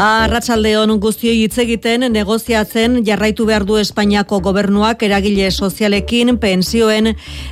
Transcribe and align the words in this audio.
Arratsalde 0.00 0.70
hon 0.80 0.94
guztioi 0.96 1.42
hitz 1.42 1.58
egiten 1.60 2.06
negoziatzen 2.14 3.02
jarraitu 3.04 3.44
behar 3.44 3.66
du 3.68 3.74
Espainiako 3.76 4.38
gobernuak 4.40 5.02
eragile 5.04 5.50
sozialekin 5.50 6.38
pensioen 6.40 7.10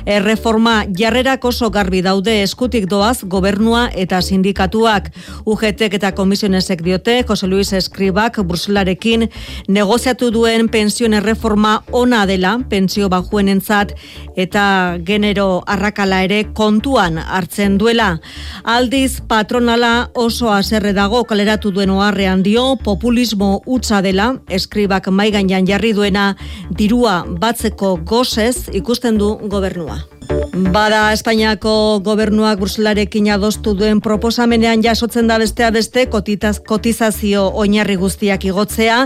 erreforma 0.09 0.73
jarrerak 0.97 1.45
oso 1.45 1.69
garbi 1.69 1.99
daude 2.01 2.33
eskutik 2.41 2.87
doaz 2.89 3.19
gobernua 3.21 3.83
eta 3.93 4.21
sindikatuak. 4.25 5.11
UGT 5.45 5.83
eta 5.99 6.11
komisionesek 6.17 6.81
diote 6.81 7.19
Jose 7.27 7.45
Luis 7.51 7.69
Escribak 7.77 8.41
Bruselarekin 8.41 9.27
negoziatu 9.67 10.31
duen 10.33 10.71
pensioen 10.73 11.19
erreforma 11.19 11.83
ona 11.91 12.23
dela 12.25 12.55
pensio 12.69 13.11
bajuenentzat 13.13 13.93
eta 14.35 14.97
genero 15.05 15.61
arrakala 15.67 16.23
ere 16.25 16.41
kontuan 16.57 17.21
hartzen 17.21 17.77
duela. 17.77 18.09
Aldiz 18.63 19.21
patronala 19.21 20.09
oso 20.15 20.49
haserre 20.49 20.97
dago 20.97 21.23
kaleratu 21.29 21.69
duen 21.69 21.93
oharrean 21.93 22.38
dio 22.43 22.75
populismo 22.83 23.61
utza 23.65 24.01
dela, 24.01 24.33
eskribak 24.49 25.07
maigan 25.07 25.49
jarri 25.49 25.93
duena 25.93 26.35
dirua 26.71 27.23
batzeko 27.27 27.97
gozez 28.03 28.69
ikusten 28.73 29.17
du 29.17 29.35
gobernua. 29.49 30.01
Bada 30.49 31.11
Espainiako 31.13 32.01
gobernuak 32.03 32.57
Bruselarekin 32.59 33.27
adostu 33.31 33.75
duen 33.77 33.99
proposamenean 34.01 34.81
jasotzen 34.81 35.27
da 35.29 35.37
bestea 35.37 35.69
beste 35.71 36.07
kotitaz, 36.09 36.57
kotizazio 36.65 37.43
oinarri 37.53 37.95
guztiak 38.01 38.45
igotzea, 38.49 38.97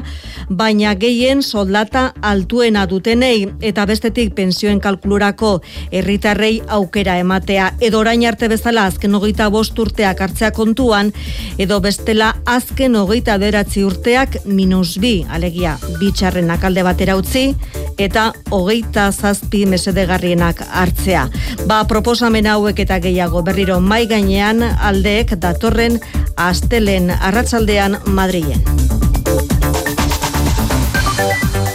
baina 0.49 0.93
gehien 0.95 1.43
soldata 1.43 2.13
altuena 2.21 2.85
dutenei 2.87 3.49
eta 3.61 3.85
bestetik 3.89 4.31
pensioen 4.37 4.79
kalkulurako 4.79 5.57
herritarrei 5.91 6.61
aukera 6.67 7.17
ematea. 7.19 7.73
Edo 7.81 7.99
orain 7.99 8.23
arte 8.27 8.47
bezala 8.47 8.87
azken 8.87 9.15
hogeita 9.15 9.49
bost 9.51 9.79
urteak 9.79 10.21
hartzea 10.21 10.51
kontuan, 10.55 11.11
edo 11.57 11.81
bestela 11.83 12.33
azken 12.45 12.95
hogeita 12.95 13.37
beratzi 13.37 13.83
urteak 13.83 14.39
minus 14.45 14.95
bi, 14.97 15.25
alegia, 15.29 15.75
bitxarrenak 15.99 16.63
alde 16.63 16.87
batera 16.87 17.19
utzi, 17.19 17.49
eta 17.97 18.31
hogeita 18.49 19.11
zazpi 19.11 19.65
mesedegarrienak 19.67 20.63
hartzea. 20.71 21.27
Ba, 21.67 21.83
proposamen 21.87 22.47
hauek 22.47 22.79
eta 22.85 22.99
gehiago 23.03 23.43
berriro 23.45 23.79
mai 23.79 24.05
gainean 24.07 24.63
aldeek 24.63 25.35
datorren 25.39 25.99
astelen 26.35 27.11
arratsaldean 27.13 27.99
Madrilen. 28.05 28.63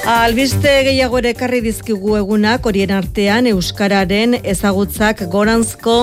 Albiste 0.08 0.70
gehiago 0.86 1.18
ere 1.20 1.34
karri 1.36 1.58
dizkigu 1.60 2.14
egunak 2.16 2.64
horien 2.64 2.94
artean 2.96 3.44
Euskararen 3.50 4.38
ezagutzak 4.40 5.18
goranzko 5.28 5.96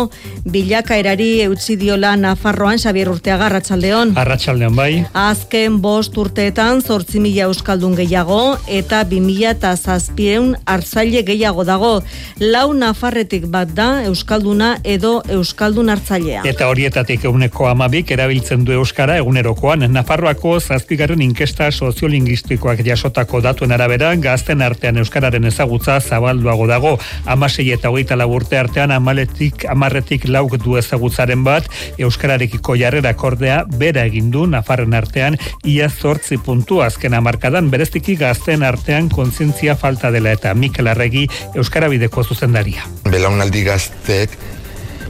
bilakaerari 0.53 1.29
eutzi 1.47 1.73
diola 1.81 2.11
Nafarroan 2.13 2.77
Xabier 2.77 3.09
Urteaga 3.09 3.47
Arratsaldeon. 3.47 4.11
Arratsaldeon 4.21 4.75
bai. 4.77 4.91
Azken 5.17 5.79
bost 5.81 6.19
urteetan 6.21 6.83
zortzi 6.85 7.17
mila 7.23 7.47
Euskaldun 7.47 7.95
gehiago 7.97 8.59
eta 8.69 8.99
bi 9.09 9.23
mila 9.25 9.55
eta 9.55 9.71
zazpieun 9.73 10.53
hartzaile 10.69 11.25
gehiago 11.25 11.65
dago. 11.65 11.95
Lau 12.43 12.67
Nafarretik 12.77 13.49
bat 13.49 13.73
da 13.73 13.89
Euskalduna 14.11 14.75
edo 14.83 15.15
Euskaldun 15.39 15.89
hartzailea. 15.95 16.45
Eta 16.53 16.69
horietatik 16.69 17.25
eguneko 17.25 17.71
amabik 17.73 18.13
erabiltzen 18.13 18.69
du 18.69 18.77
Euskara 18.77 19.17
egunerokoan. 19.23 19.89
Nafarroako 19.97 20.59
zazpigarren 20.59 21.25
inkesta 21.25 21.71
soziolingistikoak 21.73 22.85
jasotako 22.85 23.41
datuen 23.41 23.73
arabera 23.73 23.94
arabera, 23.95 24.15
gazten 24.21 24.61
artean 24.61 24.97
euskararen 24.99 25.45
ezagutza 25.45 25.99
zabalduago 25.99 26.67
dago. 26.67 26.95
Amasei 27.25 27.71
eta 27.71 27.89
hogeita 27.89 28.15
urte 28.25 28.57
artean 28.57 28.91
amaletik, 28.91 29.65
amarretik 29.69 30.27
lauk 30.27 30.57
du 30.57 30.77
ezagutzaren 30.77 31.43
bat, 31.43 31.67
euskararekiko 31.97 32.75
jarrera 32.75 33.13
kordea 33.15 33.63
bera 33.77 34.05
egin 34.05 34.31
du 34.31 34.45
Nafarren 34.47 34.93
artean 34.93 35.37
ia 35.63 35.89
zortzi 35.89 36.37
puntu 36.37 36.81
azken 36.81 37.13
amarkadan 37.13 37.69
bereztiki 37.69 38.15
gazten 38.15 38.63
artean 38.63 39.09
kontzientzia 39.09 39.75
falta 39.75 40.11
dela 40.11 40.31
eta 40.31 40.53
Mikel 40.53 40.87
Arregi 40.87 41.27
euskarabideko 41.55 42.23
zuzendaria. 42.23 42.85
Belaunaldi 43.05 43.63
gazteek 43.63 44.35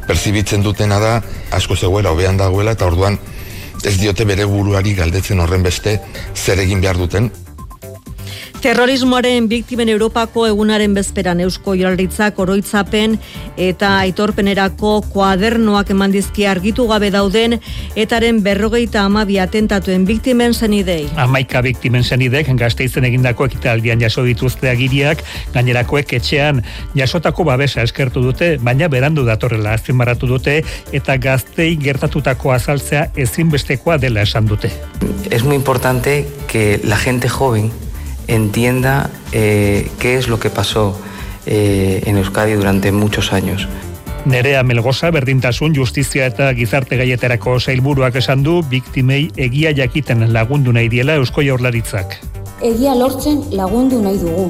perzibitzen 0.08 0.64
dutena 0.64 1.00
da 1.00 1.22
asko 1.52 1.76
zegoela 1.76 2.12
hobean 2.12 2.38
dagoela 2.38 2.76
eta 2.76 2.86
orduan 2.86 3.18
ez 3.86 3.98
diote 4.00 4.26
bere 4.26 4.46
buruari 4.46 4.94
galdetzen 4.96 5.40
horren 5.40 5.64
beste 5.64 6.00
zer 6.36 6.60
egin 6.60 6.82
behar 6.82 6.98
duten 6.98 7.32
Terrorismoaren 8.66 9.46
biktimen 9.46 9.92
Europako 9.94 10.48
egunaren 10.48 10.96
bezperan 10.98 11.42
Eusko 11.44 11.76
Jaurlaritzak 11.78 12.40
oroitzapen 12.42 13.12
eta 13.62 13.92
aitorpenerako 14.00 14.94
kuadernoak 15.14 15.92
eman 15.94 16.16
dizki 16.16 16.48
argitu 16.50 16.88
gabe 16.90 17.12
dauden 17.14 17.60
etaren 17.94 18.40
berrogeita 18.48 19.04
amabi 19.06 19.38
atentatuen 19.44 20.08
biktimen 20.10 20.58
zenidei. 20.58 21.06
Amaika 21.14 21.62
biktimen 21.62 22.02
zenidek 22.02 22.50
gazteizen 22.58 23.06
egindako 23.06 23.46
ekitaldian 23.52 24.02
jaso 24.02 24.26
dituzte 24.26 24.74
agiriak, 24.74 25.22
gainerakoek 25.54 26.18
etxean 26.18 26.66
jasotako 26.98 27.46
babesa 27.46 27.86
eskertu 27.86 28.26
dute, 28.26 28.56
baina 28.58 28.90
berandu 28.90 29.30
datorrela 29.30 29.78
azpimarratu 29.78 30.34
dute 30.34 30.64
eta 30.92 31.22
gaztei 31.22 31.76
gertatutako 31.78 32.58
azaltzea 32.58 33.12
ezinbestekoa 33.14 34.02
dela 34.02 34.26
esan 34.26 34.50
dute. 34.50 34.74
Es 35.30 35.44
muy 35.44 35.56
importante 35.56 36.26
que 36.48 36.80
la 36.84 36.98
gente 36.98 37.30
joven 37.30 37.70
entienda 38.28 39.10
eh, 39.32 39.90
qué 40.00 40.18
es 40.18 40.28
lo 40.28 40.40
que 40.40 40.50
pasó 40.50 40.98
eh, 41.46 42.02
en 42.06 42.18
Euskadi 42.18 42.54
durante 42.54 42.92
muchos 42.92 43.34
años. 43.34 43.68
Nerea 44.26 44.64
Melgoza 44.64 45.12
berdintasun 45.12 45.76
justizia 45.76 46.26
eta 46.26 46.50
gizarte 46.58 46.98
gaieterako 46.98 47.60
sailburuak 47.60 48.16
esan 48.18 48.42
du 48.42 48.64
biktimei 48.72 49.30
egia 49.38 49.70
jakiten 49.78 50.26
lagundu 50.34 50.74
nahi 50.74 50.90
diela 50.90 51.20
Eusko 51.22 51.46
Jaurlaritzak. 51.46 52.18
Egia 52.66 52.96
lortzen 52.96 53.44
lagundu 53.52 54.02
nahi 54.02 54.18
dugu 54.18 54.50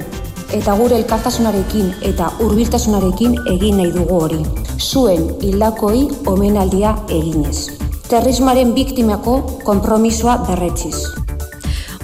eta 0.55 0.77
gure 0.79 0.95
elkartasunarekin 1.01 1.91
eta 2.07 2.29
hurbiltasunarekin 2.39 3.35
egin 3.51 3.81
nahi 3.81 3.91
dugu 3.91 4.21
hori. 4.21 4.39
Zuen 4.79 5.27
hildakoi 5.41 6.07
omenaldia 6.31 6.95
eginez. 7.09 7.75
Terrismaren 8.07 8.73
biktimako 8.77 9.37
konpromisoa 9.65 10.37
berretziz. 10.47 11.24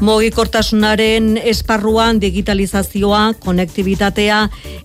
Mogikortasunaren 0.02 1.36
esparruan 1.46 2.18
digitalizazioa, 2.22 3.34
konektibitatea 3.44 4.38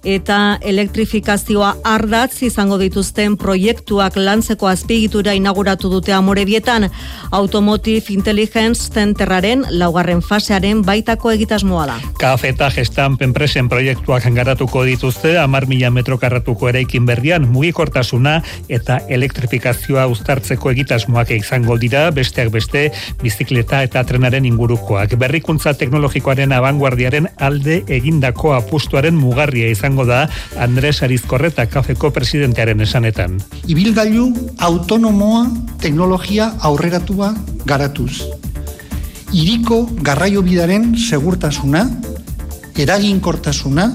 eta 0.05 0.59
elektrifikazioa 0.61 1.71
ardatz 1.89 2.43
izango 2.45 2.77
dituzten 2.77 3.39
proiektuak 3.41 4.19
lantzeko 4.21 4.69
azpigitura 4.69 5.33
inauguratu 5.33 5.89
dute 5.89 6.13
amorebietan 6.13 6.91
Automotive 7.31 8.13
Intelligence 8.13 8.91
Centerraren 8.93 9.65
laugarren 9.71 10.21
fasearen 10.21 10.83
baitako 10.85 11.33
egitasmoa 11.33 11.87
da. 11.89 11.97
Kafeta 12.21 12.69
gestan 12.77 13.17
penpresen 13.17 13.73
proiektuak 13.73 14.29
garatuko 14.37 14.85
dituzte 14.85 15.39
amar 15.41 15.65
mila 15.67 15.91
metro 15.91 16.21
karratuko 16.21 16.69
eraikin 16.69 17.07
berrian 17.09 17.49
mugikortasuna 17.49 18.43
eta 18.69 19.01
elektrifikazioa 19.09 20.07
uztartzeko 20.13 20.77
egitasmoak 20.77 21.33
izango 21.41 21.81
dira 21.81 22.11
besteak 22.11 22.53
beste 22.53 22.91
bizikleta 23.25 23.81
eta 23.89 24.05
trenaren 24.05 24.45
ingurukoak 24.45 25.06
berrikuntza 25.15 25.75
teknologikoaren 25.79 26.53
abanguardiaren 26.53 27.29
alde 27.39 27.83
egindako 27.87 28.55
apustuaren 28.57 29.15
mugarria 29.15 29.69
izango 29.71 30.05
da 30.09 30.25
Andres 30.59 31.03
Arizkorreta 31.07 31.67
kafeko 31.71 32.11
presidentearen 32.11 32.81
esanetan. 32.81 33.39
Ibilgailu 33.71 34.27
autonomoa 34.59 35.47
teknologia 35.81 36.51
aurreratua 36.61 37.35
garatuz. 37.65 38.25
Iriko 39.33 39.85
garraio 40.03 40.43
bidaren 40.43 40.95
segurtasuna, 40.97 41.87
eraginkortasuna 42.77 43.91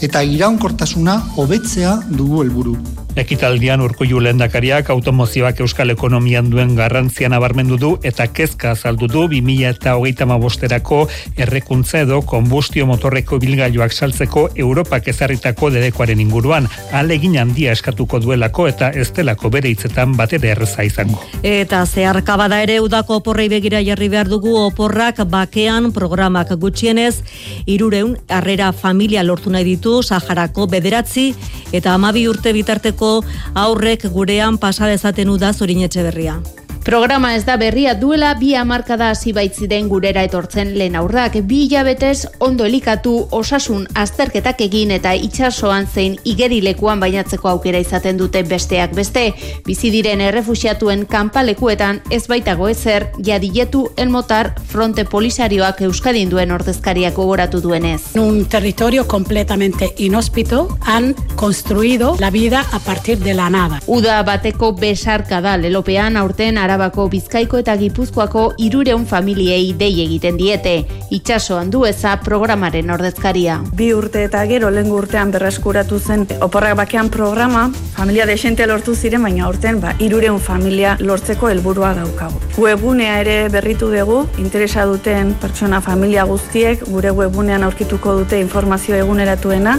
eta 0.00 0.22
iraunkortasuna 0.24 1.18
hobetzea 1.36 1.98
dugu 2.10 2.42
helburu. 2.44 2.76
Ekitaldian 3.18 3.80
urkullu 3.82 4.20
lehendakariak 4.22 4.90
automozioak 4.94 5.58
euskal 5.64 5.90
ekonomian 5.90 6.46
duen 6.50 6.76
garrantzian 6.78 7.32
abarmendu 7.34 7.76
du 7.76 7.88
eta 8.06 8.28
kezka 8.30 8.70
azaldu 8.70 9.08
du 9.10 9.24
2000 9.32 9.66
eta 9.66 9.96
hogeita 9.98 10.26
mabosterako 10.30 11.00
errekuntza 11.36 12.04
edo 12.04 12.20
konbustio 12.22 12.86
motorreko 12.86 13.40
bilgailuak 13.42 13.92
saltzeko 13.92 14.44
Europak 14.54 15.08
ezarritako 15.10 15.72
dedekoaren 15.74 16.20
inguruan 16.22 16.68
alegin 16.92 17.34
handia 17.42 17.72
eskatuko 17.72 18.20
duelako 18.22 18.68
eta 18.70 18.92
estelako 18.94 19.50
bere 19.50 19.74
hitzetan 19.74 20.14
batere 20.16 20.52
erreza 20.54 20.86
izango. 20.86 21.18
Eta 21.42 21.82
zeharka 21.86 22.36
bada 22.38 22.62
ere 22.62 22.78
udako 22.80 23.18
oporrei 23.24 23.48
begira 23.50 23.82
jarri 23.82 24.08
behar 24.08 24.30
dugu 24.30 24.54
oporrak 24.68 25.24
bakean 25.26 25.90
programak 25.92 26.54
gutxienez 26.62 27.24
irureun 27.66 28.14
harrera 28.28 28.70
familia 28.72 29.26
lortu 29.26 29.50
nahi 29.50 29.66
ditu 29.66 29.98
Saharako 30.02 30.68
bederatzi 30.70 31.34
eta 31.72 31.94
amabi 31.94 32.28
urte 32.28 32.52
bitarteko 32.54 32.99
aurrek 33.54 34.06
gurean 34.12 34.58
pasa 34.58 34.86
dezaten 34.86 35.36
da 35.38 35.52
zorin 35.52 35.82
etxe 35.82 36.02
berria. 36.02 36.40
Programa 36.90 37.36
ez 37.36 37.44
da 37.46 37.54
berria 37.54 37.92
duela 37.94 38.32
bi 38.34 38.48
hamarkada 38.58 39.12
hasi 39.12 39.30
baitziren 39.30 39.86
gurera 39.86 40.24
etortzen 40.26 40.72
lehen 40.74 40.96
aurrak 40.98 41.36
bi 41.46 41.60
hilabetez 41.68 42.24
ondo 42.42 42.64
elikatu 42.66 43.12
osasun 43.38 43.84
azterketak 43.94 44.64
egin 44.66 44.90
eta 44.96 45.12
itsasoan 45.14 45.86
zein 45.86 46.16
igerilekuan 46.26 46.98
bainatzeko 46.98 47.46
aukera 47.52 47.78
izaten 47.78 48.18
dute 48.18 48.42
besteak 48.42 48.96
beste 48.96 49.22
bizi 49.68 49.92
diren 49.94 50.24
errefuxiatuen 50.26 51.04
kanpalekuetan 51.12 52.00
ez 52.10 52.24
baitago 52.32 52.66
ezer 52.72 53.06
jadiletu 53.28 53.84
elmotar 53.96 54.50
fronte 54.72 55.04
polisarioak 55.04 55.84
euskadin 55.86 56.34
duen 56.34 56.50
ordezkariak 56.50 57.14
gogoratu 57.14 57.62
duenez. 57.62 58.16
Un 58.16 58.46
territorio 58.46 59.06
completamente 59.06 59.92
inhóspito 59.98 60.76
han 60.80 61.14
construido 61.36 62.16
la 62.18 62.30
vida 62.30 62.66
a 62.72 62.80
partir 62.80 63.20
de 63.20 63.34
la 63.34 63.48
nada. 63.48 63.78
Uda 63.86 64.20
bateko 64.24 64.72
besarka 64.74 65.40
da 65.40 65.56
lelopean 65.56 66.16
aurten 66.16 66.58
arabako 66.80 67.08
bizkaiko 67.12 67.58
eta 67.60 67.74
gipuzkoako 67.76 68.42
irureun 68.64 69.04
familiei 69.06 69.74
dei 69.76 70.00
egiten 70.00 70.38
diete. 70.40 70.72
Itxasoan 71.12 71.68
du 71.70 71.84
eza 71.84 72.14
programaren 72.24 72.88
ordezkaria. 72.90 73.58
Bi 73.76 73.90
urte 73.92 74.22
eta 74.24 74.46
gero 74.48 74.70
lehen 74.72 74.88
urtean 74.96 75.30
berreskuratu 75.34 75.98
zen 76.00 76.26
oporrak 76.40 76.78
bakean 76.80 77.10
programa, 77.12 77.68
familia 77.96 78.24
desente 78.26 78.66
lortu 78.66 78.94
ziren, 78.94 79.22
baina 79.22 79.44
aurten 79.44 79.80
ba, 79.80 79.92
irureun 79.98 80.40
familia 80.40 80.96
lortzeko 81.00 81.50
helburua 81.50 81.92
daukagu. 81.98 82.40
Webunea 82.56 83.20
ere 83.20 83.36
berritu 83.52 83.90
dugu, 83.92 84.22
interesa 84.38 84.86
duten 84.88 85.34
pertsona 85.42 85.82
familia 85.84 86.24
guztiek, 86.24 86.86
gure 86.88 87.10
webunean 87.10 87.64
aurkituko 87.64 88.16
dute 88.22 88.40
informazio 88.40 88.96
eguneratuena, 88.96 89.76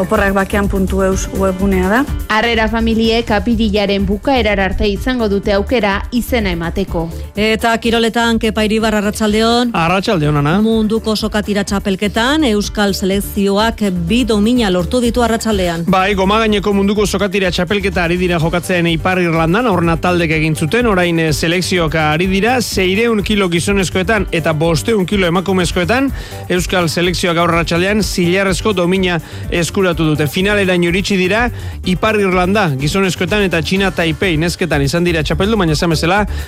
oporrak 0.00 0.34
bakean 0.34 0.68
puntu 0.68 1.02
eus 1.04 1.28
webunea 1.38 1.88
da. 1.92 2.04
Arrera 2.32 2.68
familiek 2.72 3.30
apirilaren 3.36 4.06
bukaerar 4.08 4.60
arte 4.60 4.88
izango 4.88 5.28
dute 5.28 5.52
aukera 5.52 6.00
izena 6.30 6.52
emateko. 6.54 7.08
Eta 7.34 7.72
kiroletan 7.82 8.38
kepa 8.38 8.62
iribar 8.68 8.94
arratsaldeon. 9.00 9.72
Arratsaldeon 9.74 10.36
ana. 10.38 10.52
Munduko 10.62 11.16
sokatira 11.16 11.64
txapelketan 11.66 12.44
Euskal 12.52 12.94
Selekzioak 12.94 13.82
bi 14.06 14.22
domina 14.28 14.70
lortu 14.70 15.00
ditu 15.02 15.24
arratsaldean. 15.26 15.86
Bai, 15.90 16.14
goma 16.14 16.38
gaineko 16.44 16.72
munduko 16.76 17.06
sokatira 17.06 17.50
txapelketa 17.50 18.04
ari 18.04 18.18
dira 18.20 18.38
jokatzen 18.42 18.86
Ipar 18.92 19.18
Irlandan, 19.22 19.66
horna 19.66 19.96
taldek 19.98 20.36
egin 20.36 20.54
zuten, 20.54 20.86
orain 20.86 21.18
eh, 21.18 21.32
selekzioak 21.32 21.96
ari 22.04 22.28
dira, 22.30 22.60
zeireun 22.60 23.24
kilo 23.26 23.50
gizonezkoetan 23.50 24.28
eta 24.30 24.54
bosteun 24.54 25.06
kilo 25.10 25.26
emakumezkoetan, 25.26 26.12
Euskal 26.50 26.88
Selekzioak 26.92 27.40
gaur 27.40 27.50
arratsaldean 27.50 28.04
zilarrezko 28.06 28.74
domina 28.76 29.18
eskuratu 29.50 30.06
dute. 30.12 30.28
Finalera 30.30 30.78
iritsi 30.78 31.18
dira, 31.18 31.48
Ipar 31.90 32.20
Irlanda 32.20 32.68
gizonezkoetan 32.78 33.48
eta 33.48 33.62
Txina 33.62 33.90
Taipei 33.90 34.36
nezketan 34.38 34.86
izan 34.86 35.04
dira 35.04 35.24
txapeldu, 35.26 35.58
baina 35.58 35.74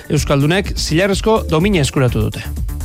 Euskaldunek 0.09 0.73
zilarrezko 0.77 1.43
domina 1.49 1.81
eskuratu 1.83 2.27
dute. 2.27 2.43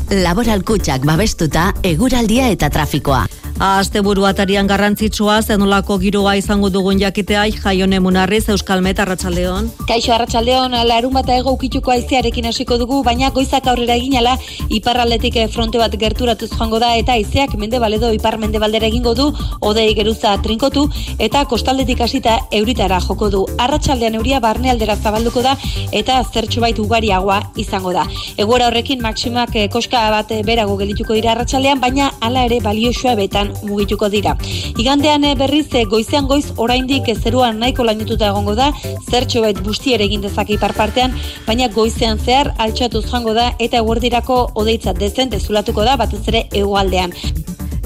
Laboral 0.08 0.62
kutsak 0.64 1.04
babestuta, 1.04 1.68
eguraldia 1.84 2.48
eta 2.54 2.70
trafikoa. 2.72 3.26
Aste 3.58 3.98
buru 4.06 4.22
atarian 4.22 4.68
garrantzitsua 4.70 5.40
zenolako 5.42 5.96
giroa 5.98 6.36
izango 6.38 6.68
dugun 6.70 7.00
jakitea 7.00 7.40
jaione 7.56 7.98
munarriz 7.98 8.44
Euskal 8.54 8.84
Meta 8.86 9.02
Arratsaldeon. 9.02 9.72
Kaixo 9.88 10.12
Arratsaldeon 10.14 10.76
larun 10.86 11.16
bata 11.16 11.34
ego 11.34 11.50
ukituko 11.56 11.90
aizearekin 11.90 12.46
hasiko 12.46 12.76
dugu, 12.78 13.00
baina 13.02 13.30
goizak 13.34 13.66
aurrera 13.66 13.96
eginala 13.98 14.36
iparraldetik 14.68 15.40
fronte 15.50 15.80
bat 15.82 15.96
gerturatuz 15.98 16.52
joango 16.52 16.78
da 16.78 16.92
eta 17.00 17.16
aizeak 17.18 17.56
mendebaledo 17.58 18.12
ipar 18.14 18.36
mendebaldera 18.38 18.86
egingo 18.86 19.16
du, 19.18 19.26
odei 19.60 19.88
geruza 19.98 20.36
trinkotu 20.46 20.86
eta 21.18 21.42
kostaldetik 21.50 22.00
hasita 22.06 22.38
euritara 22.52 23.00
joko 23.08 23.28
du. 23.28 23.42
Arratsaldean 23.58 24.20
euria 24.20 24.38
barnealdera 24.38 24.96
zabalduko 25.02 25.42
da 25.42 25.56
eta 25.90 26.20
zertxo 26.22 26.60
bait 26.60 26.78
ugariagoa 26.78 27.40
izango 27.56 27.90
da. 27.92 28.06
Egoera 28.36 28.70
horrekin 28.70 29.02
maksimak 29.02 29.58
koska 29.74 30.06
bat 30.14 30.30
berago 30.46 30.78
geldituko 30.78 31.18
dira 31.18 31.34
arratsaldean, 31.34 31.82
baina 31.82 32.12
hala 32.20 32.46
ere 32.46 32.62
balioxua 32.62 33.18
betan 33.18 33.47
mugituko 33.62 34.08
dira. 34.08 34.36
Igandean 34.78 35.24
eh, 35.24 35.34
berriz 35.38 35.66
eh, 35.74 35.84
goizean 35.84 36.26
goiz 36.26 36.52
oraindik 36.56 37.10
zeruan 37.16 37.58
nahiko 37.58 37.84
lainotuta 37.84 38.28
egongo 38.32 38.54
da, 38.54 38.72
zertxo 39.10 39.42
bait 39.44 39.60
busti 39.64 39.94
ere 39.94 40.04
egin 40.04 40.24
dezake 40.24 40.56
ipar 40.58 40.74
partean, 40.76 41.14
baina 41.46 41.68
goizean 41.68 42.18
zehar 42.18 42.54
altxatuz 42.58 43.06
jango 43.10 43.34
da 43.34 43.52
eta 43.58 43.82
eguerdirako 43.82 44.40
odeitzat 44.54 44.98
dezen 44.98 45.30
dezulatuko 45.30 45.84
da 45.84 45.96
batez 45.96 46.24
ere 46.28 46.48
egoaldean. 46.52 47.14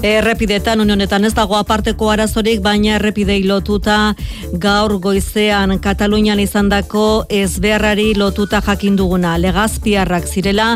Errepidetan 0.03 0.81
unionetan 0.83 1.23
ez 1.23 1.31
dago 1.31 1.55
aparteko 1.55 2.09
arazorik, 2.11 2.59
baina 2.59 2.97
errepidei 2.97 3.37
lotuta 3.47 4.15
gaur 4.65 4.97
goizean 4.99 5.77
Katalunian 5.79 6.41
izandako 6.43 7.23
ezbeharrari 7.31 8.09
lotuta 8.19 8.59
jakin 8.65 8.97
duguna. 8.99 9.37
Legazpiarrak 9.39 10.27
zirela, 10.27 10.73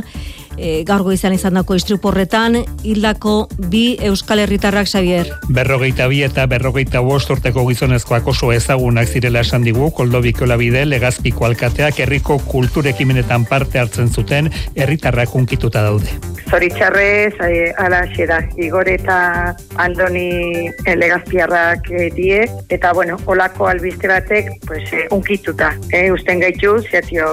e, 0.57 0.83
gaur 0.83 1.03
goizan 1.05 1.33
izan 1.33 1.57
dako 1.57 1.77
istruporretan, 1.77 2.59
hildako 2.83 3.47
bi 3.71 3.97
Euskal 4.09 4.41
Herritarrak 4.43 4.89
Xavier. 4.89 5.31
Berrogeita 5.49 6.07
bi 6.11 6.23
eta 6.25 6.45
berrogeita 6.49 7.01
bost 7.05 7.29
urteko 7.33 7.65
gizonezkoak 7.69 8.27
oso 8.27 8.51
ezagunak 8.53 9.07
zirela 9.07 9.45
esan 9.45 9.63
digu, 9.67 9.91
koldobiko 9.91 10.49
labide, 10.49 10.85
legazpiko 10.85 11.45
alkateak 11.45 12.01
herriko 12.05 12.39
kulturekimenetan 12.47 13.45
parte 13.45 13.79
hartzen 13.79 14.09
zuten 14.09 14.51
herritarrak 14.75 15.35
unkituta 15.35 15.83
daude. 15.85 16.17
Zoritxarrez, 16.47 17.33
eh, 17.43 17.73
ala 17.77 18.05
da, 18.27 18.39
Igor 18.55 18.87
eta 18.87 19.55
Andoni 19.75 20.69
eh, 20.85 20.95
legazpiarrak 20.95 21.91
eh, 21.91 22.09
die, 22.15 22.47
eta 22.69 22.93
bueno, 22.93 23.17
olako 23.25 23.67
albiste 23.67 24.07
batek, 24.07 24.51
pues, 24.65 24.83
eh, 24.93 25.07
unkituta. 25.11 25.73
Eh, 25.91 26.09
usten 26.11 26.39
gaitu, 26.39 26.77
zeatio 26.89 27.27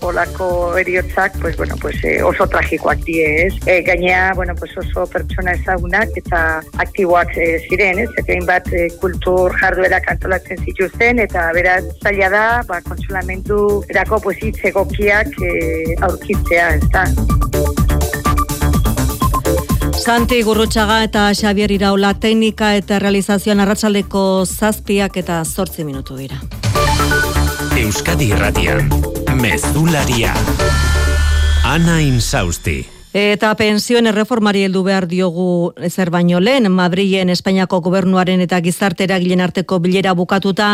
olako 0.00 0.76
eriotzak, 0.78 1.38
pues, 1.40 1.56
bueno, 1.56 1.76
pues, 1.80 2.02
eh, 2.02 2.22
oso 2.22 2.49
tragikoak 2.52 3.02
die, 3.06 3.24
ez? 3.46 3.54
E, 3.66 3.80
gainea, 3.86 4.32
bueno, 4.34 4.54
pues 4.58 4.76
oso 4.78 5.06
pertsona 5.10 5.54
ezagunak 5.58 6.14
eta 6.20 6.60
aktiboak 6.84 7.36
e, 7.36 7.48
ziren, 7.68 8.02
ez? 8.04 8.10
Eta 8.20 8.38
bat 8.48 8.70
e, 8.72 8.88
kultur 9.02 9.54
jarduera 9.60 10.00
kantolatzen 10.04 10.62
zituzten 10.64 11.22
eta 11.22 11.50
beraz 11.56 11.82
zaila 12.02 12.30
da, 12.32 12.46
ba, 12.68 12.80
konsolamentu 12.88 13.84
erako 13.90 14.20
pues 14.24 14.38
egokiak 14.40 15.28
e, 15.42 15.52
aurkitzea, 16.06 16.74
ez 16.76 16.88
da? 16.94 17.04
Santi 20.00 20.40
Gurrutxaga 20.42 21.02
eta 21.04 21.26
Xavier 21.36 21.70
Iraula 21.74 22.14
teknika 22.16 22.72
eta 22.78 22.98
realizazioan 23.02 23.60
arratsaldeko 23.60 24.46
zazpiak 24.46 25.20
eta 25.20 25.42
zortzi 25.44 25.84
minutu 25.84 26.16
dira. 26.16 26.40
Euskadi 27.76 28.32
Irratian, 28.32 28.88
Mezularia. 29.36 30.34
Ana 31.64 32.00
Insausti. 32.00 32.86
Eta 33.12 33.50
pensioen 33.58 34.06
erreformari 34.06 34.62
heldu 34.64 34.80
behar 34.86 35.04
diogu 35.10 35.72
ezer 35.82 36.12
baino 36.14 36.38
lehen, 36.40 36.70
Madrilen 36.72 37.28
Espainiako 37.34 37.80
gobernuaren 37.82 38.40
eta 38.40 38.60
gizarte 38.62 39.04
eragilen 39.04 39.42
arteko 39.44 39.80
bilera 39.82 40.14
bukatuta 40.14 40.70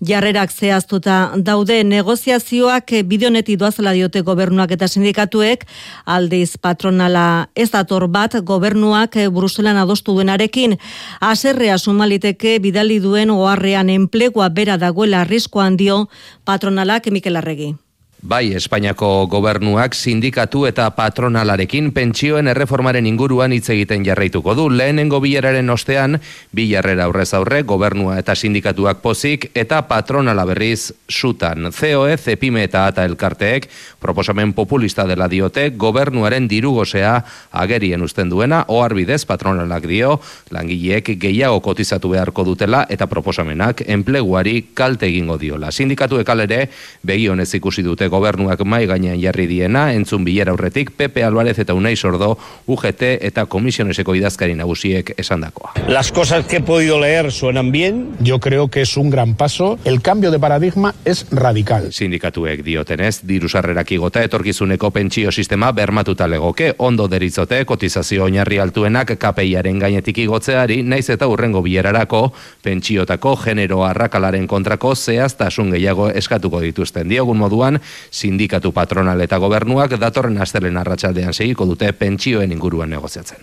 jarrerak 0.00 0.54
zehaztuta 0.54 1.34
daude 1.36 1.82
negoziazioak 1.84 2.94
bidioneti 3.04 3.58
doazela 3.58 3.92
diote 3.92 4.22
gobernuak 4.22 4.72
eta 4.78 4.88
sindikatuek, 4.88 5.66
aldiz 6.06 6.56
patronala 6.56 7.50
ez 7.54 7.70
dator 7.74 8.08
bat 8.08 8.40
gobernuak 8.40 9.18
Bruselan 9.34 9.76
adostu 9.76 10.14
duenarekin, 10.14 10.78
aserrea 11.20 11.78
sumaliteke 11.78 12.58
bidali 12.58 13.00
duen 13.00 13.30
oharrean 13.30 13.90
enplegua 13.90 14.48
bera 14.48 14.78
dagoela 14.78 15.26
arriskoan 15.26 15.76
dio 15.76 16.06
patronalak 16.44 17.10
Mikel 17.10 17.36
Arregi. 17.36 17.74
Bai, 18.22 18.52
Espainiako 18.54 19.26
gobernuak 19.26 19.96
sindikatu 19.98 20.60
eta 20.68 20.84
patronalarekin 20.94 21.88
pentsioen 21.90 22.46
erreformaren 22.52 23.08
inguruan 23.10 23.50
hitz 23.50 23.72
egiten 23.74 24.04
jarraituko 24.06 24.54
du. 24.54 24.68
Lehenengo 24.70 25.18
bileraren 25.18 25.66
ostean, 25.74 26.20
bilarrera 26.54 27.08
aurrez 27.08 27.32
aurre, 27.34 27.64
gobernua 27.66 28.20
eta 28.20 28.36
sindikatuak 28.38 29.00
pozik 29.02 29.48
eta 29.58 29.80
patronala 29.90 30.44
berriz 30.46 30.92
sutan. 31.10 31.72
COE, 31.74 32.14
Zepime 32.14 32.62
eta 32.68 32.84
Ata 32.92 33.08
elkarteek, 33.10 33.66
proposamen 33.98 34.54
populista 34.54 35.02
dela 35.10 35.26
diote, 35.26 35.72
gobernuaren 35.74 36.46
dirugosea 36.46 37.16
agerien 37.50 38.06
usten 38.06 38.30
duena, 38.30 38.62
oharbidez 38.68 39.24
patronalak 39.26 39.90
dio, 39.90 40.20
langileek 40.54 41.16
gehiago 41.18 41.58
kotizatu 41.58 42.14
beharko 42.14 42.46
dutela 42.46 42.86
eta 42.86 43.10
proposamenak 43.10 43.82
enpleguari 43.88 44.68
kalte 44.78 45.10
egingo 45.10 45.40
diola. 45.42 45.74
Sindikatuek 45.74 46.34
alere, 46.38 46.62
begionez 47.02 47.50
ikusi 47.58 47.82
dute 47.82 48.11
gobernuak 48.12 48.60
mai 48.68 48.84
gainean 48.86 49.18
jarri 49.22 49.48
diena, 49.48 49.88
entzun 49.96 50.26
bilera 50.26 50.52
aurretik 50.52 50.92
Pepe 50.96 51.24
Alvarez 51.24 51.56
eta 51.62 51.74
Unai 51.74 51.94
Sordo, 51.96 52.36
UGT 52.68 53.16
eta 53.30 53.46
Komisioneseko 53.50 54.14
idazkari 54.18 54.54
nagusiek 54.58 55.14
esandakoa. 55.16 55.72
Las 55.88 56.12
cosas 56.12 56.46
que 56.46 56.56
he 56.56 56.60
podido 56.60 57.00
leer 57.00 57.32
suenan 57.32 57.72
bien, 57.72 58.12
yo 58.20 58.38
creo 58.40 58.68
que 58.68 58.82
es 58.82 58.96
un 58.96 59.10
gran 59.10 59.34
paso, 59.34 59.78
el 59.84 60.02
cambio 60.02 60.30
de 60.30 60.38
paradigma 60.38 60.94
es 61.04 61.26
radical. 61.30 61.92
Sindikatuek 61.92 62.62
diotenez, 62.62 63.22
diru 63.26 63.48
sarrerak 63.48 63.90
igota 63.92 64.22
etorkizuneko 64.22 64.90
pentsio 64.90 65.32
sistema 65.32 65.72
bermatuta 65.72 66.28
legoke, 66.28 66.74
ondo 66.78 67.08
deritzote 67.08 67.64
kotizazio 67.64 68.24
oinarri 68.24 68.58
altuenak 68.58 69.16
KPIaren 69.18 69.78
gainetik 69.78 70.18
igotzeari, 70.26 70.82
naiz 70.82 71.08
eta 71.10 71.28
urrengo 71.30 71.62
bilerarako 71.62 72.32
pentsiotako 72.62 73.36
genero 73.36 73.82
arrakalaren 73.86 74.46
kontrako 74.46 74.94
zehaztasun 74.94 75.72
gehiago 75.76 76.10
eskatuko 76.10 76.60
dituzten 76.60 77.08
diogun 77.08 77.38
moduan, 77.38 77.80
Sindikatu 78.10 78.72
patronal 78.72 79.20
eta 79.20 79.38
gobernuak 79.38 79.98
datorren 80.00 80.40
astelen 80.42 80.76
arratsaldean 80.76 81.32
segiko 81.32 81.66
dute 81.68 81.92
pentsioen 81.92 82.52
inguruan 82.52 82.90
negoziatzen. 82.90 83.42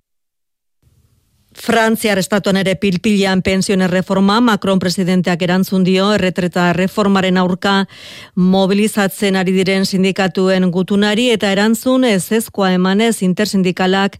Frantziar 1.60 2.16
estatuan 2.22 2.56
ere 2.62 2.78
pilpilean 2.80 3.42
pensioen 3.44 3.82
reforma, 3.92 4.38
Macron 4.40 4.80
presidenteak 4.80 5.42
erantzun 5.44 5.84
dio, 5.84 6.06
erretreta 6.16 6.70
reformaren 6.72 7.36
aurka 7.38 7.74
mobilizatzen 8.40 9.36
ari 9.36 9.52
diren 9.52 9.84
sindikatuen 9.84 10.70
gutunari 10.72 11.26
eta 11.34 11.50
erantzun 11.52 12.06
ez 12.08 12.32
ezkoa 12.38 12.70
emanez 12.78 13.18
intersindikalak 13.28 14.16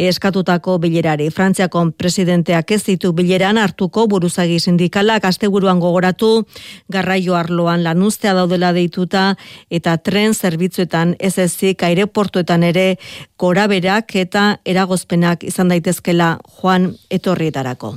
eskatutako 0.00 0.78
bilerari. 0.80 1.26
Frantziako 1.28 1.82
presidenteak 1.98 2.72
ez 2.72 2.80
ditu 2.86 3.12
bileran 3.12 3.60
hartuko 3.60 4.06
buruzagi 4.08 4.56
sindikalak 4.58 5.28
asteburuan 5.28 5.84
gogoratu 5.84 6.46
garraio 6.88 7.36
arloan 7.36 7.84
lanuztea 7.84 8.32
daudela 8.40 8.72
deituta 8.72 9.34
eta 9.68 9.98
tren 9.98 10.32
zerbitzuetan 10.32 11.18
ez 11.20 11.36
ezik 11.36 11.84
aireportuetan 11.84 12.64
ere 12.72 12.88
goraberak 13.36 14.16
eta 14.16 14.48
eragozpenak 14.64 15.44
izan 15.44 15.68
daitezkela 15.68 16.38
joan 16.62 16.77
etorrietarako. 17.10 17.94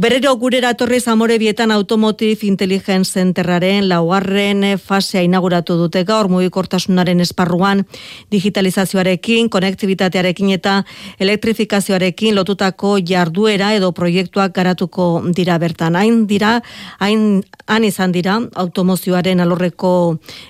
Berrero 0.00 0.34
gurera 0.40 0.70
etorri 0.76 1.00
zamore 1.00 1.38
bietan 1.38 1.70
Automotive 1.74 2.46
Intelligence 2.46 3.12
Centerraren 3.18 3.88
laugarren 3.88 4.64
fasea 4.78 5.22
inauguratu 5.26 5.76
dute 5.80 6.04
gaur 6.04 6.28
mugikortasunaren 6.32 7.20
esparruan 7.20 7.84
digitalizazioarekin, 8.32 9.50
konektibitatearekin 9.50 10.50
eta 10.56 10.82
elektrifikazioarekin 11.20 12.34
lotutako 12.38 12.96
jarduera 13.06 13.72
edo 13.74 13.92
proiektuak 13.92 14.54
garatuko 14.54 15.10
dira 15.36 15.58
bertan. 15.58 15.96
Hain 15.96 16.26
dira, 16.30 16.60
hain 16.98 17.42
han 17.66 17.84
izan 17.84 18.12
dira 18.12 18.38
automozioaren 18.54 19.40
alorreko 19.40 19.92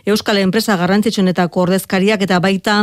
euskal 0.08 0.40
enpresa 0.40 0.76
garrantzitsunetako 0.80 1.66
ordezkariak 1.66 2.22
eta 2.26 2.40
baita 2.40 2.76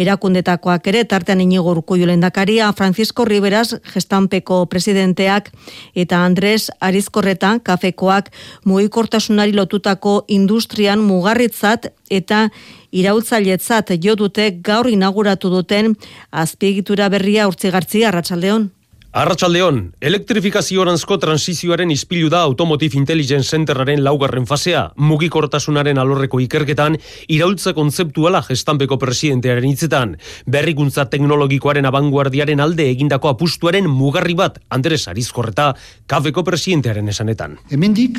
erakundetakoak 0.00 0.86
ere 0.92 1.04
tartean 1.04 1.42
inigo 1.44 1.70
urkullu 1.72 2.08
lendakaria 2.08 2.72
Francisco 2.72 3.24
Riberas 3.28 3.76
gestan 3.92 4.21
Kafepeko 4.22 4.66
presidenteak 4.66 5.50
eta 5.94 6.24
Andres 6.24 6.70
Arizkorreta 6.80 7.58
kafekoak 7.64 8.30
mugikortasunari 8.64 9.52
lotutako 9.52 10.24
industrian 10.28 11.00
mugarritzat 11.00 11.92
eta 12.10 12.48
iraultzailetzat 12.92 13.92
jo 14.02 14.14
dute 14.16 14.50
gaur 14.62 14.88
inauguratu 14.88 15.50
duten 15.50 15.96
azpiegitura 16.30 17.08
berria 17.08 17.48
urtzigartzi 17.48 18.04
arratsaldeon. 18.04 18.70
Arratxaldeon, 19.12 19.90
elektrifikazioaranzko 20.00 21.18
transizioaren 21.20 21.90
izpilu 21.92 22.30
da 22.32 22.38
Automotive 22.46 22.96
Intelligence 22.96 23.52
Centeraren 23.52 24.00
laugarren 24.00 24.46
fasea, 24.48 24.86
mugikortasunaren 24.96 25.98
alorreko 26.00 26.38
ikerketan, 26.40 26.94
iraultza 27.28 27.74
kontzeptuala 27.76 28.40
gestanpeko 28.46 28.96
presidentearen 29.02 29.66
hitzetan, 29.68 30.14
berrikuntza 30.48 31.04
teknologikoaren 31.12 31.84
abanguardiaren 31.90 32.62
alde 32.64 32.86
egindako 32.94 33.28
apustuaren 33.34 33.90
mugarri 33.90 34.32
bat, 34.38 34.56
Andres 34.72 35.04
Arizkorreta, 35.12 35.74
kafeko 36.08 36.46
presidentearen 36.48 37.12
esanetan. 37.12 37.58
Hemendik, 37.68 38.16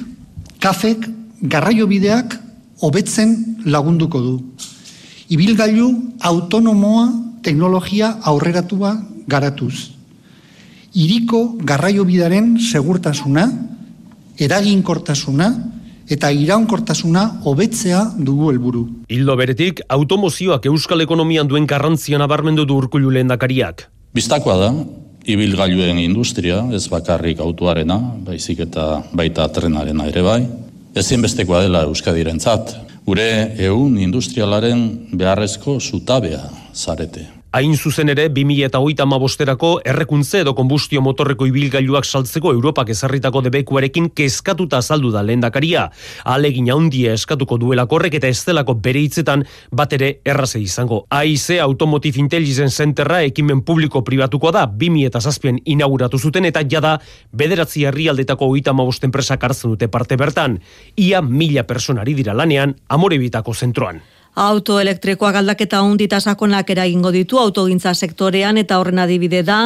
kafek 0.61 1.09
garraio 1.41 1.89
bideak 1.89 2.37
hobetzen 2.85 3.33
lagunduko 3.65 4.21
du. 4.21 4.35
Ibilgailu 5.33 5.89
autonomoa 6.21 7.09
teknologia 7.41 8.13
aurreratua 8.29 8.93
garatuz 9.25 9.92
iriko 10.93 11.57
garraiobidaren 11.65 12.57
segurtasuna, 12.61 13.47
eraginkortasuna 14.39 15.49
eta 16.13 16.29
iraunkortasuna 16.31 17.23
hobetzea 17.47 18.03
dugu 18.17 18.51
helburu. 18.51 18.83
Hildo 19.09 19.35
beretik, 19.39 19.81
automozioak 19.89 20.67
euskal 20.69 21.01
ekonomian 21.01 21.47
duen 21.47 21.65
garrantzian 21.69 22.21
abarmendu 22.21 22.65
du 22.65 22.77
urkullu 22.77 23.13
lehendakariak. 23.13 23.87
Biztakoa 24.13 24.57
da, 24.59 24.69
ibilgailuen 25.25 26.01
industria, 26.03 26.59
ez 26.75 26.85
bakarrik 26.91 27.39
autoarena, 27.41 27.97
baizik 28.27 28.65
eta 28.67 29.03
baita 29.15 29.47
trenarena 29.55 30.09
ere 30.11 30.25
bai, 30.25 30.41
ezinbestekoa 30.95 31.63
dela 31.65 31.85
euskadirentzat. 31.87 32.75
Gure 33.03 33.29
eun 33.59 33.97
industrialaren 33.99 34.83
beharrezko 35.11 35.79
zutabea 35.81 36.45
zarete. 36.73 37.42
Hain 37.53 37.75
zuzen 37.77 38.09
ere, 38.09 38.23
2000 38.33 38.65
eta 38.65 38.79
hoita 38.81 39.05
mabosterako 39.05 39.67
errekuntze 39.85 40.39
edo 40.41 40.55
konbustio 40.57 41.03
motorreko 41.05 41.45
ibilgailuak 41.45 42.07
saltzeko 42.07 42.49
Europak 42.49 42.87
ezarritako 42.89 43.43
debekuarekin 43.45 44.07
kezkatuta 44.17 44.79
azaldu 44.81 45.11
da 45.13 45.21
lehendakaria. 45.21 45.83
Alegin 46.25 46.71
handia 46.73 47.13
eskatuko 47.13 47.59
duela 47.61 47.85
korrek 47.91 48.17
eta 48.17 48.31
estelako 48.33 48.73
bere 48.87 49.03
hitzetan 49.05 49.43
bat 49.69 49.93
ere 49.93 50.07
erraze 50.25 50.63
izango. 50.63 51.03
AIC 51.13 51.59
Automotive 51.67 52.17
Intelligence 52.23 52.73
Centerra 52.81 53.21
ekimen 53.27 53.61
publiko 53.61 54.01
pribatuko 54.01 54.49
da 54.49 54.65
2000 54.65 55.11
eta 55.11 55.21
zazpien 55.21 55.61
inauguratu 55.75 56.17
zuten 56.17 56.49
eta 56.49 56.65
jada 56.65 56.95
bederatzi 57.37 57.85
herrialdetako 57.85 58.49
hoita 58.49 58.73
mabosten 58.73 59.13
presak 59.13 59.45
hartzen 59.45 59.75
dute 59.75 59.91
parte 59.93 60.17
bertan. 60.17 60.57
Ia 60.97 61.21
mila 61.21 61.67
personari 61.69 62.17
dira 62.17 62.33
lanean, 62.33 62.73
amorebitako 62.89 63.53
zentroan. 63.53 64.01
Auto 64.35 64.79
elektrikoak 64.81 65.35
aldaketa 65.37 65.83
hundita 65.85 66.17
sakonak 66.19 66.71
eragingo 66.73 67.11
ditu 67.13 67.37
autogintza 67.37 67.91
sektorean 67.93 68.57
eta 68.57 68.79
horren 68.81 68.97
adibide 68.97 69.43
da 69.45 69.57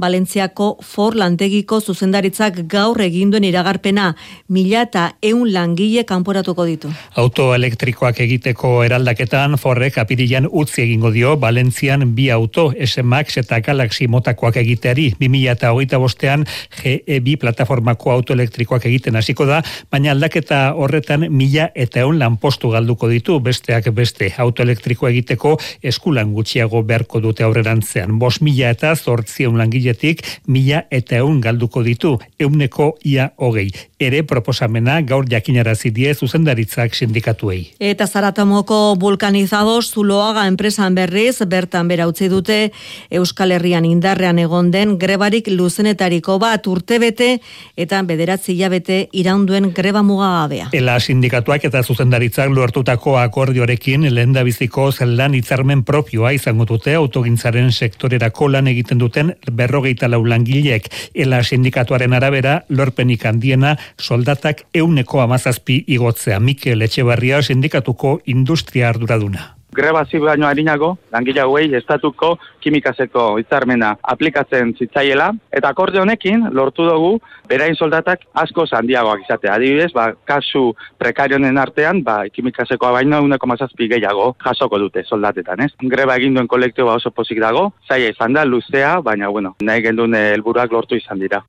Valentziako 0.00 0.66
For 0.84 1.16
lantegiko 1.16 1.78
zuzendaritzak 1.80 2.58
gaur 2.68 3.00
eginduen 3.00 3.46
iragarpena 3.48 4.10
mila 4.48 4.82
eta 4.82 5.04
eun 5.22 5.54
langile 5.54 6.04
kanporatuko 6.04 6.66
ditu. 6.68 6.90
Auto 7.16 7.54
elektrikoak 7.54 8.20
egiteko 8.20 8.82
eraldaketan 8.84 9.56
Forrek 9.56 9.96
apirilan 10.04 10.50
utzi 10.52 10.82
egingo 10.82 11.14
dio 11.16 11.38
Valentzian 11.40 12.04
bi 12.14 12.28
auto 12.28 12.74
S-Max 12.76 13.40
eta 13.40 13.62
Galaxy 13.64 14.06
motakoak 14.06 14.60
egiteari 14.60 15.14
2000 15.16 15.56
eta 15.56 15.72
hogeita 15.72 15.98
bostean 15.98 16.44
GE2 16.82 17.38
plataformako 17.40 18.12
auto 18.18 18.36
elektrikoak 18.36 18.84
egiten 18.84 19.16
hasiko 19.16 19.48
da, 19.48 19.62
baina 19.90 20.12
aldaketa 20.12 20.74
horretan 20.76 21.30
mila 21.32 21.70
eta 21.74 22.04
eun 22.04 22.20
lanpostu 22.20 22.68
galduko 22.76 23.08
ditu 23.08 23.40
besteak 23.40 23.88
beste 23.88 24.09
beste 24.10 24.30
autoelektriko 24.42 25.08
egiteko 25.08 25.56
eskulan 25.82 26.32
gutxiago 26.34 26.82
beharko 26.82 27.20
dute 27.20 27.44
aurrerantzean. 27.44 28.18
Bos 28.18 28.40
mila 28.42 28.70
eta 28.70 28.94
zortzion 28.96 29.58
langiletik 29.58 30.22
mila 30.46 30.84
eta 30.90 31.20
eun 31.20 31.40
galduko 31.40 31.82
ditu, 31.82 32.18
euneko 32.38 32.96
ia 33.04 33.30
hogei. 33.38 33.70
Ere 34.00 34.22
proposamena 34.24 35.00
gaur 35.02 35.26
jakinarazi 35.28 35.90
die 35.90 36.14
zuzendaritzak 36.14 36.94
sindikatuei. 36.94 37.74
Eta 37.78 38.06
zaratamoko 38.06 38.96
vulkanizados 39.00 39.92
zuloaga 39.92 40.46
enpresan 40.48 40.94
berriz, 40.94 41.38
bertan 41.46 41.88
bera 41.88 42.08
utzi 42.08 42.28
dute 42.28 42.72
Euskal 43.10 43.52
Herrian 43.52 43.84
indarrean 43.84 44.38
egon 44.38 44.70
den 44.70 44.96
grebarik 44.98 45.48
luzenetariko 45.52 46.38
bat 46.40 46.66
urtebete 46.66 47.38
eta 47.76 48.02
bederatzi 48.02 48.54
hilabete 48.54 49.08
iraunduen 49.12 49.70
greba 49.76 50.02
mugagabea. 50.02 50.70
Ela 50.72 50.98
sindikatuak 51.00 51.64
eta 51.68 51.82
zuzendaritzak 51.82 52.50
lortutako 52.50 53.18
akordiorekin 53.20 53.99
Horrekin, 54.00 54.14
lehen 54.14 54.32
da 54.32 54.42
biziko 54.44 54.90
lan 55.04 55.34
hitzarmen 55.34 55.82
propioa 55.84 56.32
izango 56.32 56.64
dute 56.64 56.94
autogintzaren 56.94 57.70
sektorerako 57.70 58.48
lan 58.48 58.66
egiten 58.66 58.98
duten 58.98 59.34
berrogeita 59.52 60.08
lau 60.08 60.24
langilek. 60.24 60.88
Ela 61.14 61.42
sindikatuaren 61.42 62.12
arabera, 62.14 62.64
lorpenik 62.70 63.26
handiena 63.26 63.76
soldatak 63.98 64.64
euneko 64.72 65.20
amazazpi 65.20 65.84
igotzea. 65.86 66.40
Mikel 66.40 66.82
Etxebarria 66.82 67.42
sindikatuko 67.42 68.20
industria 68.24 68.88
arduraduna 68.88 69.59
greba 69.72 70.04
baino 70.24 70.46
harinako, 70.46 70.98
langile 71.12 71.40
hauei 71.40 71.74
estatuko 71.74 72.38
kimikaseko 72.60 73.38
hitzarmena 73.38 73.96
aplikatzen 74.02 74.74
zitzaiela, 74.78 75.30
eta 75.52 75.68
akorde 75.68 76.00
honekin 76.00 76.48
lortu 76.52 76.84
dugu 76.88 77.20
berain 77.48 77.74
soldatak 77.74 78.20
asko 78.34 78.66
handiagoak 78.70 79.24
izate. 79.24 79.48
Adibidez, 79.48 79.92
ba, 79.92 80.12
kasu 80.24 80.74
prekarionen 80.98 81.58
artean, 81.58 82.02
ba, 82.02 82.24
kimikasekoa 82.28 82.92
baino 82.92 83.22
uneko 83.22 83.46
mazazpi 83.46 83.88
gehiago 83.88 84.34
jasoko 84.44 84.78
dute 84.78 85.04
soldatetan, 85.04 85.60
ez? 85.60 85.72
Greba 85.82 86.16
egin 86.16 86.34
duen 86.34 86.48
kolektibo 86.48 86.94
oso 86.94 87.10
pozik 87.10 87.40
dago, 87.40 87.72
zaila 87.88 88.10
izan 88.14 88.32
da, 88.32 88.44
luzea, 88.44 89.00
baina, 89.00 89.28
bueno, 89.28 89.56
nahi 89.62 89.82
gendun 89.82 90.14
helburuak 90.14 90.72
lortu 90.72 90.96
izan 90.96 91.18
dira. 91.18 91.42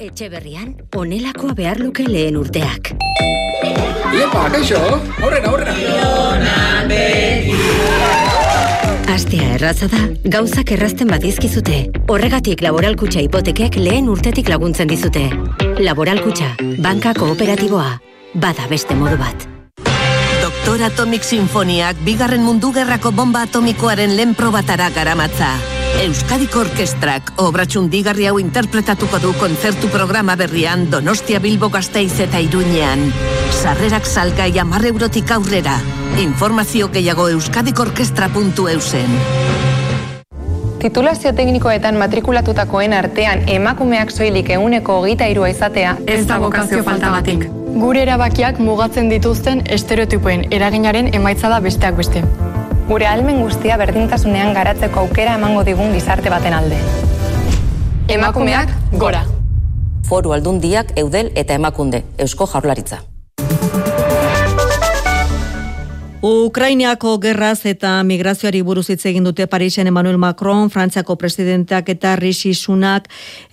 Etxe 0.00 0.30
berrian, 0.32 0.70
onelakoa 0.96 1.52
behar 1.52 1.76
luke 1.76 2.04
lehen 2.08 2.38
urteak. 2.40 2.94
Iepa, 4.16 4.46
kaixo, 4.54 4.78
aurrera, 5.20 5.50
aurrera. 5.50 5.74
Astea 9.16 9.50
erraza 9.58 9.90
da, 9.92 10.00
gauzak 10.32 10.72
errazten 10.72 11.12
badizkizute. 11.12 11.82
Horregatik 12.08 12.64
laboralkutxa 12.64 13.20
hipotekek 13.28 13.76
lehen 13.76 14.08
urtetik 14.08 14.48
laguntzen 14.48 14.88
dizute. 14.88 15.28
Laboralkutxa, 15.84 16.54
banka 16.80 17.12
kooperatiboa, 17.20 18.00
bada 18.32 18.68
beste 18.72 18.96
modu 18.96 19.20
bat. 19.20 19.48
Doktor 20.40 20.88
Atomic 20.88 21.24
Sinfoniak 21.24 22.00
bigarren 22.04 22.44
mundu 22.44 22.72
gerrako 22.72 23.12
bomba 23.12 23.44
atomikoaren 23.44 24.16
lehen 24.16 24.36
probatara 24.36 24.88
garamatza. 24.96 25.75
Euskadiko 25.96 26.60
Orkestrak 26.60 27.30
obratxun 27.40 27.86
digarri 27.88 28.26
hau 28.28 28.36
interpretatuko 28.36 29.16
du 29.22 29.30
kontzertu 29.40 29.88
programa 29.88 30.34
berrian 30.36 30.90
Donostia 30.92 31.38
Bilbo 31.40 31.70
Gasteiz 31.72 32.18
eta 32.20 32.40
Iruñean. 32.44 33.06
Sarrerak 33.62 34.04
salgai 34.04 34.50
amarre 34.60 34.92
eurotik 34.92 35.30
aurrera. 35.32 35.78
Informazio 36.20 36.90
gehiago 36.92 37.28
euskadikorkestra.eusen. 37.32 39.16
Titulazio 40.84 41.32
teknikoetan 41.32 41.96
matrikulatutakoen 41.96 42.92
artean 42.92 43.48
emakumeak 43.48 44.12
soilik 44.12 44.52
eguneko 44.58 44.98
hogeita 45.00 45.30
irua 45.32 45.48
izatea 45.54 45.96
ez 46.06 46.26
da 46.28 46.36
bokazio 46.38 46.82
falta 46.84 47.14
batik. 47.16 47.48
Gure 47.80 48.04
erabakiak 48.04 48.60
mugatzen 48.60 49.08
dituzten 49.08 49.64
estereotipoen 49.78 50.44
eraginaren 50.52 51.10
emaitza 51.16 51.48
da 51.48 51.64
besteak 51.64 51.96
beste. 51.96 52.22
Gure 52.86 53.06
almen 53.10 53.40
guztia 53.42 53.74
berdintasunean 53.80 54.52
garatzeko 54.54 55.00
aukera 55.00 55.32
emango 55.40 55.64
digun 55.66 55.90
gizarte 55.96 56.30
baten 56.30 56.54
alde. 56.54 56.78
Emakumeak 58.14 58.70
gora. 59.02 59.24
Foru 60.06 60.36
aldundiak 60.36 60.94
eudel 61.02 61.32
eta 61.34 61.58
emakunde, 61.58 62.04
Eusko 62.22 62.46
Jaurlaritza. 62.46 63.02
Ukrainiako 66.26 67.18
gerraz 67.22 67.60
eta 67.70 67.90
migrazioari 68.02 68.58
buruz 68.66 68.88
hitz 68.90 69.04
egin 69.06 69.22
dute 69.28 69.44
Parisen 69.46 69.86
Emmanuel 69.86 70.16
Macron, 70.18 70.70
Frantziako 70.74 71.14
presidenteak 71.20 71.90
eta 71.92 72.16
Rishi 72.18 72.50
Sunak 72.54 73.04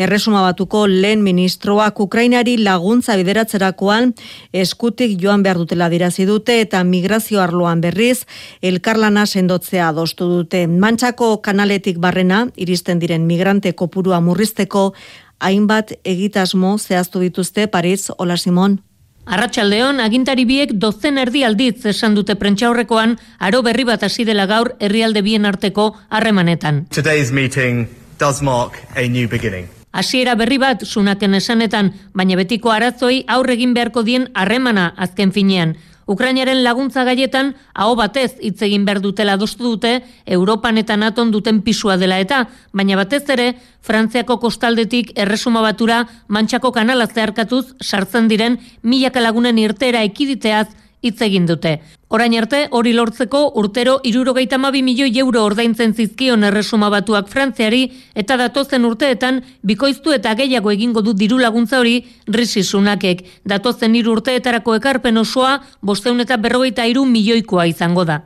erresuma 0.02 0.42
batuko 0.42 0.88
lehen 0.88 1.22
ministroak 1.22 2.00
Ukrainari 2.02 2.56
laguntza 2.58 3.14
bideratzerakoan 3.20 4.16
eskutik 4.64 5.14
joan 5.22 5.44
behar 5.46 5.60
dutela 5.62 5.90
dirazi 5.94 6.26
dute 6.26 6.56
eta 6.62 6.82
migrazio 6.84 7.44
arloan 7.44 7.84
berriz 7.84 8.24
elkarlana 8.62 9.28
sendotzea 9.28 9.90
adostu 9.90 10.30
dute. 10.32 10.64
Mantxako 10.66 11.44
kanaletik 11.46 12.00
barrena 12.00 12.48
iristen 12.56 12.98
diren 12.98 13.28
migrante 13.28 13.76
kopurua 13.76 14.18
murrizteko 14.20 14.96
hainbat 15.38 15.94
egitasmo 16.04 16.80
zehaztu 16.80 17.22
dituzte 17.28 17.68
Paris 17.68 18.10
Ola 18.18 18.38
Simon. 18.38 18.80
Arratxaldeon, 19.26 20.02
agintari 20.04 20.44
biek 20.44 20.74
dozen 20.76 21.18
erdi 21.18 21.46
aldiz 21.48 21.86
esan 21.88 22.16
dute 22.18 22.36
prentxaurrekoan, 22.36 23.16
aro 23.40 23.62
berri 23.64 23.86
bat 23.88 24.04
hasi 24.04 24.26
dela 24.28 24.46
gaur 24.46 24.74
herrialde 24.80 25.22
bien 25.24 25.46
arteko 25.46 25.94
harremanetan. 26.10 26.86
Today's 26.92 27.32
meeting 27.32 27.88
does 28.20 28.42
mark 28.42 28.76
a 28.96 29.08
new 29.08 29.30
beginning. 29.30 29.70
Hasiera 29.94 30.36
berri 30.36 30.58
bat 30.58 30.84
sunaken 30.84 31.38
esanetan, 31.38 31.94
baina 32.14 32.36
betiko 32.36 32.72
arazoi 32.74 33.24
aurregin 33.30 33.74
beharko 33.78 34.04
dien 34.04 34.28
harremana 34.34 34.92
azken 34.98 35.32
finean. 35.32 35.78
Ukrainaren 36.08 36.64
laguntza 36.64 37.04
gaietan 37.04 37.54
aho 37.74 37.96
batez 37.96 38.36
hitz 38.42 38.62
egin 38.62 38.86
behar 38.86 39.02
dutela 39.02 39.38
adostu 39.38 39.64
dute 39.64 40.04
Europan 40.26 40.78
eta 40.78 40.98
Naton 40.98 41.32
duten 41.32 41.62
pisua 41.62 41.98
dela 41.98 42.20
eta, 42.20 42.48
baina 42.72 42.98
batez 43.00 43.24
ere 43.30 43.54
Frantziako 43.84 44.40
kostaldetik 44.40 45.12
erresuma 45.20 45.62
batura 45.62 46.06
mantxako 46.28 46.72
kanala 46.72 47.08
zeharkatuz 47.08 47.76
sartzen 47.82 48.28
diren 48.28 48.60
milaka 48.82 49.20
lagunen 49.20 49.60
irtera 49.60 50.04
ekiditeaz 50.04 50.68
hitz 51.04 51.20
egin 51.22 51.46
dute. 51.46 51.82
Orain 52.14 52.36
arte, 52.38 52.68
hori 52.70 52.92
lortzeko 52.94 53.40
urtero 53.58 53.96
irurogeita 54.06 54.60
mabi 54.62 54.84
milioi 54.86 55.16
euro 55.18 55.42
ordaintzen 55.48 55.96
zizkion 55.98 56.44
erresuma 56.46 56.92
batuak 56.94 57.26
frantziari 57.32 57.88
eta 58.14 58.36
datozen 58.38 58.84
urteetan 58.86 59.40
bikoiztu 59.66 60.14
eta 60.14 60.36
gehiago 60.38 60.70
egingo 60.70 61.02
du 61.02 61.16
diru 61.18 61.40
laguntza 61.42 61.80
hori 61.80 61.96
risi 62.28 62.62
sunakek. 62.64 63.24
Datozen 63.50 63.96
iru 63.98 64.14
urteetarako 64.14 64.76
ekarpen 64.78 65.18
osoa 65.18 65.56
bosteun 65.82 66.22
eta 66.22 66.38
berrogeita 66.38 66.86
iru 66.86 67.08
milioikoa 67.10 67.66
izango 67.72 68.06
da. 68.06 68.20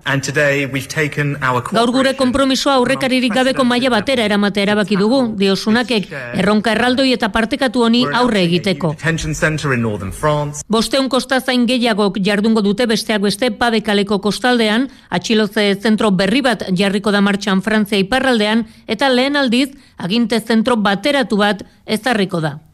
Gaur 1.72 1.96
gure 1.96 2.14
kompromisoa 2.20 2.76
aurrekaririk 2.82 3.40
gabeko 3.40 3.64
maila 3.64 3.94
batera 3.96 4.28
eramate 4.28 4.68
erabaki 4.68 5.00
dugu, 5.00 5.22
dio 5.40 5.56
sunakek, 5.56 6.12
erronka 6.36 6.76
erraldoi 6.76 7.14
eta 7.14 7.32
partekatu 7.32 7.88
honi 7.88 8.04
aurre 8.12 8.44
egiteko. 8.50 8.98
Bosteun 10.68 11.08
kostazain 11.08 11.66
gehiagok 11.72 12.20
jardungo 12.20 12.68
dute 12.70 12.84
besteak 12.86 13.24
beste 13.24 13.52
pabe 13.56 13.77
kaleko 13.82 14.20
kostaldean, 14.20 14.88
atxiloze 15.10 15.76
zentro 15.82 16.12
berri 16.12 16.42
bat 16.42 16.64
jarriko 16.78 17.12
da 17.12 17.22
martxan 17.22 17.62
Frantzia 17.62 18.00
iparraldean, 18.04 18.66
eta 18.88 19.10
lehen 19.10 19.36
aldiz, 19.36 19.70
aginte 19.98 20.40
zentro 20.40 20.78
bateratu 20.78 21.38
bat 21.38 21.64
ezarriko 21.86 22.42
da. 22.42 22.67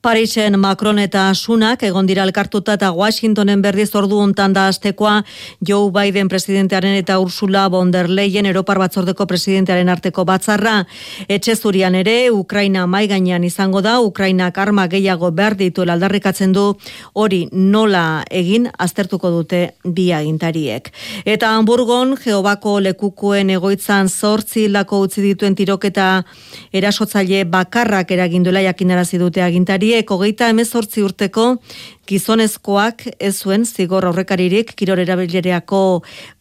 Parisen 0.00 0.56
Macron 0.56 0.96
eta 0.98 1.26
Sunak 1.34 1.82
egon 1.84 2.06
dira 2.08 2.22
elkartuta 2.24 2.72
eta 2.78 2.88
Washingtonen 2.96 3.60
berdiz 3.60 3.90
ordu 3.98 4.16
hontan 4.24 4.54
da 4.56 4.62
astekoa 4.72 5.18
Joe 5.60 5.90
Biden 5.92 6.28
presidentearen 6.32 6.94
eta 6.96 7.18
Ursula 7.20 7.66
von 7.68 7.90
der 7.92 8.08
Leyen 8.08 8.46
Europar 8.48 8.78
batzordeko 8.80 9.26
presidentearen 9.28 9.90
arteko 9.92 10.24
batzarra. 10.24 10.86
Etxe 11.28 11.54
zurian 11.56 11.94
ere 11.94 12.30
Ukraina 12.30 12.86
mai 12.86 13.08
gainean 13.08 13.44
izango 13.44 13.82
da 13.84 13.98
Ukrainak 14.00 14.56
arma 14.56 14.86
gehiago 14.88 15.30
behar 15.36 15.58
ditu 15.58 15.84
aldarrikatzen 15.84 16.56
du 16.56 16.64
hori 17.12 17.42
nola 17.52 18.24
egin 18.30 18.70
aztertuko 18.78 19.28
dute 19.36 19.74
bi 19.84 20.12
agintariek. 20.16 20.88
Eta 21.26 21.52
Hamburgon 21.58 22.16
Geobako 22.24 22.78
lekukuen 22.80 23.50
egoitzan 23.50 24.08
zortzi 24.08 24.66
lako 24.68 25.04
utzi 25.04 25.20
dituen 25.28 25.54
tiroketa 25.54 26.24
erasotzaile 26.72 27.44
bakarrak 27.44 28.16
eraginduela 28.16 28.64
jakinarazi 28.64 29.20
dute 29.20 29.44
agintari 29.44 29.89
horiek 29.90 30.10
hogeita 30.14 30.46
emezortzi 30.52 31.02
urteko 31.02 31.56
gizonezkoak 32.06 33.02
ez 33.18 33.32
zuen 33.42 33.64
zigor 33.66 34.04
aurrekaririk 34.06 34.70
kiror 34.78 35.00
erabilereako 35.02 35.80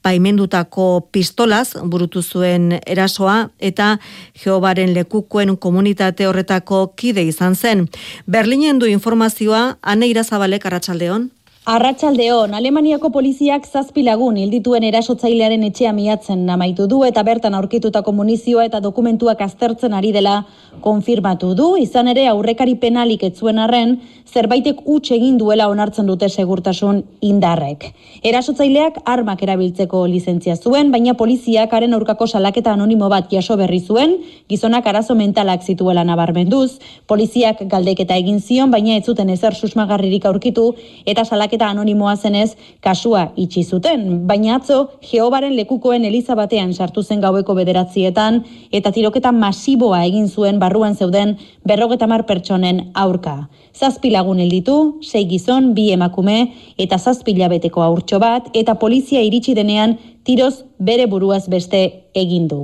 baimendutako 0.06 0.86
pistolaz 1.10 1.74
burutu 1.90 2.22
zuen 2.22 2.76
erasoa 2.86 3.50
eta 3.58 3.96
Jehovaren 4.44 4.94
lekukuen 4.94 5.56
komunitate 5.58 6.28
horretako 6.30 6.92
kide 6.96 7.26
izan 7.26 7.56
zen. 7.56 7.88
Berlinen 8.28 8.78
du 8.78 8.86
informazioa, 8.86 9.80
ane 9.82 10.14
irazabalek 10.14 10.70
arratsaldeon. 10.70 11.30
Arratsaldeon, 11.68 12.54
Alemaniako 12.56 13.10
poliziak 13.12 13.66
zazpi 13.68 14.02
lagun 14.06 14.38
hildituen 14.40 14.86
erasotzailearen 14.88 15.66
etxea 15.68 15.92
miatzen 15.94 16.46
namaitu 16.48 16.86
du 16.88 17.02
eta 17.04 17.22
bertan 17.28 17.54
aurkitutako 17.54 18.14
munizioa 18.16 18.64
eta 18.70 18.80
dokumentuak 18.80 19.42
aztertzen 19.44 19.94
ari 19.94 20.14
dela 20.16 20.46
konfirmatu 20.80 21.52
du, 21.60 21.74
izan 21.76 22.08
ere 22.08 22.24
aurrekari 22.32 22.78
penalik 22.80 23.26
etzuen 23.28 23.60
arren, 23.60 23.98
zerbaitek 24.30 24.80
huts 24.86 25.12
egin 25.12 25.38
duela 25.38 25.68
onartzen 25.68 26.08
dute 26.08 26.30
segurtasun 26.30 27.04
indarrek. 27.28 27.90
Erasotzaileak 28.24 29.02
armak 29.04 29.44
erabiltzeko 29.44 30.06
lizentzia 30.08 30.56
zuen, 30.56 30.94
baina 30.96 31.14
poliziak 31.20 31.74
haren 31.74 31.94
aurkako 31.98 32.28
salaketa 32.28 32.72
anonimo 32.72 33.10
bat 33.10 33.28
jaso 33.34 33.58
berri 33.60 33.82
zuen, 33.82 34.16
gizonak 34.48 34.88
arazo 34.88 35.16
mentalak 35.16 35.68
zituela 35.68 36.06
nabarmenduz, 36.08 36.80
poliziak 37.06 37.66
galdeketa 37.68 38.16
egin 38.16 38.40
zion, 38.40 38.72
baina 38.72 38.96
ez 38.96 39.04
zuten 39.06 39.30
ezer 39.30 39.58
susmagarririk 39.60 40.26
aurkitu 40.26 40.72
eta 41.06 41.26
salaketa 41.26 41.49
anonimoa 41.58 42.16
zenez 42.16 42.56
kasua 42.82 43.32
itxi 43.36 43.64
zuten. 43.64 44.28
Baina 44.28 44.56
atzo, 44.56 44.90
Jehovaren 45.02 45.56
lekukoen 45.56 46.06
Eliza 46.06 46.36
batean 46.36 46.74
sartu 46.74 47.04
zen 47.04 47.22
gaueko 47.22 47.56
bederatzietan 47.56 48.44
eta 48.72 48.92
tiroketa 48.92 49.32
masiboa 49.32 50.04
egin 50.06 50.28
zuen 50.30 50.60
barruan 50.60 50.96
zeuden 50.96 51.38
berrogetamar 51.66 52.26
pertsonen 52.26 52.92
aurka. 52.94 53.50
Zazpi 53.74 54.10
lagun 54.12 54.40
elditu, 54.40 55.00
sei 55.02 55.26
gizon, 55.26 55.74
bi 55.74 55.92
emakume 55.92 56.54
eta 56.78 56.98
zazpi 56.98 57.34
labeteko 57.38 57.82
aurtxo 57.82 58.20
bat 58.20 58.50
eta 58.54 58.76
polizia 58.76 59.22
iritsi 59.22 59.56
denean 59.56 59.98
tiroz 60.30 60.62
bere 60.78 61.08
buruaz 61.10 61.48
beste 61.50 61.80
egin 62.14 62.46
du. 62.52 62.60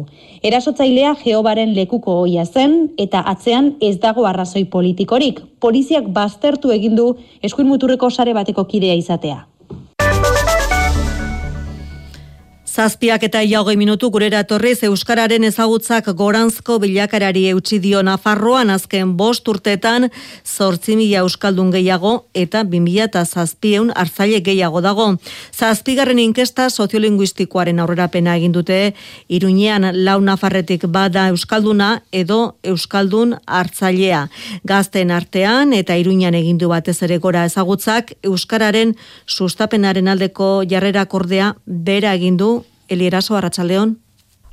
Erasotzailea 0.46 1.16
Jehovaren 1.24 1.74
lekuko 1.74 2.20
ohia 2.22 2.46
zen 2.46 2.76
eta 3.02 3.24
atzean 3.34 3.72
ez 3.82 3.96
dago 4.04 4.28
arrazoi 4.30 4.68
politikorik. 4.78 5.42
Poliziak 5.66 6.12
baztertu 6.14 6.76
egin 6.78 6.94
du 7.00 7.08
eskuin 7.42 7.72
muturreko 7.72 8.12
sare 8.12 8.38
bateko 8.38 8.68
kidea 8.70 8.94
izatea. 9.02 9.40
Zazpiak 12.76 13.24
eta 13.24 13.40
iaugei 13.40 13.78
minutu 13.80 14.10
gurera 14.12 14.42
torriz 14.44 14.82
Euskararen 14.84 15.46
ezagutzak 15.48 16.10
goranzko 16.20 16.76
bilakarari 16.84 17.46
eutxi 17.54 17.78
dio 17.80 18.02
Nafarroan 18.04 18.74
azken 18.74 19.14
bost 19.16 19.48
urtetan 19.48 20.10
zortzi 20.44 20.98
mila 21.00 21.22
Euskaldun 21.22 21.70
gehiago 21.72 22.12
eta 22.36 22.66
bimila 22.68 23.06
eta 23.08 23.22
zazpieun 23.24 23.94
hartzaile 23.96 24.42
gehiago 24.44 24.82
dago. 24.84 25.06
Zazpigarren 25.56 26.20
inkesta 26.20 26.66
soziolinguistikoaren 26.70 27.80
aurrerapena 27.80 28.36
egin 28.42 28.52
dute 28.52 28.92
Iruñean 29.30 29.88
lau 30.04 30.18
Nafarretik 30.20 30.84
bada 30.92 31.30
Euskalduna 31.32 32.02
edo 32.12 32.58
Euskaldun 32.62 33.38
hartzailea. 33.48 34.26
Gazten 34.66 35.16
artean 35.16 35.72
eta 35.72 35.96
Iruñean 35.96 36.36
egindu 36.36 36.74
batez 36.76 36.98
ere 37.08 37.24
gora 37.24 37.48
ezagutzak 37.48 38.18
Euskararen 38.22 38.98
sustapenaren 39.26 40.12
aldeko 40.12 40.54
jarrera 40.68 41.06
kordea 41.06 41.56
bera 41.66 42.14
egindu 42.20 42.65
Elieraso 42.90 43.36
Arratsaldeon. 43.36 43.98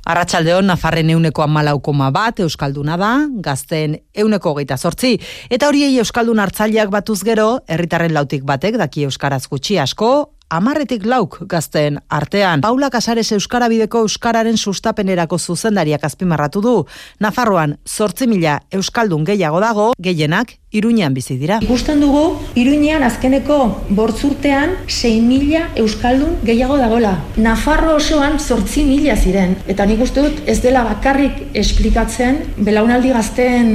Arratsaldeon 0.05 0.67
Nafarren 0.67 1.09
euneko 1.13 1.45
amalaukoma 1.45 2.09
bat 2.11 2.41
Euskalduna 2.43 2.97
da, 2.99 3.11
gazten 3.45 3.95
euneko 4.19 4.51
geita 4.57 4.75
sortzi. 4.77 5.15
Eta 5.49 5.69
horiei 5.71 5.95
Euskaldun 6.01 6.41
hartzaileak 6.43 6.91
batuz 6.91 7.21
gero, 7.23 7.61
herritarren 7.67 8.13
lautik 8.13 8.43
batek 8.43 8.75
daki 8.81 9.05
Euskaraz 9.07 9.45
gutxi 9.47 9.79
asko, 9.79 10.33
amarretik 10.53 11.05
lauk 11.09 11.39
gazten 11.49 11.97
artean. 12.13 12.61
Paula 12.61 12.91
Casares 12.93 13.31
Euskara 13.33 13.69
Bideko 13.71 14.03
Euskararen 14.05 14.57
sustapenerako 14.57 15.39
zuzendariak 15.39 16.05
azpimarratu 16.05 16.61
du. 16.61 16.75
Nafarroan, 17.19 17.77
sortzi 17.85 18.29
mila 18.29 18.59
Euskaldun 18.71 19.25
gehiago 19.25 19.63
dago, 19.63 19.93
gehienak 19.97 20.59
Iruñean 20.73 21.13
bizi 21.13 21.37
dira. 21.37 21.59
Ikusten 21.61 21.99
dugu, 22.01 22.39
Iruñean 22.57 23.03
azkeneko 23.05 23.57
bortzurtean 23.93 24.71
6 24.87 25.11
mila 25.21 25.67
Euskaldun 25.77 26.39
gehiago 26.45 26.79
dagola. 26.81 27.13
Nafarro 27.37 27.95
osoan 27.99 28.39
sortzi 28.39 28.81
mila 28.87 29.13
ziren. 29.15 29.53
Eta 29.69 29.85
nik 29.85 30.01
uste 30.01 30.23
dut 30.25 30.49
ez 30.49 30.57
dela 30.65 30.81
bakarrik 30.87 31.53
esplikatzen 31.53 32.39
belaunaldi 32.57 33.13
gazten 33.13 33.69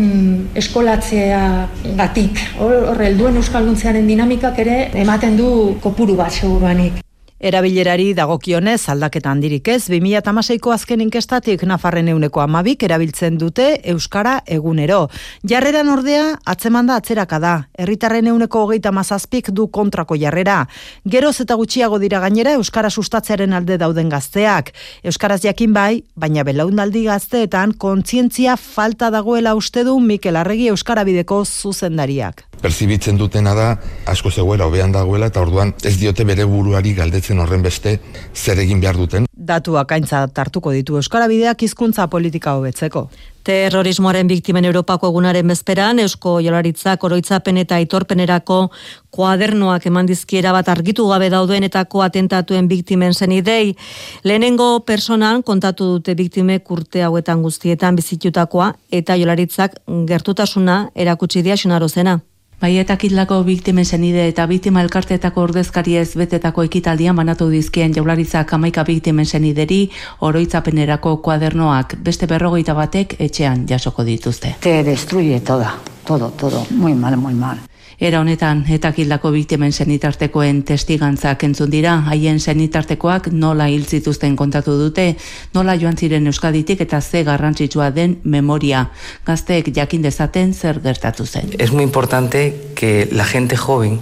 eskolatzea 0.58 1.42
gatik. 2.00 2.42
Horre, 2.58 3.06
helduen 3.06 3.38
Euskalduntzearen 3.38 4.10
dinamikak 4.10 4.58
ere 4.66 4.78
ematen 4.98 5.38
du 5.38 5.52
kopuru 5.82 6.18
bat 6.18 6.34
money 6.68 7.07
Erabilerari 7.38 8.16
dagokionez 8.18 8.88
aldaketa 8.90 9.30
handirik 9.30 9.68
ez, 9.70 9.84
2008ko 9.86 10.72
azken 10.74 11.04
inkestatik 11.04 11.62
Nafarren 11.70 12.08
euneko 12.10 12.42
amabik 12.42 12.82
erabiltzen 12.82 13.36
dute 13.38 13.68
Euskara 13.92 14.40
egunero. 14.56 15.04
Jarrera 15.46 15.84
ordea 15.92 16.32
atzemanda 16.44 16.96
atzeraka 16.98 17.38
da. 17.38 17.52
Herritarren 17.78 18.26
euneko 18.32 18.64
hogeita 18.66 18.90
mazazpik 18.90 19.52
du 19.54 19.68
kontrako 19.70 20.18
jarrera. 20.18 20.64
Geroz 21.06 21.36
eta 21.46 21.54
gutxiago 21.54 22.02
dira 22.02 22.18
gainera 22.18 22.56
Euskara 22.58 22.90
sustatzearen 22.90 23.54
alde 23.54 23.78
dauden 23.78 24.10
gazteak. 24.10 24.74
Euskaraz 25.04 25.44
jakin 25.44 25.72
bai, 25.72 26.02
baina 26.16 26.42
belaunaldi 26.42 27.04
gazteetan 27.06 27.76
kontzientzia 27.78 28.56
falta 28.56 29.12
dagoela 29.14 29.54
uste 29.54 29.86
du 29.86 30.00
Mikel 30.00 30.42
Arregi 30.42 30.72
Euskara 30.74 31.06
bideko 31.06 31.44
zuzendariak 31.44 32.48
perzibitzen 32.62 33.18
dutena 33.18 33.54
da 33.54 33.68
asko 34.10 34.30
zegoela 34.30 34.66
hobean 34.66 34.92
dagoela 34.92 35.28
eta 35.30 35.40
orduan 35.44 35.72
ez 35.84 35.96
diote 36.00 36.24
bere 36.26 36.44
buruari 36.48 36.94
galdetzen 36.94 37.27
horren 37.36 37.62
beste 37.62 37.98
zer 38.34 38.58
egin 38.58 38.80
behar 38.80 38.96
duten. 38.96 39.26
Datuak 39.48 39.92
aintza 39.92 40.26
tartuko 40.32 40.72
ditu 40.72 40.96
Euskara 40.96 41.28
Bideak 41.28 41.62
hizkuntza 41.62 42.06
politika 42.08 42.54
hobetzeko. 42.56 43.08
Terrorismoaren 43.44 44.28
biktimen 44.28 44.64
Europako 44.68 45.08
egunaren 45.12 45.48
bezperan, 45.48 46.00
Eusko 46.02 46.38
Jolaritzak 46.44 47.04
oroitzapen 47.04 47.60
eta 47.62 47.76
aitorpenerako 47.80 48.58
kuadernoak 49.14 49.86
eman 49.88 50.08
dizkiera 50.08 50.52
bat 50.52 50.68
argitu 50.68 51.06
gabe 51.08 51.30
daudenetako 51.32 52.02
atentatuen 52.04 52.68
biktimen 52.68 53.14
zen 53.14 53.32
idei. 53.32 53.74
Lehenengo 54.24 54.70
personan 54.80 55.42
kontatu 55.42 55.92
dute 55.94 56.14
biktime 56.14 56.58
kurte 56.60 57.04
hauetan 57.04 57.42
guztietan 57.42 57.96
bizitutakoa 57.96 58.72
eta 58.90 59.16
Jolaritzak 59.16 59.80
gertutasuna 60.08 60.88
erakutsi 60.94 61.42
dia 61.42 61.56
zena. 61.88 62.20
Bai 62.58 62.72
eta 62.80 62.96
kitlako 62.98 63.36
biktimen 63.46 63.86
zenide 63.86 64.24
eta 64.26 64.42
biktima 64.50 64.82
elkarteetako 64.82 65.44
ordezkari 65.46 65.94
ez 66.00 66.08
betetako 66.18 66.64
ekitaldian 66.66 67.14
banatu 67.14 67.46
dizkien 67.52 67.94
jaularitzak 67.94 68.54
amaika 68.56 68.82
biktimen 68.88 69.26
zenideri 69.30 69.78
oroitzapenerako 70.26 71.16
kuadernoak 71.22 71.94
beste 72.02 72.26
berrogeita 72.26 72.74
batek 72.74 73.14
etxean 73.28 73.62
jasoko 73.70 74.02
dituzte. 74.02 74.56
Te 74.60 74.82
destruye 74.82 75.38
toda, 75.38 75.76
todo, 76.04 76.32
todo, 76.34 76.66
muy 76.70 76.94
mal, 76.94 77.16
muy 77.16 77.34
mal. 77.34 77.67
Era 77.98 78.20
honetan, 78.20 78.60
eta 78.70 78.92
kildako 78.94 79.32
biktimen 79.34 79.72
zenitartekoen 79.74 80.60
testigantzak 80.62 81.42
entzun 81.48 81.70
dira, 81.72 81.96
haien 82.06 82.38
zenitartekoak 82.38 83.26
nola 83.34 83.66
hil 83.66 83.82
zituzten 83.82 84.36
kontatu 84.38 84.76
dute, 84.78 85.08
nola 85.54 85.74
joan 85.74 85.98
ziren 85.98 86.30
euskaditik 86.30 86.84
eta 86.86 87.00
ze 87.00 87.24
garrantzitsua 87.26 87.90
den 87.90 88.20
memoria. 88.22 88.84
Gazteek 89.26 89.72
jakin 89.74 90.06
dezaten 90.06 90.54
zer 90.54 90.78
gertatu 90.84 91.26
zen. 91.26 91.50
Es 91.58 91.72
muy 91.72 91.82
importante 91.82 92.54
que 92.76 93.08
la 93.10 93.24
gente 93.24 93.56
joven 93.56 93.98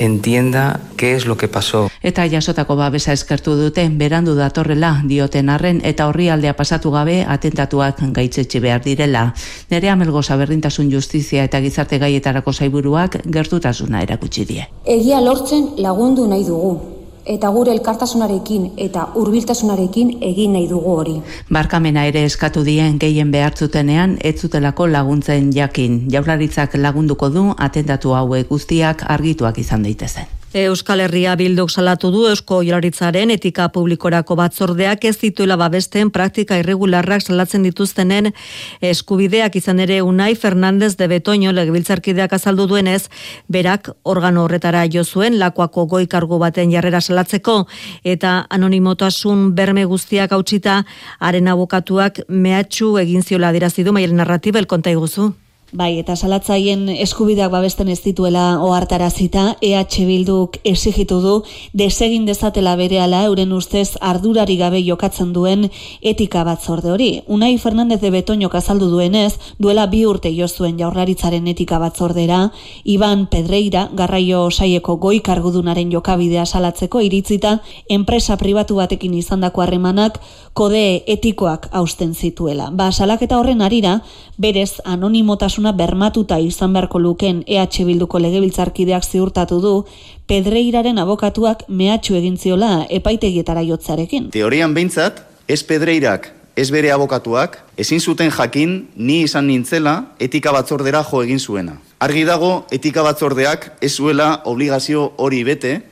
entienda 0.00 0.80
qué 0.96 1.14
es 1.14 1.26
lo 1.26 1.36
que 1.36 1.48
pasó. 1.48 1.90
Eta 2.02 2.26
jasotako 2.28 2.76
babesa 2.76 3.12
eskertu 3.12 3.54
dute, 3.56 3.86
berandu 3.92 4.34
datorrela 4.34 5.02
dioten 5.04 5.50
arren 5.52 5.82
eta 5.84 6.08
horri 6.08 6.30
aldea 6.32 6.56
pasatu 6.56 6.90
gabe 6.90 7.20
atentatuak 7.28 8.00
gaitzetxe 8.16 8.60
behar 8.60 8.82
direla. 8.84 9.34
Nere 9.70 9.90
amelgoza 9.92 10.36
berdintasun 10.40 10.90
justizia 10.90 11.44
eta 11.44 11.60
gizarte 11.60 11.98
gaietarako 11.98 12.52
zaiburuak 12.52 13.20
gertutasuna 13.26 14.02
erakutsi 14.02 14.46
die. 14.48 14.64
Egia 14.86 15.20
lortzen 15.20 15.74
lagundu 15.76 16.26
nahi 16.28 16.48
dugu, 16.48 16.99
eta 17.30 17.50
gure 17.54 17.72
elkartasunarekin 17.76 18.66
eta 18.88 19.06
hurbiltasunarekin 19.14 20.16
egin 20.30 20.56
nahi 20.56 20.66
dugu 20.70 20.96
hori. 20.96 21.14
Barkamena 21.52 22.04
ere 22.10 22.24
eskatu 22.26 22.64
dien 22.66 22.98
gehien 22.98 23.30
behartzutenean 23.30 24.18
ez 24.24 24.34
zutelako 24.40 24.88
laguntzen 24.90 25.52
jakin. 25.54 26.02
Jaurlaritzak 26.10 26.74
lagunduko 26.74 27.30
du 27.30 27.46
atentatu 27.70 28.18
hauek 28.18 28.50
guztiak 28.50 29.06
argituak 29.16 29.62
izan 29.62 29.86
daitezen. 29.86 30.39
Euskal 30.50 30.98
Herria 30.98 31.36
bilduk 31.38 31.70
salatu 31.70 32.08
du 32.10 32.24
Eusko 32.26 32.56
Jolaritzaren 32.66 33.30
etika 33.30 33.68
publikorako 33.70 34.34
batzordeak 34.34 35.04
ez 35.06 35.12
dituela 35.20 35.54
babesten 35.56 36.08
praktika 36.10 36.56
irregularrak 36.58 37.22
salatzen 37.22 37.62
dituztenen 37.62 38.32
eskubideak 38.82 39.54
izan 39.60 39.78
ere 39.78 40.00
Unai 40.02 40.34
Fernandez 40.34 40.96
de 40.96 41.06
Betoño 41.06 41.52
legebiltzarkideak 41.54 42.32
azaldu 42.34 42.66
duenez, 42.66 43.06
berak 43.46 43.92
organo 44.02 44.42
horretara 44.42 44.82
jo 44.90 45.04
zuen 45.04 45.38
lakoako 45.38 45.84
goi 45.86 46.08
kargu 46.08 46.38
baten 46.42 46.72
jarrera 46.74 47.00
salatzeko 47.00 47.68
eta 48.02 48.46
anonimotasun 48.50 49.54
berme 49.54 49.84
guztiak 49.84 50.32
hautsita 50.32 50.82
haren 51.20 51.46
abokatuak 51.46 52.24
mehatxu 52.26 52.96
egin 52.98 53.22
ziola 53.22 53.52
dirazidu 53.52 53.92
mailen 53.92 54.18
narratiba 54.18 54.58
elkonta 54.58 54.90
iguzu. 54.90 55.30
Bai, 55.70 56.00
eta 56.00 56.16
salatzaien 56.18 56.88
eskubideak 56.90 57.52
babesten 57.52 57.86
ez 57.92 58.00
dituela 58.02 58.58
ohartarazita, 58.58 59.52
EH 59.62 60.02
Bilduk 60.08 60.56
exigitu 60.66 61.20
du 61.22 61.34
desegin 61.78 62.24
dezatela 62.26 62.72
berehala 62.74 63.20
euren 63.28 63.52
ustez 63.54 63.92
ardurari 64.00 64.56
gabe 64.58 64.80
jokatzen 64.82 65.30
duen 65.32 65.68
etika 66.02 66.42
batzorde 66.42 66.90
hori. 66.90 67.10
Unai 67.28 67.56
Fernandez 67.58 68.00
de 68.00 68.10
Betoño 68.10 68.50
azaldu 68.52 68.88
duenez, 68.90 69.38
duela 69.58 69.86
bi 69.86 70.04
urte 70.06 70.34
jo 70.34 70.48
zuen 70.48 70.76
jaurlaritzaren 70.76 71.46
etika 71.46 71.78
batzordera, 71.78 72.50
Iban 72.82 73.28
Pedreira, 73.30 73.88
garraio 73.94 74.50
saieko 74.50 74.96
goi 74.96 75.20
kargudunaren 75.20 75.92
jokabidea 75.92 76.46
salatzeko 76.46 77.00
iritzita, 77.00 77.60
enpresa 77.88 78.36
pribatu 78.36 78.74
batekin 78.74 79.14
izandako 79.14 79.62
harremanak 79.62 80.18
kode 80.52 81.04
etikoak 81.06 81.68
hausten 81.70 82.14
zituela. 82.14 82.70
Ba, 82.72 82.90
salaketa 82.90 83.38
horren 83.38 83.62
arira, 83.62 84.00
berez 84.36 84.80
anonimotasun 84.84 85.59
segurtasuna 85.60 85.72
bermatuta 85.72 86.38
izan 86.38 86.72
beharko 86.72 86.98
luken 86.98 87.44
EH 87.46 87.84
Bilduko 87.84 88.18
legebiltzarkideak 88.18 89.04
ziurtatu 89.04 89.60
du 89.60 89.84
Pedreiraren 90.26 90.98
abokatuak 90.98 91.64
mehatxu 91.68 92.14
egin 92.16 92.36
ziola 92.38 92.86
epaitegietara 92.88 93.62
jotzarekin. 93.62 94.30
Teorian 94.30 94.74
behintzat, 94.74 95.22
ez 95.48 95.62
Pedreirak, 95.62 96.32
ez 96.56 96.70
bere 96.70 96.92
abokatuak, 96.92 97.58
ezin 97.76 98.00
zuten 98.00 98.30
jakin 98.30 98.88
ni 98.96 99.22
izan 99.24 99.46
nintzela 99.46 100.14
etika 100.18 100.52
batzordera 100.52 101.04
jo 101.04 101.22
egin 101.22 101.38
zuena. 101.38 101.78
Argi 102.00 102.24
dago, 102.24 102.66
etika 102.70 103.02
batzordeak 103.02 103.76
ez 103.82 103.92
zuela 103.96 104.42
obligazio 104.44 105.12
hori 105.18 105.42
bete, 105.44 105.82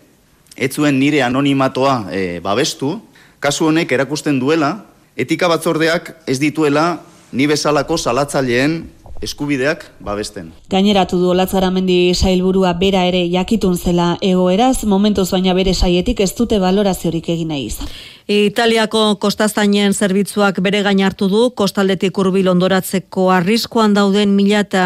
ez 0.57 0.73
zuen 0.73 0.99
nire 0.99 1.23
anonimatoa 1.23 2.09
e, 2.13 2.41
babestu, 2.41 3.01
kasu 3.41 3.67
honek 3.67 3.93
erakusten 3.93 4.39
duela, 4.41 4.85
etika 5.17 5.49
batzordeak 5.49 6.15
ez 6.27 6.39
dituela 6.39 7.03
ni 7.33 7.47
bezalako 7.47 7.99
salatzaileen 7.99 8.98
eskubideak 9.23 9.85
babesten. 10.05 10.53
Gaineratu 10.71 11.19
du 11.19 11.31
Olatzaramendi 11.33 12.15
sailburua 12.15 12.73
bera 12.79 13.05
ere 13.09 13.25
jakitun 13.31 13.77
zela 13.77 14.17
egoeraz, 14.23 14.85
momentuz 14.85 15.29
baina 15.33 15.55
bere 15.55 15.75
saietik 15.75 16.21
ez 16.21 16.31
dute 16.39 16.61
baloraziorik 16.63 17.29
egin 17.35 17.53
nahi 17.53 17.67
izan. 17.73 17.91
Italiako 18.29 19.17
kostazainen 19.23 19.95
zerbitzuak 19.95 20.61
bere 20.61 20.83
gain 20.85 21.01
hartu 21.01 21.31
du, 21.33 21.45
kostaldetik 21.57 22.19
urbil 22.19 22.51
ondoratzeko 22.53 23.31
arriskoan 23.33 23.95
dauden 23.97 24.35
mila 24.37 24.61
eta 24.67 24.83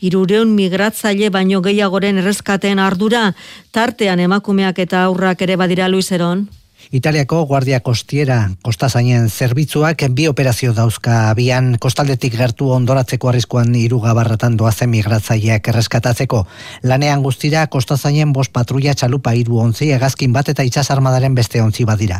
irureun 0.00 0.50
migratzaile 0.56 1.30
baino 1.30 1.62
gehiagoren 1.62 2.18
errezkaten 2.18 2.82
ardura, 2.82 3.28
tartean 3.70 4.20
emakumeak 4.20 4.82
eta 4.82 5.04
aurrak 5.04 5.46
ere 5.46 5.56
badira 5.56 5.88
luizeron. 5.88 6.48
Italiako 6.92 7.46
Guardia 7.46 7.80
Kostiera 7.80 8.50
kostazainen 8.60 9.30
zerbitzuak 9.30 10.02
bi 10.12 10.26
operazio 10.28 10.74
dauzka 10.76 11.30
abian 11.30 11.78
kostaldetik 11.80 12.34
gertu 12.36 12.66
ondoratzeko 12.68 13.30
arriskuan 13.30 13.70
irugabarratan 13.80 14.58
doazen 14.60 14.90
migratzaileak 14.92 15.70
erreskatatzeko. 15.72 16.42
Lanean 16.82 17.22
guztira 17.24 17.62
kostazainen 17.72 18.34
bos 18.36 18.50
patrulla 18.52 18.92
txalupa 18.92 19.32
iru 19.32 19.62
ontzi 19.62 19.88
egazkin 19.96 20.34
bat 20.36 20.50
eta 20.52 20.66
itxas 20.68 20.90
armadaren 20.92 21.32
beste 21.34 21.62
ontzi 21.62 21.86
badira. 21.88 22.18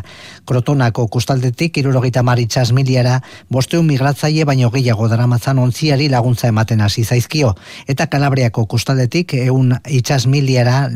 Krotonako 0.48 1.04
kostaldetik 1.18 1.76
irurogeita 1.76 2.22
mar 2.22 2.40
itxas 2.40 2.72
miliara 2.72 3.20
bosteun 3.52 3.84
migratzaile 3.92 4.48
baino 4.48 4.72
gehiago 4.72 5.10
daramatzan 5.12 5.60
ontziari 5.60 6.08
laguntza 6.08 6.48
ematen 6.48 6.80
hasi 6.80 7.04
zaizkio. 7.04 7.52
Eta 7.86 8.06
Kalabriako 8.06 8.64
kostaldetik 8.64 9.36
eun 9.42 9.76
itxas 9.84 10.24
miliara 10.24 10.88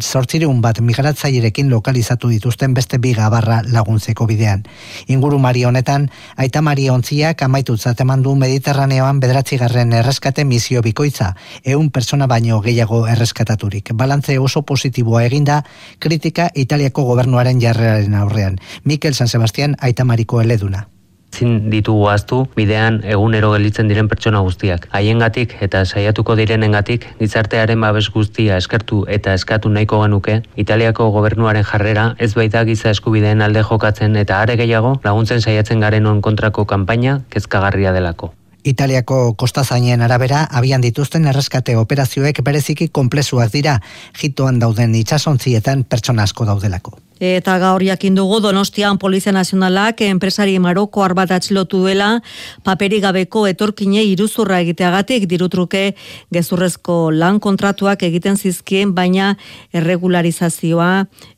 sortzireun 0.00 0.64
bat 0.64 0.80
migratzailerekin 0.80 1.68
lokalizatu 1.68 2.32
dituzten 2.32 2.72
beste 2.72 3.01
biga 3.02 3.28
barra 3.28 3.60
laguntzeko 3.66 4.26
bidean. 4.30 4.62
Inguru 5.12 5.38
mari 5.42 5.64
honetan, 5.68 6.08
aita 6.36 6.62
mari 6.62 6.88
ontziak 6.90 7.42
amaitu 7.42 7.76
zateman 7.76 8.22
du 8.22 8.36
Mediterraneoan 8.38 9.20
bederatzigarren 9.20 9.92
erreskate 9.98 10.46
misio 10.48 10.82
bikoitza, 10.82 11.34
eun 11.64 11.90
persona 11.90 12.26
baino 12.30 12.62
gehiago 12.62 13.04
erreskataturik. 13.10 13.92
Balantze 13.92 14.38
oso 14.38 14.62
positiboa 14.62 15.26
eginda, 15.26 15.62
kritika 15.98 16.48
Italiako 16.54 17.04
gobernuaren 17.12 17.60
jarrearen 17.60 18.14
aurrean. 18.14 18.58
Mikel 18.84 19.14
San 19.14 19.28
Sebastian 19.28 19.76
aita 19.80 20.04
mariko 20.08 20.40
eleduna 20.40 20.86
zin 21.34 21.70
ditugu 21.72 22.08
aztu 22.12 22.42
bidean 22.56 23.00
egunero 23.14 23.52
gelditzen 23.54 23.88
diren 23.88 24.08
pertsona 24.08 24.42
guztiak. 24.46 24.88
Haiengatik 24.92 25.56
eta 25.66 25.84
saiatuko 25.84 26.36
direnengatik 26.38 27.06
gizartearen 27.20 27.80
babes 27.80 28.08
guztia 28.14 28.58
eskertu 28.60 29.04
eta 29.08 29.34
eskatu 29.38 29.72
nahiko 29.72 30.02
genuke 30.04 30.42
Italiako 30.56 31.10
gobernuaren 31.16 31.64
jarrera 31.64 32.12
ez 32.18 32.32
baita 32.34 32.64
giza 32.68 32.90
eskubideen 32.90 33.42
alde 33.42 33.64
jokatzen 33.70 34.16
eta 34.16 34.42
are 34.42 34.56
gehiago 34.60 34.98
laguntzen 35.04 35.40
saiatzen 35.40 35.80
garen 35.80 36.06
on 36.06 36.22
kontrako 36.22 36.64
kanpaina 36.64 37.20
kezkagarria 37.30 37.92
delako. 37.92 38.32
Italiako 38.64 39.34
kostazainen 39.34 40.02
arabera 40.06 40.44
abian 40.58 40.82
dituzten 40.84 41.24
erreskate 41.26 41.74
operazioek 41.76 42.42
bereziki 42.46 42.88
konplezuak 42.88 43.50
dira, 43.52 43.80
jitoan 44.20 44.60
dauden 44.62 44.94
itsasontzietan 44.94 45.82
pertsona 45.84 46.28
asko 46.28 46.46
daudelako. 46.46 46.94
Eta 47.22 47.54
gaur 47.62 47.82
jakin 47.86 48.16
dugu 48.18 48.40
Donostian 48.42 48.98
Polizia 48.98 49.30
Nazionalak 49.30 50.00
enpresari 50.02 50.56
Maroko 50.58 51.04
arbat 51.04 51.30
atxilotu 51.30 51.78
duela 51.84 52.16
paperi 52.66 52.98
gabeko 52.98 53.44
etorkine 53.46 54.02
iruzurra 54.02 54.58
egiteagatik 54.64 55.28
dirutruke 55.30 55.82
gezurrezko 56.34 57.12
lan 57.14 57.38
kontratuak 57.38 58.02
egiten 58.08 58.34
zizkien 58.34 58.90
baina 58.96 59.36
erregularizazioa 59.70 60.88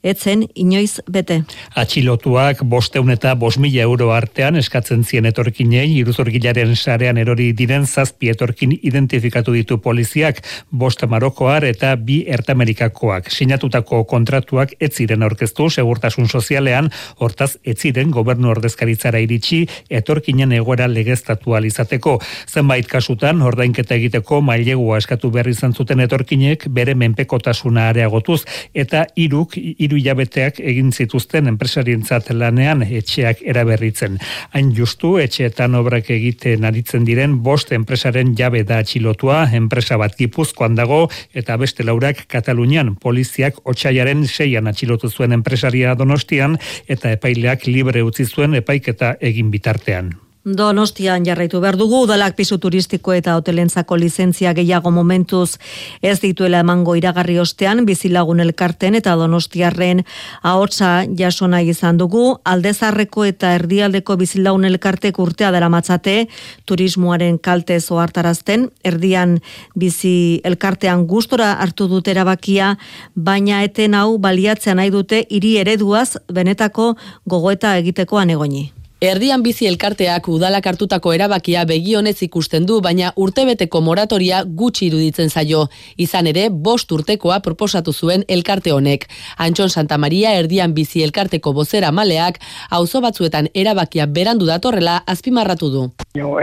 etzen 0.02 0.46
inoiz 0.54 1.02
bete. 1.04 1.42
Atxilotuak 1.76 2.64
bosteun 2.64 3.12
eta 3.12 3.34
bos 3.34 3.58
mila 3.60 3.84
euro 3.84 4.08
artean 4.16 4.56
eskatzen 4.56 5.04
zien 5.04 5.28
etorkinei 5.28 5.90
iruzurgilaren 5.98 6.72
sarean 6.76 7.20
erori 7.20 7.50
diren 7.52 7.84
zazpi 7.84 8.32
etorkin 8.32 8.72
identifikatu 8.80 9.52
ditu 9.52 9.78
poliziak 9.84 10.40
bost 10.70 11.04
Marokoar 11.04 11.68
eta 11.68 11.92
bi 12.00 12.22
Ertamerikakoak. 12.24 13.28
Sinatutako 13.28 14.04
kontratuak 14.08 14.72
ez 14.80 14.94
ziren 14.96 15.22
aurkeztu 15.22 15.73
segurtasun 15.74 16.28
sozialean, 16.28 16.90
hortaz 17.18 17.54
etziren 17.64 18.10
gobernu 18.14 18.50
ordezkaritzara 18.54 19.20
iritsi 19.24 19.64
etorkinen 19.90 20.52
egoera 20.56 20.86
legeztatu 20.90 21.54
alizateko. 21.58 22.18
Zenbait 22.50 22.88
kasutan, 22.90 23.42
ordainketa 23.42 23.96
egiteko 23.98 24.40
mailegua 24.44 24.98
eskatu 25.02 25.30
behar 25.34 25.50
izan 25.50 25.74
zuten 25.74 26.00
etorkinek 26.04 26.68
bere 26.74 26.94
menpekotasuna 26.98 27.88
areagotuz 27.90 28.42
eta 28.74 29.04
iruk, 29.20 29.56
iru 29.58 29.98
jabeteak 30.00 30.60
egin 30.60 30.92
zituzten 30.92 31.50
enpresarientzat 31.50 32.30
lanean 32.34 32.84
etxeak 32.86 33.42
eraberritzen. 33.44 34.18
Hain 34.54 34.72
justu, 34.76 35.16
etxeetan 35.22 35.74
obrak 35.78 36.10
egiten 36.14 36.64
aritzen 36.64 37.04
diren 37.08 37.38
bost 37.44 37.72
enpresaren 37.76 38.34
jabe 38.38 38.64
da 38.64 38.80
atxilotua, 38.82 39.44
enpresa 39.56 39.98
bat 40.00 40.16
gipuzkoan 40.18 40.76
dago 40.78 41.04
eta 41.34 41.56
beste 41.60 41.84
laurak 41.86 42.24
Katalunian 42.30 42.94
poliziak 43.00 43.60
otxaiaren 43.68 44.24
seian 44.28 44.68
atxilotu 44.70 45.10
zuen 45.10 45.34
enpresa 45.36 45.63
enpresaria 45.64 45.94
Donostian 45.96 46.58
eta 46.88 47.12
epaileak 47.14 47.66
libre 47.66 48.02
utzi 48.04 48.26
zuen 48.28 48.54
epaiketa 48.54 49.16
egin 49.20 49.50
bitartean. 49.50 50.12
Donostian 50.44 51.24
jarraitu 51.24 51.56
behar 51.64 51.78
dugu, 51.80 52.02
udalak 52.04 52.34
pisu 52.36 52.58
turistiko 52.60 53.14
eta 53.16 53.32
hotelentzako 53.38 53.96
lizentzia 53.96 54.50
gehiago 54.52 54.90
momentuz. 54.92 55.56
Ez 56.04 56.18
dituela 56.20 56.60
emango 56.60 56.96
iragarri 57.00 57.38
ostean, 57.40 57.86
bizilagun 57.88 58.44
elkarten 58.44 58.94
eta 58.94 59.14
donostiarren 59.16 60.02
ahotsa 60.42 61.06
jasona 61.16 61.62
izan 61.64 61.96
dugu, 61.96 62.26
aldezarreko 62.44 63.24
eta 63.24 63.54
erdialdeko 63.56 64.18
bizilagun 64.20 64.68
elkartek 64.68 65.18
urtea 65.18 65.50
dara 65.50 65.72
matzate, 65.72 66.28
turismoaren 66.68 67.40
kalte 67.40 67.80
zoartarazten, 67.80 68.68
erdian 68.84 69.38
bizi 69.74 70.42
elkartean 70.44 71.08
gustora 71.08 71.54
hartu 71.54 71.88
dut 71.88 72.12
erabakia, 72.12 72.76
baina 73.16 73.64
eten 73.64 73.96
hau 73.96 74.18
baliatzea 74.18 74.76
nahi 74.76 74.92
dute 74.92 75.24
hiri 75.30 75.56
ereduaz 75.64 76.18
benetako 76.28 76.98
gogoeta 77.24 77.78
egiteko 77.80 78.20
anegoni. 78.20 78.83
Erdian 79.04 79.42
bizi 79.44 79.66
elkarteak 79.68 80.30
udalak 80.32 80.64
hartutako 80.64 81.10
erabakia 81.12 81.66
begionez 81.68 82.14
ikusten 82.24 82.64
du, 82.64 82.78
baina 82.80 83.10
urtebeteko 83.20 83.82
moratoria 83.84 84.38
gutxi 84.60 84.86
iruditzen 84.86 85.28
zaio. 85.28 85.66
Izan 86.00 86.30
ere, 86.30 86.46
bost 86.68 86.94
urtekoa 86.96 87.36
proposatu 87.44 87.92
zuen 87.92 88.24
elkarte 88.36 88.72
honek. 88.72 89.04
Antxon 89.44 89.68
Santa 89.68 89.98
Maria 90.00 90.32
erdian 90.38 90.72
bizi 90.72 91.02
elkarteko 91.04 91.52
bozera 91.52 91.90
maleak, 91.92 92.38
auzo 92.78 93.02
batzuetan 93.04 93.50
erabakia 93.52 94.06
berandu 94.06 94.48
datorrela 94.48 94.96
azpimarratu 95.14 95.70
du. 95.74 95.84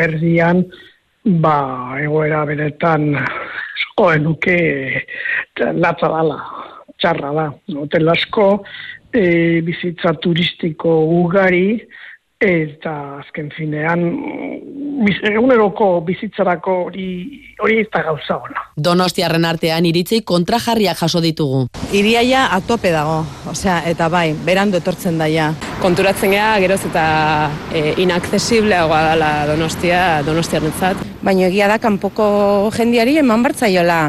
Erdian, 0.04 0.62
ba, 1.26 1.58
egoera 2.04 2.44
beretan, 2.52 3.10
oen 4.06 4.28
nuke, 4.28 4.60
latza 5.58 6.14
dala, 6.14 6.38
txarra 7.02 7.34
da. 7.40 7.50
Hotel 7.88 8.14
asko, 8.14 8.48
e, 9.10 9.26
bizitza 9.66 10.14
turistiko 10.22 11.00
ugari, 11.24 11.82
eta 12.42 12.94
azken 13.20 13.52
finean 13.54 14.02
eguneroko 15.30 16.02
bizitzarako 16.06 16.76
hori 16.88 17.08
hori 17.62 17.80
ez 17.82 17.88
da 17.94 18.02
gauza 18.06 18.38
ona. 18.42 18.64
Donostiarren 18.76 19.46
artean 19.46 19.86
iritzei 19.86 20.22
kontrajarriak 20.26 20.98
jaso 20.98 21.22
ditugu. 21.22 21.68
Iriaia 21.94 22.48
atope 22.56 22.92
dago, 22.94 23.22
osea, 23.52 23.82
eta 23.92 24.10
bai, 24.10 24.32
berandu 24.46 24.82
etortzen 24.82 25.22
daia. 25.22 25.52
Konturatzen 25.82 26.34
gea, 26.34 26.50
geroz 26.64 26.82
eta 26.90 27.06
e, 27.74 27.94
inaccesibleagoa 28.02 29.04
dela 29.12 29.32
Donostia, 29.50 30.02
Donostiarrentzat. 30.26 31.06
Baina 31.22 31.48
egia 31.50 31.70
da 31.70 31.78
kanpoko 31.82 32.26
jendiari 32.78 33.18
eman 33.22 33.46
bartzaiola 33.46 34.02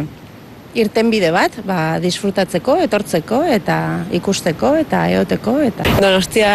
irten 0.74 1.10
bide 1.12 1.30
bat, 1.34 1.54
ba, 1.68 1.98
disfrutatzeko, 2.02 2.76
etortzeko, 2.86 3.42
eta 3.44 3.76
ikusteko, 4.14 4.72
eta 4.80 5.04
eoteko, 5.18 5.58
eta... 5.64 5.86
Donostia 6.00 6.52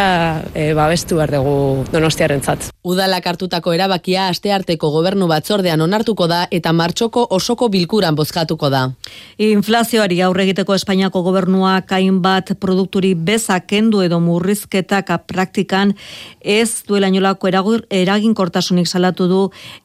e, 0.54 0.72
babestu 0.78 1.20
behar 1.20 1.36
dugu 1.38 1.86
donostiaren 1.94 2.42
zat. 2.42 2.70
Udalak 2.88 3.26
hartutako 3.28 3.74
erabakia 3.76 4.28
astearteko 4.32 4.90
gobernu 4.94 5.28
batzordean 5.30 5.82
onartuko 5.84 6.28
da 6.32 6.46
eta 6.52 6.74
martxoko 6.74 7.26
osoko 7.36 7.70
bilkuran 7.70 8.16
bozkatuko 8.16 8.70
da. 8.74 8.84
Inflazioari 9.44 10.22
aurre 10.26 10.48
egiteko 10.48 10.76
Espainiako 10.78 11.22
gobernuak 11.26 11.92
hainbat 11.92 12.54
produkturi 12.62 13.14
beza 13.16 13.60
kendu 13.60 14.02
edo 14.06 14.22
murrizketak 14.24 15.12
praktikan 15.28 15.94
ez 16.42 16.84
duela 16.88 17.08
inolako 17.12 17.52
eraginkortasunik 17.92 18.88
salatu 18.88 19.28
du 19.28 19.42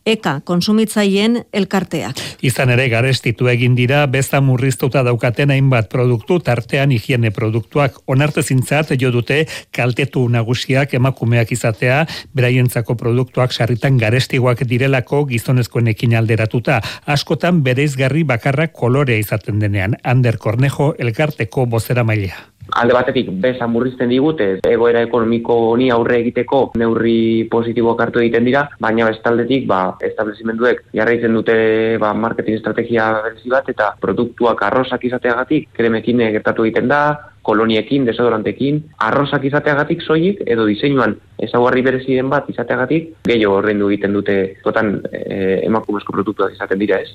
eka 0.07 0.41
konsumitzaien 0.45 1.43
elkarteak. 1.53 2.21
Izan 2.43 2.71
ere 2.75 2.89
garestitu 2.89 3.49
egin 3.51 3.75
dira 3.79 4.07
beza 4.23 4.41
murriztuta 4.41 5.03
daukaten 5.03 5.51
hainbat 5.51 5.89
produktu 5.91 6.39
tartean 6.47 6.93
higiene 6.95 7.33
produktuak 7.35 7.97
onartezintzat 8.15 8.93
jo 9.01 9.11
dute 9.11 9.39
kaltetu 9.75 10.23
nagusiak 10.31 10.95
emakumeak 10.99 11.51
izatea 11.57 12.05
beraientzako 12.39 12.95
produktuak 13.01 13.53
sarritan 13.53 13.99
garestiguak 13.99 14.63
direlako 14.69 15.25
gizonezkoenekin 15.33 16.15
alderatuta. 16.21 16.79
Askotan 17.07 17.65
bereizgarri 17.67 18.23
bakarrak 18.23 18.73
kolorea 18.79 19.19
izaten 19.19 19.59
denean. 19.59 19.99
Ander 20.05 20.39
Cornejo 20.39 20.93
elkarteko 20.99 21.67
bozera 21.67 22.07
mailea 22.07 22.39
alde 22.77 22.95
batetik 22.97 23.31
beza 23.43 23.67
murrizten 23.67 24.11
digute 24.13 24.49
egoera 24.69 25.03
ekonomiko 25.07 25.57
honi 25.73 25.91
aurre 25.95 26.19
egiteko 26.23 26.63
neurri 26.81 27.49
positiboak 27.53 28.01
hartu 28.07 28.23
egiten 28.23 28.47
dira, 28.49 28.67
baina 28.81 29.09
bestaldetik 29.11 29.67
ba, 29.71 29.83
establezimenduek 30.11 30.85
jarraitzen 30.97 31.37
dute 31.39 31.57
ba, 32.03 32.13
marketing 32.15 32.61
estrategia 32.61 33.11
berezi 33.27 33.53
bat 33.53 33.69
eta 33.73 33.93
produktuak 34.01 34.63
arrosak 34.69 35.05
izateagatik 35.11 35.69
kremekin 35.77 36.25
gertatu 36.37 36.67
egiten 36.69 36.89
da, 36.93 37.03
koloniekin, 37.43 38.07
desodorantekin, 38.07 38.79
arrosak 39.03 39.45
izateagatik 39.49 40.03
soilik 40.07 40.41
edo 40.47 40.67
diseinuan 40.69 41.17
ezaguarri 41.43 41.83
bereziren 41.83 42.31
bat 42.31 42.49
izateagatik 42.53 43.11
gehiago 43.27 43.59
horrendu 43.59 43.91
egiten 43.91 44.15
dute 44.15 44.39
totan 44.63 44.95
e, 45.11 45.59
emakumezko 45.67 46.15
produktuak 46.15 46.55
izaten 46.55 46.79
dira 46.79 47.03
ez. 47.03 47.11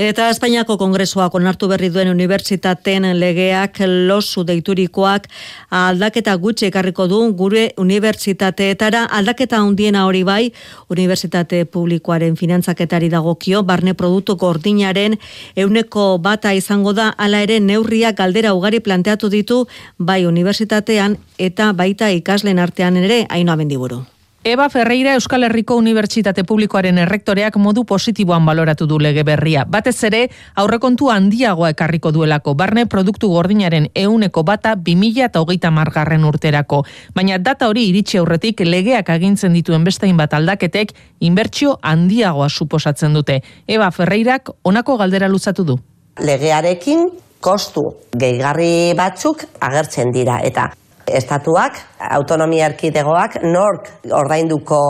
Eta 0.00 0.30
Espainiako 0.32 0.78
Kongresoak 0.80 1.34
onartu 1.36 1.66
berri 1.68 1.90
duen 1.92 2.08
unibertsitateen 2.08 3.04
legeak 3.20 3.76
losu 4.08 4.40
deiturikoak 4.48 5.26
aldaketa 5.68 6.32
gutxe 6.40 6.70
ekarriko 6.70 7.04
du 7.10 7.18
gure 7.36 7.74
unibertsitateetara 7.76 9.02
aldaketa 9.18 9.60
handiena 9.60 10.06
hori 10.06 10.22
bai 10.24 10.52
unibertsitate 10.88 11.66
publikoaren 11.66 12.36
finantzaketari 12.40 13.10
dagokio 13.12 13.62
barne 13.62 13.92
produktu 13.92 14.38
ordinaren 14.40 15.18
euneko 15.56 16.16
bata 16.16 16.54
izango 16.54 16.94
da 16.94 17.12
hala 17.18 17.42
ere 17.42 17.60
neurriak 17.60 18.16
galdera 18.16 18.54
ugari 18.54 18.80
planteatu 18.80 19.28
ditu 19.28 19.66
bai 19.98 20.24
unibertsitatean 20.24 21.18
eta 21.38 21.72
baita 21.74 22.08
ikaslen 22.08 22.58
artean 22.58 22.96
ere 22.96 23.26
haino 23.28 23.52
abendiburu. 23.52 24.06
Eba 24.44 24.68
Ferreira 24.68 25.14
Euskal 25.14 25.44
Herriko 25.44 25.76
Unibertsitate 25.78 26.42
Publikoaren 26.42 26.96
errektoreak 26.98 27.54
modu 27.62 27.84
positiboan 27.86 28.42
baloratu 28.42 28.88
du 28.90 28.96
lege 28.98 29.22
berria. 29.22 29.62
Batez 29.70 30.02
ere, 30.08 30.22
aurrekontu 30.58 31.12
handiagoa 31.14 31.70
ekarriko 31.70 32.10
duelako, 32.10 32.56
barne 32.58 32.88
produktu 32.90 33.30
gordinaren 33.30 33.86
euneko 33.94 34.42
bata 34.42 34.74
2000 34.74 35.28
eta 35.28 35.44
hogeita 35.44 35.70
margarren 35.70 36.26
urterako. 36.26 36.82
Baina 37.14 37.38
data 37.38 37.70
hori 37.70 37.86
iritsi 37.92 38.18
aurretik 38.18 38.66
legeak 38.66 39.14
agintzen 39.14 39.54
dituen 39.54 39.86
bestein 39.86 40.18
bat 40.18 40.34
aldaketek 40.34 40.90
inbertsio 41.20 41.78
handiagoa 41.80 42.50
suposatzen 42.50 43.14
dute. 43.14 43.44
Eba 43.68 43.92
Ferreirak 43.94 44.50
onako 44.64 44.98
galdera 44.98 45.30
luzatu 45.30 45.62
du. 45.62 45.78
Legearekin 46.18 47.12
kostu 47.38 47.92
gehigarri 48.10 48.90
batzuk 48.98 49.46
agertzen 49.60 50.10
dira 50.10 50.42
eta 50.42 50.72
estatuak, 51.06 51.78
autonomia 52.10 52.66
erkidegoak, 52.70 53.40
nork 53.42 53.88
ordainduko 54.10 54.82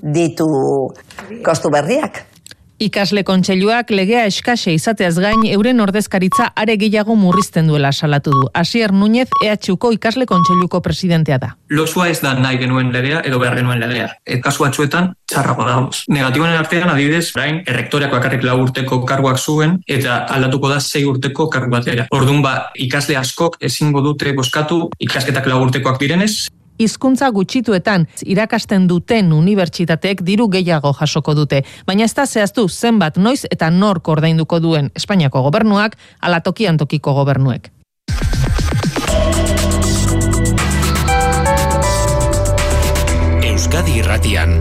ditu 0.00 0.48
kostu 1.44 1.70
berriak. 1.72 2.29
Ikasle 2.80 3.20
kontseiluak 3.28 3.90
legea 3.92 4.22
eskase 4.24 4.72
izateaz 4.72 5.18
gain 5.20 5.42
euren 5.52 5.82
ordezkaritza 5.84 6.46
are 6.56 6.78
gehiago 6.80 7.12
murrizten 7.12 7.66
duela 7.68 7.90
salatu 7.92 8.32
du. 8.32 8.46
Asier 8.56 8.94
Núñez 8.96 9.28
EHUko 9.44 9.90
ikasle 9.92 10.24
kontseiluko 10.24 10.80
presidentea 10.80 11.36
da. 11.42 11.50
Losua 11.68 12.08
ez 12.08 12.22
da 12.24 12.32
nahi 12.38 12.56
genuen 12.62 12.88
legea 12.94 13.20
edo 13.28 13.38
behar 13.42 13.58
genuen 13.60 13.84
legea. 13.84 14.06
Et 14.24 14.40
kasu 14.40 14.64
batzuetan 14.64 15.10
txarrago 15.28 15.66
da. 15.68 15.74
Negatiboen 16.08 16.56
artean 16.56 16.88
adibidez, 16.88 17.26
orain 17.36 17.60
errektoreak 17.68 18.14
bakarrik 18.16 18.46
lau 18.48 18.56
urteko 18.62 19.02
karguak 19.04 19.36
zuen 19.36 19.76
eta 19.86 20.22
aldatuko 20.32 20.70
da 20.72 20.80
sei 20.80 21.04
urteko 21.04 21.50
kargu 21.52 21.76
batera. 21.76 22.08
Ordun 22.16 22.40
ba 22.40 22.54
ikasle 22.80 23.20
askok 23.20 23.60
ezingo 23.60 24.00
dute 24.00 24.32
boskatu 24.32 24.86
ikasketak 25.04 25.52
lau 25.52 25.60
urtekoak 25.66 26.00
direnez, 26.00 26.48
hizkuntza 26.80 27.30
gutxituetan 27.30 28.06
irakasten 28.24 28.88
duten 28.88 29.32
unibertsitateek 29.36 30.24
diru 30.26 30.48
gehiago 30.48 30.94
jasoko 31.00 31.34
dute, 31.36 31.62
baina 31.86 32.08
ez 32.08 32.14
da 32.14 32.26
zehaztu 32.26 32.68
zenbat 32.68 33.20
noiz 33.20 33.44
eta 33.50 33.70
nork 33.70 34.08
ordainduko 34.08 34.60
duen 34.60 34.90
Espainiako 34.96 35.42
gobernuak 35.48 35.96
ala 36.20 36.40
tokian 36.40 36.80
tokiko 36.80 37.14
gobernuek. 37.20 37.70
Euskadi 43.44 43.98
Irratian 44.00 44.56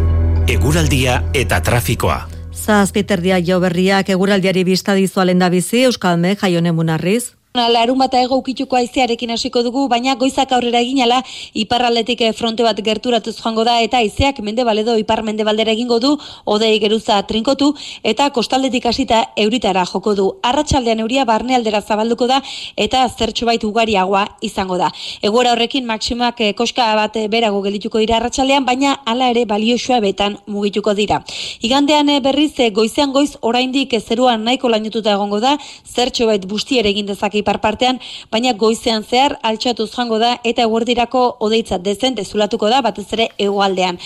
eguraldia 0.50 1.22
eta 1.34 1.62
trafikoa. 1.62 2.24
Zazpiterdia 2.60 3.38
jo 3.46 3.60
berriak 3.64 4.10
eguraldiari 4.10 4.66
bizta 4.68 4.96
dizualen 4.98 5.40
da 5.40 5.50
bizi 5.54 5.86
Euskalme 5.88 6.36
jaione 6.42 6.74
munarriz. 6.76 7.39
Larun 7.68 7.98
bata 8.00 8.22
ego 8.22 8.38
ukituko 8.40 8.78
aizearekin 8.80 9.32
hasiko 9.32 9.64
dugu, 9.66 9.88
baina 9.92 10.16
goizak 10.16 10.52
aurrera 10.56 10.80
eginala 10.80 11.20
iparraldetik 11.54 12.22
eh, 12.22 12.32
fronte 12.34 12.64
bat 12.64 12.78
gerturatuz 12.86 13.36
joango 13.42 13.66
da 13.68 13.80
eta 13.84 13.98
aizeak 13.98 14.40
mende 14.46 14.64
baledo 14.64 14.96
ipar 14.98 15.24
mende 15.24 15.44
baldera 15.44 15.74
egingo 15.76 16.00
du, 16.00 16.12
odei 16.46 16.80
geruza 16.80 17.18
trinkotu 17.28 17.74
eta 18.04 18.30
kostaldetik 18.30 18.86
hasita 18.86 19.24
euritara 19.36 19.84
joko 19.86 20.16
du. 20.16 20.28
Arratxaldean 20.44 21.04
euria 21.04 21.26
barne 21.26 21.56
aldera 21.58 21.82
zabalduko 21.82 22.28
da 22.28 22.42
eta 22.78 23.04
zertxo 23.10 23.46
bait 23.50 23.64
ugariagoa 23.64 24.26
izango 24.42 24.78
da. 24.78 24.92
Egora 25.22 25.52
horrekin 25.52 25.86
maksimak 25.86 26.42
eh, 26.42 26.54
koska 26.54 26.88
bat 26.96 27.18
eh, 27.18 27.28
berago 27.28 27.62
geldituko 27.66 28.00
dira 28.00 28.18
arratsaldean 28.22 28.66
baina 28.66 28.96
hala 29.06 29.30
ere 29.34 29.46
balioxua 29.46 30.00
betan 30.00 30.40
mugituko 30.48 30.94
dira. 30.94 31.24
Igandean 31.62 32.14
berriz 32.24 32.54
goizean 32.72 33.12
goiz 33.12 33.36
oraindik 33.42 33.94
zeruan 34.00 34.44
nahiko 34.44 34.70
lainututa 34.70 35.14
egongo 35.14 35.40
da, 35.44 35.58
zertxo 35.86 36.26
bait 36.30 36.46
bustiere 36.46 36.90
egin 36.90 37.06
dezake 37.10 37.44
ipar 37.50 37.62
partean, 37.62 38.00
baina 38.32 38.54
goizean 38.54 39.04
zehar 39.04 39.40
altxatuz 39.42 39.90
jango 39.96 40.20
da 40.20 40.38
eta 40.44 40.62
eguerdirako 40.68 41.38
odeitza 41.40 41.80
dezen 41.82 42.16
dezulatuko 42.16 42.70
da 42.70 42.82
batez 42.86 43.08
ere 43.14 43.30
egualdean. 43.38 43.98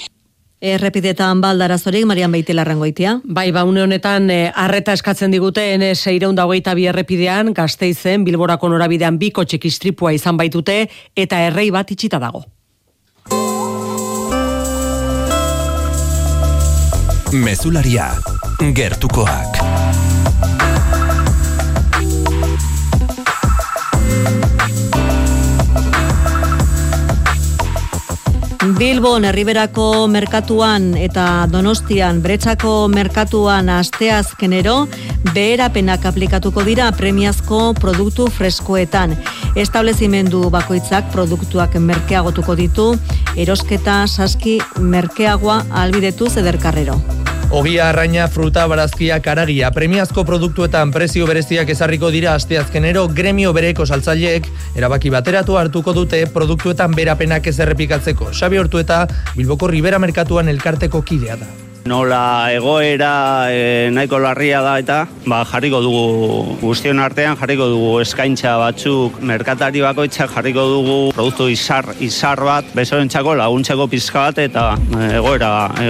Errepidetan 0.63 1.41
baldarazorik, 1.43 2.05
Marian 2.07 2.31
Beite 2.31 2.53
larrangoitia. 2.55 3.17
Bai, 3.25 3.51
ba, 3.51 3.65
une 3.67 3.81
honetan, 3.83 4.29
e, 4.31 4.47
arreta 4.55 4.93
eskatzen 4.95 5.31
digute, 5.35 5.73
ene 5.73 5.91
seireun 5.93 6.37
dagoita 6.39 6.71
bi 6.73 6.87
errepidean, 6.87 7.51
gazteizen, 7.51 8.23
bilborako 8.23 8.69
norabidean 8.71 9.19
biko 9.19 9.43
txekistripua 9.43 10.13
izan 10.15 10.39
baitute, 10.39 10.87
eta 11.15 11.43
errei 11.49 11.67
bat 11.69 11.91
itxita 11.91 12.21
dago. 12.23 12.45
Mezularia, 17.33 18.13
gertukoak. 18.71 19.82
Bilbon 28.63 29.25
herriberako 29.27 30.07
merkatuan 30.07 30.93
eta 30.95 31.49
Donostian 31.51 32.21
bretsako 32.23 32.87
merkatuan 32.87 33.67
asteazkenero 33.67 34.75
beherapenak 35.33 36.05
aplikatuko 36.07 36.63
dira 36.63 36.85
premiazko 36.95 37.73
produktu 37.75 38.29
freskoetan. 38.31 39.17
Establezimendu 39.59 40.45
bakoitzak 40.53 41.11
produktuak 41.11 41.75
merkeagotuko 41.75 42.55
ditu, 42.55 42.87
erosketa 43.35 44.05
saski 44.07 44.59
merkeagoa 44.79 45.65
albidetu 45.83 46.31
zederkarrero. 46.31 47.01
Ogia 47.53 47.89
arraina, 47.91 48.27
fruta, 48.27 48.63
barazkia, 48.65 49.19
karagia, 49.21 49.67
premiazko 49.69 50.23
produktuetan 50.25 50.89
prezio 50.89 51.27
bereziak 51.29 51.69
ezarriko 51.69 52.09
dira 52.09 52.31
asteazkenero 52.33 53.03
gremio 53.13 53.51
bereko 53.53 53.85
saltzaileek 53.85 54.49
erabaki 54.73 55.11
bateratu 55.13 55.59
hartuko 55.61 55.93
dute 55.93 56.23
produktuetan 56.33 56.95
berapenak 56.97 57.51
ez 57.51 57.59
errepikatzeko. 57.59 58.31
Xabi 58.33 58.57
Hortu 58.57 58.81
eta 58.81 59.03
Bilboko 59.35 59.69
Ribera 59.69 60.01
Merkatuan 60.01 60.49
elkarteko 60.49 61.03
kidea 61.05 61.37
da. 61.43 61.51
Nola 61.83 62.47
egoera 62.55 63.51
e, 63.51 63.89
nahiko 63.91 64.15
larria 64.23 64.61
da 64.63 64.77
eta 64.79 65.01
ba, 65.27 65.41
jarriko 65.43 65.81
dugu 65.83 66.03
guztion 66.61 67.01
artean 67.03 67.35
jarriko 67.35 67.67
dugu 67.67 67.89
eskaintza 67.99 68.53
batzuk 68.61 69.17
merkatari 69.19 69.83
bakoitzak 69.83 70.31
jarriko 70.31 70.63
dugu 70.69 70.95
produktu 71.11 71.49
izar, 71.51 71.89
izar 71.99 72.39
bat 72.39 72.69
besorentzako 72.77 73.33
laguntzeko 73.35 73.89
pizka 73.91 74.29
bat 74.29 74.39
eta 74.45 74.63
e, 74.79 75.09
egoera 75.17 75.51
e, 75.75 75.89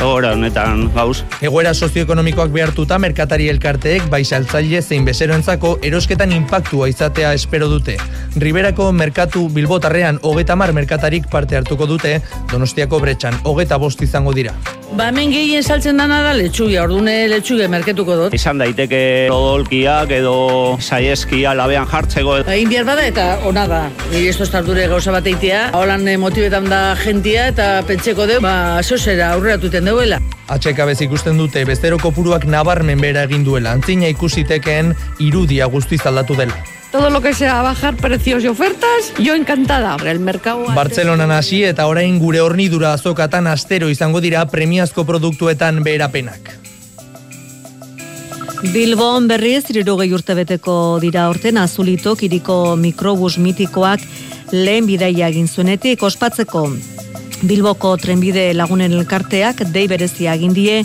egoera 0.00 0.34
honetan 0.34 0.88
gauz. 0.96 1.20
Egoera 1.38 1.70
sozioekonomikoak 1.70 2.50
behartuta 2.50 2.98
merkatari 2.98 3.46
elkarteek 3.54 4.10
bai 4.10 4.24
saltzaile 4.24 4.82
zein 4.82 5.06
bezeroentzako 5.06 5.76
erosketan 5.86 6.34
impactua 6.34 6.90
izatea 6.90 7.30
espero 7.38 7.70
dute. 7.70 7.94
Riberako 8.42 8.90
merkatu 8.90 9.46
bilbotarrean 9.54 10.18
hogeta 10.26 10.58
mar 10.58 10.74
merkatarik 10.74 11.30
parte 11.30 11.62
hartuko 11.62 11.86
dute 11.86 12.18
Donostiako 12.50 12.98
bretxan 12.98 13.38
hogeta 13.46 13.78
bost 13.78 14.02
izango 14.02 14.34
dira. 14.34 14.58
Ba, 14.92 15.11
hemen 15.12 15.32
gehien 15.32 15.60
saltzen 15.62 15.98
dana 16.00 16.22
da 16.24 16.32
letxugia, 16.32 16.86
ordune 16.86 17.26
letxugia 17.28 17.68
merketuko 17.68 18.16
dut. 18.16 18.36
Izan 18.36 18.62
daiteke 18.62 19.28
odolkiak 19.32 20.12
edo 20.16 20.34
saieskia 20.80 21.52
labean 21.58 21.88
jartzeko. 21.90 22.38
Egin 22.46 22.72
behar 22.72 22.88
bada 22.88 23.04
eta 23.10 23.26
ona 23.48 23.66
da. 23.68 23.82
Nire 24.08 24.32
esto 24.32 24.48
estarture 24.48 24.88
gauza 24.88 25.12
bat 25.12 25.28
eitea. 25.28 25.66
Holan 25.76 26.08
eh, 26.08 26.16
motibetan 26.20 26.68
da 26.72 26.82
jentia 27.04 27.50
eta 27.52 27.70
pentseko 27.88 28.28
deu, 28.30 28.40
ba, 28.40 28.80
zera 28.82 29.32
aurrera 29.36 29.60
tuten 29.60 29.84
deuela. 29.84 30.20
Atxeka 30.52 30.88
bez 30.88 31.00
ikusten 31.04 31.36
dute 31.38 31.64
bezero 31.68 31.98
kopuruak 32.00 32.48
nabarmen 32.48 33.00
bera 33.00 33.28
egin 33.28 33.44
duela. 33.44 33.76
Antzina 33.76 34.08
ikusiteken 34.08 34.94
irudia 35.20 35.66
guztiz 35.66 36.00
aldatu 36.06 36.38
dela 36.40 36.56
todo 36.92 37.08
lo 37.08 37.22
que 37.22 37.34
sea 37.34 37.62
bajar 37.62 37.96
precios 37.96 38.44
y 38.44 38.48
ofertas, 38.48 39.14
yo 39.18 39.34
encantada. 39.34 39.96
El 40.04 40.20
mercado 40.20 40.66
Barcelona 40.74 41.26
nasi 41.26 41.64
eta 41.64 41.86
orain 41.88 42.18
gure 42.20 42.40
hornidura 42.40 42.92
azokatan 42.92 43.46
astero 43.46 43.88
izango 43.88 44.20
dira 44.20 44.46
premiazko 44.46 45.06
produktuetan 45.08 45.82
beherapenak. 45.82 46.58
Bilbon 48.62 49.26
berriz, 49.26 49.64
irurogei 49.70 50.12
urte 50.12 50.36
beteko 50.38 51.00
dira 51.02 51.28
orten, 51.32 51.58
azulitok 51.58 52.22
iriko 52.28 52.76
mikrobus 52.76 53.38
mitikoak 53.38 54.04
lehen 54.52 54.86
bidaia 54.86 55.32
egin 55.32 55.48
zuenetik, 55.48 56.02
ospatzeko 56.02 56.68
Bilboko 57.42 57.96
trenbide 57.98 58.52
lagunen 58.54 58.92
elkarteak 58.94 59.64
dei 59.74 59.88
berezia 59.90 60.36
egin 60.38 60.54
die, 60.54 60.84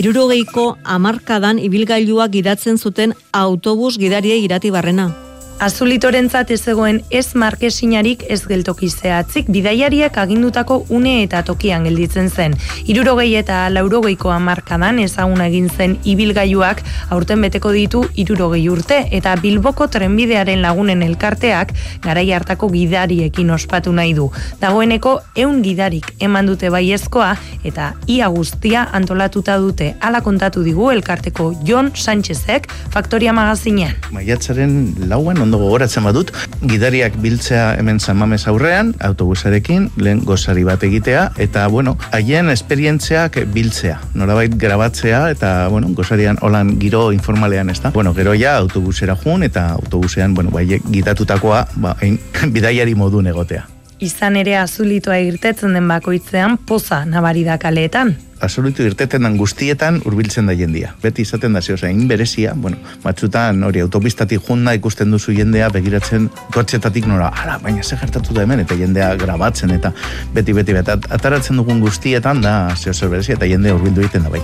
irurogeiko 0.00 0.78
amarkadan 0.84 1.58
ibilgailua 1.60 2.30
gidatzen 2.32 2.78
zuten 2.78 3.12
autobus 3.32 3.98
gidarie 3.98 4.38
irati 4.40 4.70
barrena. 4.72 5.27
Azulitorentzat 5.58 6.52
ez 6.54 6.60
zegoen 6.62 7.00
ez 7.10 7.32
markesinarik 7.34 8.20
ez 8.30 8.44
geltoki 8.46 8.86
zehatzik 8.88 9.48
bidaiariak 9.50 10.14
agindutako 10.22 10.84
une 10.88 11.16
eta 11.24 11.40
tokian 11.42 11.82
gelditzen 11.88 12.28
zen. 12.30 12.52
Irurogei 12.86 13.32
eta 13.34 13.64
laurogeiko 13.72 14.30
amarkadan 14.30 15.00
ezaguna 15.02 15.48
egin 15.50 15.66
zen 15.68 15.96
ibilgailuak 16.06 16.84
aurten 17.10 17.42
beteko 17.42 17.72
ditu 17.74 18.04
irurogei 18.14 18.68
urte 18.70 19.00
eta 19.18 19.32
bilboko 19.42 19.88
trenbidearen 19.90 20.62
lagunen 20.62 21.02
elkarteak 21.02 21.74
garai 22.06 22.30
hartako 22.38 22.70
gidariekin 22.76 23.50
ospatu 23.50 23.92
nahi 23.92 24.14
du. 24.14 24.28
Dagoeneko 24.62 25.16
eun 25.34 25.58
gidarik 25.66 26.14
eman 26.20 26.46
dute 26.46 26.70
baiezkoa 26.70 27.32
eta 27.64 27.88
ia 28.06 28.30
guztia 28.30 28.86
antolatuta 28.92 29.58
dute 29.58 29.90
ala 30.00 30.22
kontatu 30.22 30.62
digu 30.62 30.92
elkarteko 30.94 31.50
Jon 31.64 31.90
Sánchezek 31.96 32.70
Faktoria 32.94 33.34
Magazinean. 33.34 33.98
Maiatzaren 34.14 34.94
lauen 35.10 35.47
ondo 35.48 35.58
gogoratzen 35.62 36.04
badut, 36.04 36.30
gidariak 36.68 37.16
biltzea 37.22 37.72
hemen 37.80 38.00
San 38.00 38.20
aurrean, 38.20 38.92
autobusarekin, 39.00 39.88
lehen 39.96 40.20
gozari 40.24 40.64
bat 40.64 40.82
egitea, 40.84 41.30
eta, 41.40 41.66
bueno, 41.72 41.96
haien 42.12 42.50
esperientziak 42.52 43.40
biltzea, 43.54 43.98
norabait 44.14 44.54
grabatzea, 44.54 45.30
eta, 45.32 45.68
bueno, 45.72 45.88
gozarian 45.96 46.38
holan 46.42 46.76
giro 46.80 47.08
informalean, 47.12 47.70
ez 47.70 47.80
da? 47.80 47.90
Bueno, 47.90 48.12
gero 48.14 48.34
ja, 48.36 48.58
autobusera 48.58 49.16
jun, 49.16 49.42
eta 49.42 49.70
autobusean, 49.78 50.34
bueno, 50.34 50.52
bai, 50.52 50.66
gitatutakoa, 50.90 51.66
ba, 51.76 51.96
ein, 52.02 52.20
bidaiari 52.54 52.94
modu 52.94 53.24
negotea. 53.24 53.64
Izan 53.98 54.36
ere 54.38 54.54
azulitoa 54.60 55.18
irtetzen 55.24 55.72
den 55.74 55.88
bakoitzean 55.88 56.58
poza 56.68 57.04
nabari 57.08 57.42
da 57.48 57.56
kaleetan 57.58 58.14
absolutu 58.40 58.84
irteten 58.86 59.22
dan 59.26 59.36
guztietan 59.36 60.00
hurbiltzen 60.04 60.46
da 60.46 60.54
jendia. 60.56 60.94
Beti 61.02 61.22
izaten 61.26 61.56
da 61.56 61.62
zehose, 61.62 61.88
egin 61.88 62.08
berezia, 62.08 62.54
bueno, 62.54 62.78
matzutan 63.04 63.62
hori 63.64 63.82
autopistatik 63.84 64.44
junda 64.48 64.74
ikusten 64.78 65.10
duzu 65.14 65.34
jendea 65.36 65.68
begiratzen 65.74 66.28
kotxetatik 66.54 67.06
nora, 67.06 67.30
ara, 67.42 67.58
baina 67.62 67.82
ze 67.82 67.96
gertatu 67.96 68.34
da 68.34 68.42
hemen, 68.42 68.60
eta 68.64 68.76
jendea 68.78 69.14
grabatzen, 69.16 69.70
eta 69.76 69.92
beti, 70.34 70.52
beti, 70.52 70.76
beti, 70.76 70.98
ataratzen 71.18 71.56
dugun 71.56 71.80
guztietan 71.80 72.42
da 72.42 72.74
zehose 72.76 73.08
berezia, 73.08 73.38
eta 73.38 73.46
jendea 73.46 73.74
hurbildu 73.74 74.06
egiten 74.06 74.28
da 74.28 74.34
bai. 74.34 74.42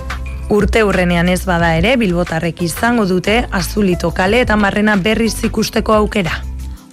Urte 0.49 0.83
urrenean 0.85 1.29
ez 1.29 1.41
bada 1.45 1.71
ere, 1.77 1.95
bilbotarrek 1.97 2.61
izango 2.61 3.07
dute, 3.09 3.39
azulito 3.51 4.11
kale 4.13 4.43
eta 4.45 4.55
marrena 4.55 4.95
berriz 4.95 5.33
ikusteko 5.43 5.95
aukera. 6.03 6.43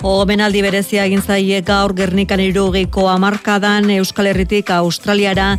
Omenaldi 0.03 0.65
berezia 0.65 1.05
egin 1.07 1.21
zaie 1.23 1.61
gaur 1.63 1.93
Gernikan 1.95 2.41
irugeiko 2.43 3.05
amarkadan 3.07 3.87
Euskal 3.95 4.27
Herritik 4.33 4.73
Australiara 4.75 5.53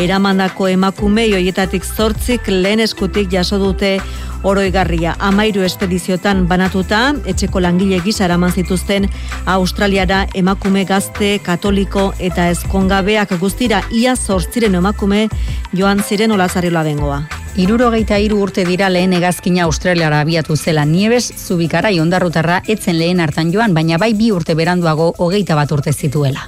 eramandako 0.00 0.70
emakume 0.72 1.26
hoietatik 1.36 1.84
zortzik 1.84 2.48
lehen 2.48 2.80
eskutik 2.80 3.28
jaso 3.28 3.58
dute 3.60 3.98
oroigarria. 4.42 5.16
Amairu 5.18 5.62
espediziotan 5.66 6.46
banatuta, 6.48 7.14
etxeko 7.26 7.60
langile 7.60 8.00
gisa 8.04 8.24
eraman 8.24 8.52
zituzten 8.52 9.08
Australiara 9.46 10.26
emakume 10.34 10.84
gazte, 10.84 11.38
katoliko 11.44 12.12
eta 12.18 12.48
ezkongabeak 12.50 13.36
guztira 13.40 13.82
ia 13.90 14.16
zortziren 14.16 14.74
emakume 14.74 15.28
joan 15.72 16.02
ziren 16.02 16.32
olazarrila 16.32 16.82
bengoa. 16.86 17.22
Irurogeita 17.60 18.16
iru 18.22 18.38
urte 18.44 18.64
dira 18.64 18.88
lehen 18.88 19.12
egazkina 19.12 19.64
Australiara 19.66 20.20
abiatu 20.22 20.56
zela 20.56 20.84
Nieves, 20.84 21.32
zubikara 21.36 21.90
ondarrutarra 22.00 22.62
etzen 22.68 22.98
lehen 22.98 23.20
hartan 23.20 23.50
joan, 23.52 23.74
baina 23.74 23.98
bai 23.98 24.14
bi 24.14 24.30
urte 24.32 24.54
beranduago 24.54 25.12
hogeita 25.18 25.58
bat 25.58 25.72
urte 25.72 25.92
zituela. 25.92 26.46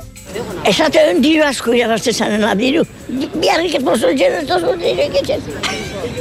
Esate 0.64 1.02
hon 1.08 1.20
diru 1.20 1.42
asko 1.44 1.74
irabazte 1.74 2.12
zanen 2.12 2.46
diru. 2.58 2.84
Biarrik 3.34 3.74
eposo 3.80 4.14
jen, 4.14 4.38
eto 4.44 4.76
direk 4.78 5.18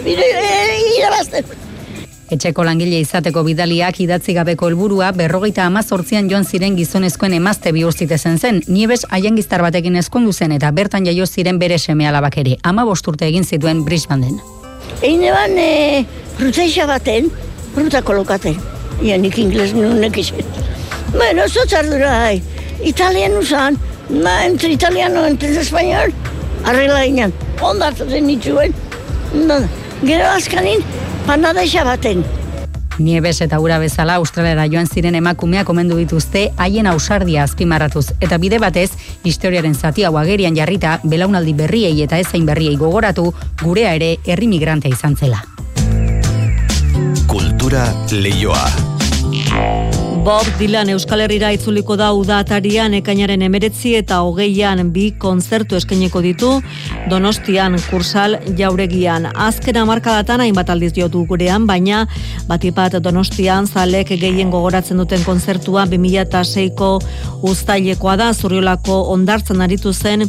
irabazte. 0.06 1.44
Etxeko 2.32 2.64
langile 2.64 3.02
izateko 3.04 3.42
bidaliak 3.44 3.98
idatzi 4.00 4.32
gabeko 4.38 4.70
helburua 4.70 5.10
berrogeita 5.12 5.66
amazortzian 5.68 6.30
joan 6.32 6.46
ziren 6.46 6.78
gizonezkoen 6.78 7.34
emazte 7.36 7.74
bihurtzitezen 7.76 8.38
zen. 8.40 8.62
Nieves 8.72 9.04
haien 9.10 9.36
giztar 9.36 9.64
batekin 9.66 10.00
eskondu 10.00 10.32
zen 10.32 10.56
eta 10.56 10.72
bertan 10.72 11.06
jaio 11.06 11.28
ziren 11.28 11.60
bere 11.60 11.78
seme 11.78 12.08
alabak 12.08 12.38
ere. 12.38 12.56
Ama 12.64 12.86
bosturte 12.88 13.28
egin 13.28 13.44
zituen 13.44 13.84
Brisbane 13.84 14.32
Egin 15.02 15.24
eban 15.24 15.58
e, 15.58 16.06
ruta 16.40 16.88
baten, 16.88 17.30
ruta 17.76 18.02
kolokaten. 18.02 18.56
Ia 19.04 19.18
nik 19.18 19.38
ingles 19.38 19.74
nunek 19.74 20.18
izan. 20.18 20.48
Bueno, 21.12 21.50
zo 21.50 21.66
txardura 21.68 22.12
hai. 22.24 22.42
Italian 22.86 23.36
usan, 23.38 23.78
ma 24.24 24.46
entre 24.46 24.70
italiano, 24.70 25.26
entre 25.26 25.50
español, 25.60 26.14
arregla 26.64 27.06
inan. 27.06 27.34
Ondatu 27.62 28.08
zen 28.10 28.28
nituen. 28.28 28.74
No, 29.34 29.60
gero 30.04 30.26
azkanin, 30.28 30.80
panada 31.26 31.62
baten. 31.86 32.24
Nieves 32.98 33.42
eta 33.42 33.60
ura 33.60 33.80
bezala 33.80 34.16
Australiara 34.16 34.68
joan 34.68 34.88
ziren 34.88 35.16
emakumeak 35.16 35.70
omendu 35.70 35.98
dituzte 35.98 36.52
haien 36.58 36.88
ausardia 36.88 37.44
azpimarratuz 37.44 38.12
eta 38.20 38.38
bide 38.38 38.60
batez 38.60 38.92
historiaren 39.24 39.74
zati 39.74 40.04
hau 40.04 40.18
agerian 40.18 40.56
jarrita 40.56 41.00
belaunaldi 41.04 41.54
berriei 41.54 42.02
eta 42.04 42.20
ezain 42.20 42.46
berriei 42.46 42.76
gogoratu 42.76 43.34
gurea 43.64 43.96
ere 43.96 44.18
herri 44.26 44.48
migrantea 44.48 44.92
izan 44.92 45.16
zela. 45.16 45.42
Kultura 47.28 47.88
leioa. 48.12 49.91
Bob 50.24 50.46
Dylan 50.60 50.90
Euskal 50.94 51.24
Herrira 51.24 51.50
itzuliko 51.50 51.96
da 51.98 52.12
udatarian 52.14 52.94
ekainaren 52.94 53.42
emeretzi 53.42 53.96
eta 53.98 54.20
hogeian 54.22 54.92
bi 54.94 55.08
konzertu 55.18 55.74
eskeneko 55.80 56.22
ditu 56.22 56.50
Donostian 57.10 57.80
kursal 57.88 58.38
jauregian. 58.60 59.26
Azken 59.34 59.80
amarkadatan 59.82 60.44
hainbat 60.46 60.70
aldiz 60.70 60.92
jotu 60.94 61.24
gurean, 61.26 61.66
baina 61.66 62.04
batipat 62.48 63.00
Donostian 63.02 63.66
zalek 63.66 64.14
gehien 64.22 64.54
gogoratzen 64.54 65.02
duten 65.02 65.26
konzertua 65.26 65.88
2006ko 65.90 66.92
ustailekoa 67.42 68.16
da 68.22 68.30
zurriolako 68.34 69.00
ondartzen 69.16 69.66
aritu 69.66 69.94
zen 69.94 70.28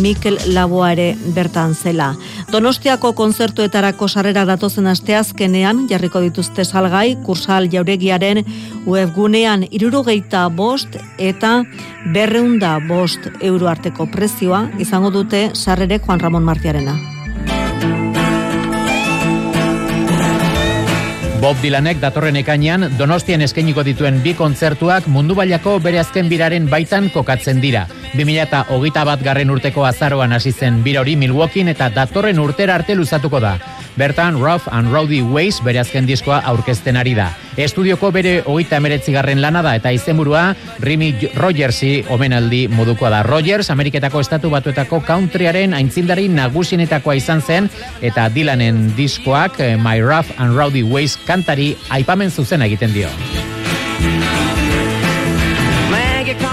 Mikel 0.00 0.38
Laboare 0.56 1.10
bertan 1.36 1.74
zela. 1.74 2.14
Donostiako 2.50 3.12
konzertuetarako 3.12 4.08
sarrera 4.08 4.46
datozen 4.48 4.88
asteazkenean 4.88 5.84
jarriko 5.90 6.24
dituzte 6.24 6.64
salgai 6.64 7.18
kursal 7.26 7.68
jauregiaren 7.70 8.40
webgune 8.86 9.33
unean 9.34 9.64
irurogeita 9.74 10.44
bost 10.54 10.94
eta 11.18 11.64
berreunda 12.14 12.76
bost 12.86 13.24
euro 13.42 13.66
arteko 13.66 14.06
prezioa 14.06 14.60
izango 14.78 15.10
dute 15.10 15.48
sarrerek 15.58 16.04
Juan 16.06 16.20
Ramon 16.22 16.44
Martiarena. 16.46 16.94
Bob 21.42 21.58
Dylanek 21.60 21.98
datorren 21.98 22.38
ekainean 22.38 22.86
Donostian 22.94 23.42
eskainiko 23.42 23.82
dituen 23.82 24.22
bi 24.22 24.36
kontzertuak 24.38 25.08
mundu 25.10 25.34
bailako 25.34 25.80
bere 25.82 25.98
azken 25.98 26.30
biraren 26.30 26.70
baitan 26.70 27.10
kokatzen 27.10 27.58
dira. 27.60 27.88
2008 28.14 29.04
bat 29.10 29.24
garren 29.26 29.50
urteko 29.50 29.82
azaroan 29.84 30.32
hasi 30.32 30.52
zen 30.52 30.78
birori 30.86 31.16
Milwaukee 31.16 31.66
eta 31.74 31.90
datorren 31.90 32.38
urtera 32.38 32.78
arte 32.78 32.94
luzatuko 32.94 33.42
da. 33.42 33.58
Bertan 33.96 34.40
Rough 34.42 34.66
and 34.72 34.92
Rowdy 34.92 35.22
Ways 35.22 35.60
bere 35.64 35.78
azken 35.78 36.06
diskoa 36.06 36.40
aurkezten 36.50 36.98
ari 36.98 37.14
da. 37.14 37.30
Estudioko 37.56 38.10
bere 38.14 38.40
hogeita 38.42 38.80
emeretzigarren 38.82 39.40
lana 39.42 39.62
da 39.62 39.76
eta 39.78 39.92
izenburua 39.94 40.48
Rimi 40.82 41.12
Rogersi 41.38 42.04
omenaldi 42.10 42.66
modukoa 42.68 43.12
da. 43.14 43.22
Rogers, 43.22 43.70
Ameriketako 43.70 44.24
estatu 44.24 44.50
batuetako 44.50 45.02
countryaren 45.06 45.74
aintzindari 45.78 46.28
nagusinetakoa 46.28 47.18
izan 47.22 47.42
zen 47.42 47.70
eta 48.02 48.28
Dylanen 48.34 48.88
diskoak 48.98 49.60
eh, 49.60 49.74
My 49.78 50.02
Rough 50.02 50.34
and 50.38 50.58
Rowdy 50.58 50.82
Ways 50.82 51.18
kantari 51.26 51.74
aipamen 51.94 52.34
zuzen 52.34 52.66
egiten 52.66 52.94
dio. 52.94 53.12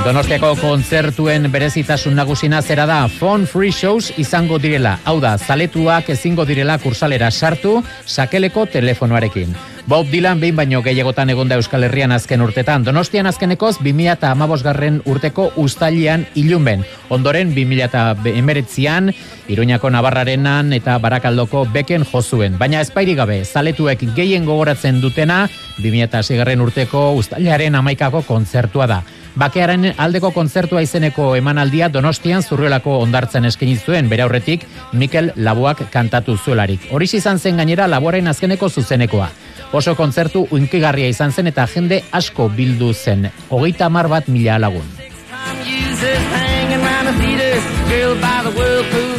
Donostiako 0.02 0.56
kontzertuen 0.58 1.44
berezitasun 1.54 2.16
nagusina 2.18 2.58
zera 2.66 2.88
da 2.90 3.04
phone 3.06 3.46
free 3.46 3.70
shows 3.70 4.10
izango 4.18 4.58
direla. 4.58 4.96
Hau 5.06 5.20
da, 5.22 5.36
zaletuak 5.38 6.10
ezingo 6.10 6.42
direla 6.50 6.80
kursalera 6.82 7.30
sartu 7.30 7.76
sakeleko 8.10 8.66
telefonoarekin. 8.66 9.54
Bob 9.86 10.10
Dylan 10.10 10.42
behin 10.42 10.58
baino 10.58 10.82
gehiagotan 10.82 11.30
egonda 11.30 11.60
Euskal 11.62 11.86
Herrian 11.86 12.12
azken 12.18 12.42
urtetan. 12.42 12.84
Donostian 12.84 13.30
azkenekoz 13.30 13.76
2000 13.78 14.12
eta 14.14 14.34
garren 14.64 15.02
urteko 15.06 15.52
ustailian 15.56 16.26
ilunben. 16.34 16.84
Ondoren 17.10 17.54
2000 17.54 17.86
eta 17.86 18.16
emeretzian, 18.26 19.14
Iruñako 19.48 19.92
Navarrarenan 19.92 20.74
eta 20.74 20.98
Barakaldoko 20.98 21.66
beken 21.72 22.06
jozuen. 22.06 22.58
Baina 22.58 22.82
espairi 22.82 23.14
gabe, 23.14 23.44
zaletuek 23.46 24.00
gehien 24.16 24.46
gogoratzen 24.46 25.02
dutena 25.02 25.48
2000 25.78 26.04
eta 26.04 26.62
urteko 26.62 27.12
ustailaren 27.14 27.76
amaikako 27.76 28.22
kontzertua 28.24 28.88
da. 28.88 29.04
Bakearen 29.40 29.94
aldeko 29.98 30.34
kontzertua 30.36 30.82
izeneko 30.84 31.30
emanaldia 31.40 31.88
Donostian 31.90 32.44
zurriolako 32.44 32.98
ondartzen 33.00 33.48
eskaini 33.48 33.78
zuen 33.80 34.10
bere 34.12 34.26
aurretik 34.26 34.66
Mikel 34.92 35.32
Laboak 35.36 35.86
kantatu 35.92 36.36
zuelarik. 36.38 36.90
Hori 36.92 37.08
izan 37.14 37.40
zen 37.40 37.58
gainera 37.58 37.88
Laboaren 37.88 38.28
azkeneko 38.28 38.70
zuzenekoa. 38.70 39.30
Oso 39.72 39.96
kontzertu 39.96 40.48
unkigarria 40.52 41.08
izan 41.08 41.32
zen 41.32 41.48
eta 41.48 41.68
jende 41.68 42.04
asko 42.12 42.50
bildu 42.50 42.94
zen. 42.94 43.30
Hogeita 43.50 43.90
mar 43.90 44.10
bat 44.12 44.28
mila 44.28 44.60
lagun. 44.60 44.84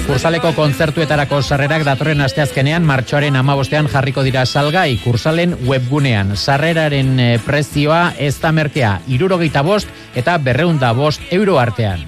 Kursaleko 0.06 0.50
kontzertuetarako 0.52 1.38
sarrerak 1.42 1.84
datorren 1.86 2.20
asteazkenean 2.24 2.84
martxoaren 2.84 3.38
amabostean 3.40 3.88
jarriko 3.88 4.24
dira 4.26 4.44
salgai 4.46 4.98
kursalen 5.02 5.54
webgunean. 5.68 6.34
Sarreraren 6.36 7.14
eh, 7.18 7.30
prezioa 7.46 8.02
ez 8.18 8.34
da 8.42 8.52
merkea, 8.52 8.92
irurogeita 9.08 9.64
bost 9.66 9.88
eta 10.14 10.36
berreunda 10.38 10.92
bost 10.92 11.24
euro 11.30 11.58
artean. 11.62 12.04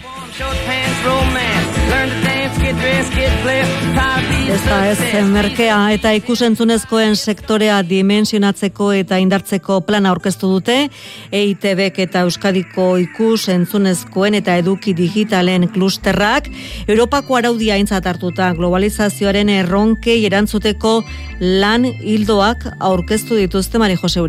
Ez 4.54 4.60
da 4.68 4.76
ez 4.86 4.98
merkea 5.26 5.76
eta 5.96 6.10
ikusentzunezkoen 6.18 7.16
sektorea 7.16 7.78
dimensionatzeko 7.88 8.90
eta 8.94 9.16
indartzeko 9.22 9.80
plana 9.86 10.12
aurkeztu 10.12 10.50
dute. 10.52 10.76
EITBek 11.32 11.98
eta 12.04 12.22
Euskadiko 12.28 12.90
ikusentzunezkoen 13.02 14.36
eta 14.40 14.58
eduki 14.60 14.94
digitalen 14.94 15.66
klusterrak 15.72 16.50
Europako 16.86 17.40
araudia 17.40 17.78
aintzat 17.78 18.06
hartuta. 18.06 18.52
Globalizazioaren 18.58 19.48
erronkei 19.56 20.20
erantzuteko 20.28 21.00
lan 21.40 21.88
hildoak 21.88 22.68
aurkeztu 22.78 23.40
dituzte 23.40 23.82
Mari 23.82 23.98
Jose 24.02 24.20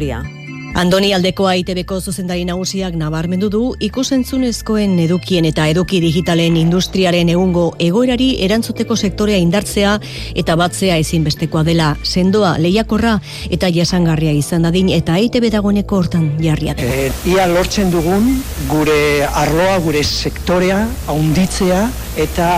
Andoni 0.76 1.14
Aldekoa 1.16 1.54
ITBko 1.62 2.02
zuzendari 2.04 2.42
nagusiak 2.44 2.98
nabarmendu 3.00 3.48
du 3.48 3.60
ikusentzunezkoen 3.86 4.98
edukien 5.06 5.46
eta 5.48 5.70
eduki 5.72 6.02
digitalen 6.04 6.58
industriaren 6.60 7.32
egungo 7.32 7.64
egoerari 7.86 8.28
erantzuteko 8.44 8.98
sektorea 9.00 9.40
indartzea 9.40 9.94
eta 10.36 10.58
batzea 10.60 10.98
ezinbestekoa 11.00 11.64
dela 11.64 11.94
sendoa 12.04 12.58
lehiakorra 12.60 13.16
eta 13.56 13.72
jasangarria 13.72 14.36
izan 14.36 14.68
dadin 14.68 14.92
eta 14.98 15.16
ITB 15.30 15.48
dagoeneko 15.56 16.02
hortan 16.02 16.28
jarria. 16.44 16.76
E, 16.76 17.08
ia 17.32 17.48
lortzen 17.48 17.96
dugun 17.96 18.28
gure 18.68 19.00
arloa, 19.32 19.80
gure 19.88 20.04
sektorea 20.04 20.84
haunditzea 21.08 21.86
eta 22.28 22.52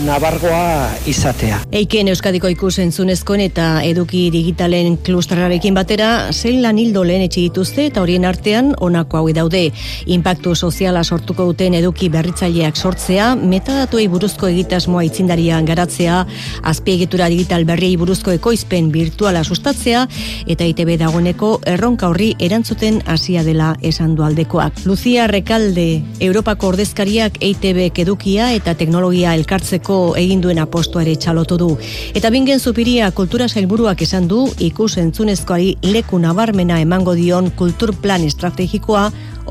nabargoa 0.00 0.88
izatea. 1.06 1.58
Eiken 1.72 2.08
Euskadiko 2.08 2.48
ikusentzunezkoen 2.48 3.42
eta 3.44 3.66
eduki 3.84 4.24
digitalen 4.32 4.96
klustrarekin 5.04 5.74
batera, 5.76 6.32
zein 6.32 6.62
lan 6.64 6.78
hildo 6.80 7.04
lehen 7.04 7.28
dituzte 7.32 7.86
eta 7.86 8.00
horien 8.00 8.24
artean 8.24 8.72
honako 8.80 9.18
hau 9.18 9.32
daude. 9.36 9.70
Impaktu 10.06 10.54
soziala 10.54 11.04
sortuko 11.04 11.44
duten 11.50 11.74
eduki 11.74 12.08
berritzaileak 12.08 12.76
sortzea, 12.76 13.34
metadatuei 13.36 14.08
buruzko 14.08 14.48
egitasmoa 14.48 15.04
itzindaria 15.04 15.60
garatzea, 15.62 16.24
azpiegitura 16.62 17.28
digital 17.28 17.64
berriei 17.64 17.96
buruzko 17.96 18.32
ekoizpen 18.32 18.90
virtuala 18.92 19.44
sustatzea 19.44 20.06
eta 20.46 20.64
ITB 20.64 20.96
dagoeneko 21.04 21.60
erronka 21.66 22.08
horri 22.08 22.32
erantzuten 22.40 23.02
hasia 23.06 23.44
dela 23.44 23.76
esan 23.82 24.16
du 24.16 24.24
aldekoak. 24.24 24.84
Lucia 24.86 25.26
Rekalde, 25.28 26.02
Europako 26.20 26.72
ordezkariak 26.72 27.38
EITB 27.40 28.00
edukia 28.02 28.52
eta 28.56 28.74
teknologia 28.74 29.34
elkartzeko 29.36 29.81
egin 30.16 30.40
duen 30.40 30.58
apostua 30.58 31.02
ere 31.02 31.16
txalotu 31.16 31.58
du. 31.58 31.78
Eta 32.14 32.30
bingen 32.30 32.60
zupiria 32.60 33.10
kultura 33.10 33.48
sailburuak 33.48 34.02
esan 34.02 34.28
du 34.28 34.46
ikus 34.58 34.96
entzunezkoari 34.98 35.76
leku 35.82 36.18
nabarmena 36.18 36.80
emango 36.80 37.14
dio 37.14 37.32
dion 37.32 37.50
kulturplan 37.56 38.26
estrategikoa 38.26 39.06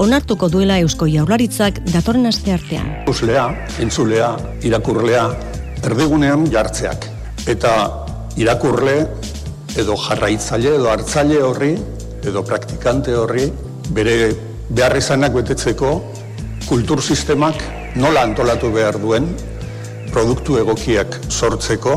onartuko 0.05 0.49
duela 0.53 0.77
Eusko 0.84 1.07
Jaurlaritzak 1.09 1.79
datorren 1.89 2.29
aste 2.29 2.53
artean. 2.53 2.91
Uslea, 3.09 3.47
entzulea, 3.82 4.29
irakurlea, 4.67 5.23
erdigunean 5.82 6.45
jartzeak. 6.51 7.07
Eta 7.49 7.73
irakurle 8.38 8.95
edo 9.82 9.97
jarraitzaile 9.97 10.75
edo 10.77 10.91
hartzaile 10.91 11.41
horri 11.47 11.71
edo 12.21 12.43
praktikante 12.45 13.15
horri 13.17 13.47
bere 13.97 14.17
beharrizanak 14.69 15.34
betetzeko 15.39 15.93
kultur 16.67 17.01
sistemak 17.01 17.63
nola 17.95 18.27
antolatu 18.29 18.69
behar 18.75 18.99
duen 19.01 19.25
produktu 20.12 20.57
egokiak 20.62 21.20
sortzeko 21.30 21.95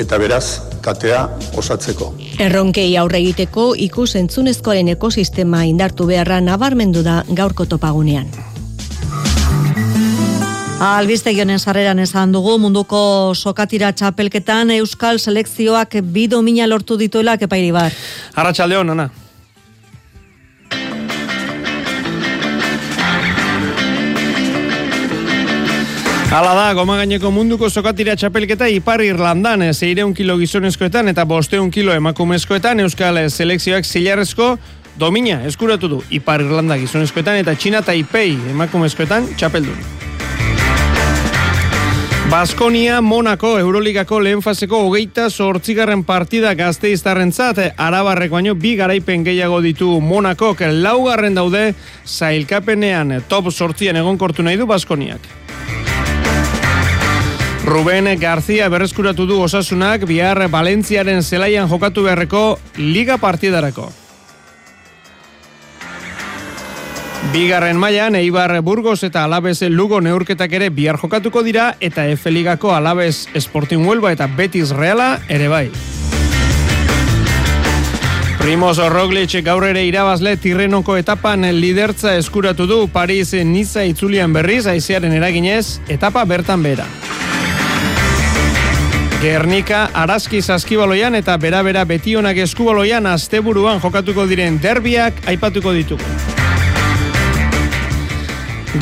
eta 0.00 0.18
beraz 0.18 0.44
katea 0.82 1.26
osatzeko. 1.56 2.12
Erronkei 2.42 2.96
aurre 2.98 3.20
egiteko 3.22 3.72
ikus 3.78 4.14
entzunezkoaren 4.18 4.88
ekosistema 4.96 5.64
indartu 5.68 6.08
beharra 6.08 6.40
nabarmendu 6.40 7.04
da 7.06 7.22
gaurko 7.28 7.66
topagunean. 7.66 8.32
Albiste 10.82 11.30
gionen 11.30 11.60
sarreran 11.62 12.02
esan 12.02 12.32
dugu 12.34 12.56
munduko 12.58 13.00
sokatira 13.38 13.92
txapelketan 13.94 14.72
Euskal 14.80 15.20
selekzioak 15.22 16.00
bi 16.02 16.26
domina 16.26 16.66
lortu 16.66 16.96
dituela 16.98 17.36
kepairi 17.38 17.70
bar. 17.70 17.94
Arratxaldeon, 18.34 18.90
Ana. 18.96 19.10
Hala 26.32 26.54
da, 26.56 26.70
goma 26.72 26.94
gaineko 26.96 27.28
munduko 27.28 27.68
sokatira 27.68 28.14
txapelketa 28.16 28.64
Ipar 28.72 29.02
Irlandan, 29.04 29.66
zeireun 29.74 30.14
kilo 30.16 30.38
gizonezkoetan 30.40 31.12
eta 31.12 31.26
bosteun 31.28 31.68
kilo 31.70 31.92
emakumezkoetan 31.92 32.80
Euskal 32.80 33.18
Selekzioak 33.28 33.84
zilarrezko 33.84 34.46
domina 34.96 35.42
eskuratu 35.44 35.90
du 35.92 35.98
Ipar 36.08 36.40
Irlanda 36.40 36.78
gizonezkoetan 36.80 37.42
eta 37.42 37.52
Txina 37.52 37.82
Taipei 37.84 38.30
emakumezkoetan 38.54 39.28
txapeldun. 39.36 39.76
Baskonia 42.32 43.02
Monako 43.04 43.58
Euroligako 43.60 44.22
lehen 44.24 44.40
faseko 44.40 44.86
hogeita 44.86 45.28
sortzigarren 45.28 46.00
partida 46.08 46.54
gazte 46.56 46.94
iztarren 46.96 47.28
zat, 47.36 47.60
arabarreko 47.76 48.38
baino 48.38 48.56
bi 48.56 48.72
garaipen 48.80 49.28
gehiago 49.28 49.60
ditu 49.60 50.00
Monakok 50.00 50.64
laugarren 50.80 51.36
daude 51.36 51.74
zailkapenean 52.06 53.18
top 53.28 53.52
sortzien 53.52 54.00
egonkortu 54.00 54.48
nahi 54.48 54.56
du 54.56 54.64
Baskoniak. 54.64 55.41
Ruben 57.64 58.18
García 58.18 58.68
berreskuratu 58.68 59.24
du 59.26 59.40
osasunak 59.40 60.04
bihar 60.04 60.50
Valentziaren 60.50 61.22
zelaian 61.22 61.68
jokatu 61.68 62.02
beharreko 62.02 62.58
liga 62.76 63.18
partidarako. 63.18 63.92
Bigarren 67.32 67.78
mailan 67.78 68.16
Eibar 68.18 68.60
Burgos 68.62 69.04
eta 69.04 69.22
Alabez 69.24 69.62
Lugo 69.70 70.00
neurketak 70.00 70.52
ere 70.52 70.70
bihar 70.70 70.98
jokatuko 70.98 71.44
dira 71.46 71.76
eta 71.80 72.08
F 72.08 72.30
Ligako 72.30 72.74
Alabez 72.74 73.28
Sporting 73.38 73.86
Huelva 73.86 74.10
eta 74.12 74.26
Betis 74.26 74.74
Reala 74.74 75.20
ere 75.28 75.48
bai. 75.48 75.70
Primoz 78.42 78.78
Roglic 78.90 79.38
gaur 79.46 79.62
ere 79.68 79.86
irabazle 79.86 80.34
tirrenoko 80.36 80.96
etapan 80.98 81.46
lidertza 81.60 82.16
eskuratu 82.18 82.66
du 82.66 82.88
Paris 82.88 83.32
Niza 83.32 83.86
itzulian 83.86 84.32
berriz 84.32 84.66
aizearen 84.66 85.12
eraginez 85.14 85.78
etapa 85.86 86.24
bertan 86.24 86.62
bera. 86.62 86.90
Gernika 89.22 89.84
Araski 89.94 90.40
Saskibaloian 90.42 91.14
eta 91.14 91.36
bera-bera 91.38 91.84
Betionak 91.86 92.40
Eskubaloian 92.42 93.06
asteburuan 93.06 93.78
jokatuko 93.78 94.24
diren 94.26 94.56
derbiak 94.58 95.20
aipatuko 95.30 95.70
ditugu. 95.76 96.02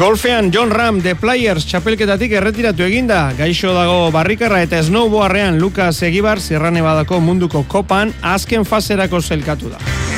Golfean 0.00 0.48
John 0.50 0.72
Ram 0.72 1.02
The 1.04 1.12
Players 1.20 1.66
txapelketatik 1.68 2.32
erretiratu 2.40 2.86
eginda, 2.88 3.34
gaixo 3.36 3.74
dago 3.76 4.08
barrikarra 4.14 4.62
eta 4.64 4.80
snowboarrean 4.80 5.60
Lucas 5.60 6.00
Egibar 6.08 6.40
Zerrane 6.40 6.80
badako 6.80 7.20
munduko 7.20 7.66
kopan 7.68 8.14
azken 8.22 8.64
faserako 8.64 9.20
zelkatu 9.20 9.74
da. 9.74 10.09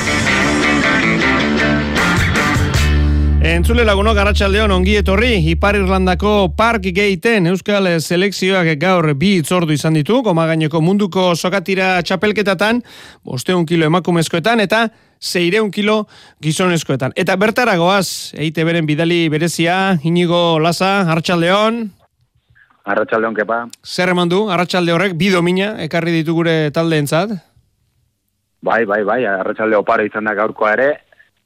Entzule 3.52 3.82
lagunok 3.84 4.14
garatxaldeon 4.16 4.72
ongi 4.72 4.94
etorri, 4.96 5.34
Ipar 5.50 5.76
Irlandako 5.76 6.54
Park 6.56 6.86
Gateen 6.96 7.50
Euskal 7.50 7.84
Selekzioak 8.00 8.70
gaur 8.80 9.10
bi 9.20 9.34
itzordu 9.42 9.74
izan 9.76 9.98
ditu, 9.98 10.22
goma 10.24 10.46
gaineko 10.48 10.80
munduko 10.80 11.26
sokatira 11.36 11.98
txapelketatan, 12.00 12.80
bosteun 13.28 13.66
kilo 13.68 13.84
emakumezkoetan, 13.90 14.62
eta 14.64 14.86
zeireun 15.20 15.68
kilo 15.70 16.06
gizonezkoetan. 16.40 17.12
Eta 17.12 17.36
bertaragoaz, 17.36 18.32
eite 18.40 18.64
beren 18.64 18.88
bidali 18.88 19.26
berezia, 19.28 19.98
inigo 20.00 20.56
laza, 20.56 21.02
hartxaldeon. 21.12 21.84
Arratxaldeon, 22.88 23.36
kepa. 23.36 23.62
Zer 23.84 24.16
eman 24.16 24.32
du, 24.32 24.46
arratxalde 24.48 24.96
horrek, 24.96 25.20
bi 25.20 25.28
domina, 25.28 25.74
ekarri 25.84 26.16
ditu 26.22 26.40
gure 26.40 26.70
taldeentzat? 26.72 27.36
Bai, 28.64 28.86
bai, 28.88 29.02
bai, 29.04 29.26
arratxalde 29.28 29.76
oparo 29.76 30.08
izan 30.08 30.24
da 30.24 30.38
gaurkoa 30.40 30.72
ere, 30.80 30.92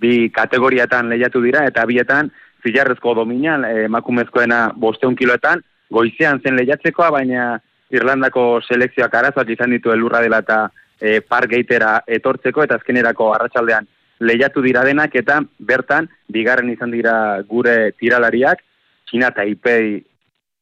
bi 0.01 0.31
kategoriatan 0.31 1.09
lehiatu 1.09 1.43
dira 1.43 1.65
eta 1.67 1.87
bietan 1.87 2.31
zilarrezko 2.65 3.15
domina 3.15 3.57
emakumezkoena 3.87 4.73
bosteun 4.77 5.17
kiloetan 5.17 5.63
goizean 5.91 6.41
zen 6.43 6.57
lehiatzekoa 6.57 7.11
baina 7.11 7.59
Irlandako 7.95 8.61
selekzioak 8.67 9.15
arazoak 9.15 9.53
izan 9.55 9.71
ditu 9.71 9.93
elurra 9.95 10.21
dela 10.25 10.41
eta 10.43 10.59
e, 11.01 11.21
pargeitera 11.21 12.01
etortzeko 12.19 12.65
eta 12.65 12.81
azkenerako 12.81 13.31
arratsaldean 13.35 13.87
lehiatu 14.21 14.63
dira 14.65 14.83
denak 14.85 15.15
eta 15.15 15.41
bertan 15.61 16.09
bigarren 16.33 16.73
izan 16.73 16.91
dira 16.91 17.43
gure 17.49 17.93
tiralariak. 18.01 18.63
Txina 19.07 19.31
eta 19.31 19.45
Ipei 19.47 20.01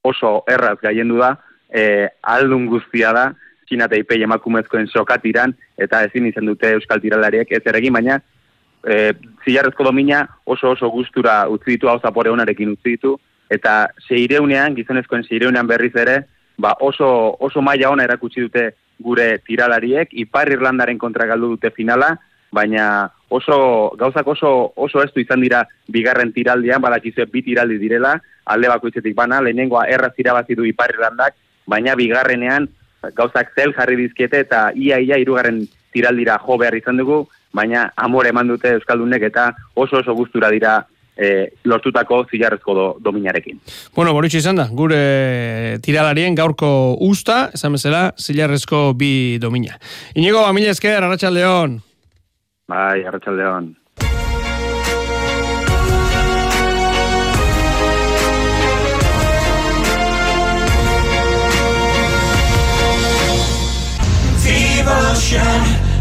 oso 0.05 0.43
erraz 0.51 0.77
gaiendu 0.83 1.17
da 1.23 1.33
e, 1.71 2.09
aldun 2.21 2.67
guztia 2.69 3.13
da 3.17 3.31
Txina 3.65 3.89
eta 3.89 3.97
Ipei 3.97 4.21
emakumezkoen 4.27 4.91
sokatiran 4.93 5.55
eta 5.81 6.03
ezin 6.05 6.29
izan 6.29 6.51
dute 6.51 6.75
euskal 6.77 7.01
tiralariek 7.01 7.51
ez 7.57 7.63
eregin 7.65 7.97
baina 7.97 8.21
e, 8.87 9.13
zilarrezko 9.45 9.85
domina 9.85 10.25
oso 10.45 10.71
oso 10.71 10.91
gustura 10.91 11.49
utzi 11.49 11.75
ditu 11.75 11.89
hau 11.89 11.99
zapore 12.01 12.31
honarekin 12.31 12.75
utzi 12.77 12.97
ditu, 12.97 13.17
eta 13.51 13.89
seireunean, 14.09 14.75
gizonezkoen 14.77 15.25
seireunean 15.29 15.67
berriz 15.67 15.95
ere, 15.97 16.21
ba 16.59 16.75
oso, 16.81 17.09
oso 17.41 17.63
maila 17.63 17.91
ona 17.91 18.05
erakutsi 18.05 18.45
dute 18.45 18.71
gure 18.99 19.39
tiralariek, 19.47 20.13
Ipar 20.13 20.53
Irlandaren 20.53 20.99
kontra 20.99 21.27
galdu 21.27 21.55
dute 21.57 21.71
finala, 21.75 22.15
baina 22.55 23.11
oso 23.35 23.91
gauzak 23.99 24.29
oso 24.31 24.73
oso 24.77 25.03
estu 25.03 25.21
izan 25.21 25.43
dira 25.43 25.65
bigarren 25.91 26.33
tiraldian, 26.33 26.83
badakizue 26.83 27.27
bi 27.33 27.43
tiraldi 27.43 27.81
direla, 27.83 28.15
alde 28.47 28.71
bakoitzetik 28.71 29.17
bana, 29.17 29.41
lehenengoa 29.43 29.89
erraz 29.91 30.15
irabazi 30.19 30.55
du 30.55 30.67
Ipar 30.69 30.95
Irlandak, 30.95 31.35
baina 31.67 31.97
bigarrenean 31.99 32.69
gauzak 33.17 33.53
zel 33.57 33.75
jarri 33.77 33.97
dizkiete 33.97 34.41
eta 34.47 34.71
ia 34.75 35.01
ia 35.01 35.19
hirugarren 35.19 35.65
tiraldira 35.93 36.39
jo 36.47 36.57
behar 36.59 36.77
izan 36.79 36.97
dugu, 36.97 37.25
baina 37.55 37.87
amore 37.97 38.33
eman 38.35 38.51
dute 38.51 38.75
Euskaldunek 38.79 39.31
eta 39.31 39.53
oso 39.75 40.01
oso 40.01 40.15
gustura 40.19 40.51
dira 40.51 40.81
e, 41.17 41.51
lortutako 41.65 42.25
zilarrezko 42.31 42.75
do, 42.75 42.87
dominarekin. 43.01 43.61
Bueno, 43.95 44.13
boritxo 44.17 44.41
izan 44.43 44.59
da, 44.59 44.67
gure 44.71 45.79
tiralarien 45.85 46.35
gaurko 46.35 46.69
usta, 47.07 47.49
esan 47.55 47.79
bezala, 47.79 48.09
zilarrezko 48.19 48.91
bi 48.99 49.39
domina. 49.43 49.79
Inigo, 50.15 50.45
amile 50.45 50.75
esker, 50.75 51.03
arratxaldeon. 51.03 51.81
Bai, 52.69 53.05
arratxaldeon. 53.07 53.73
Devotion. 64.85 65.94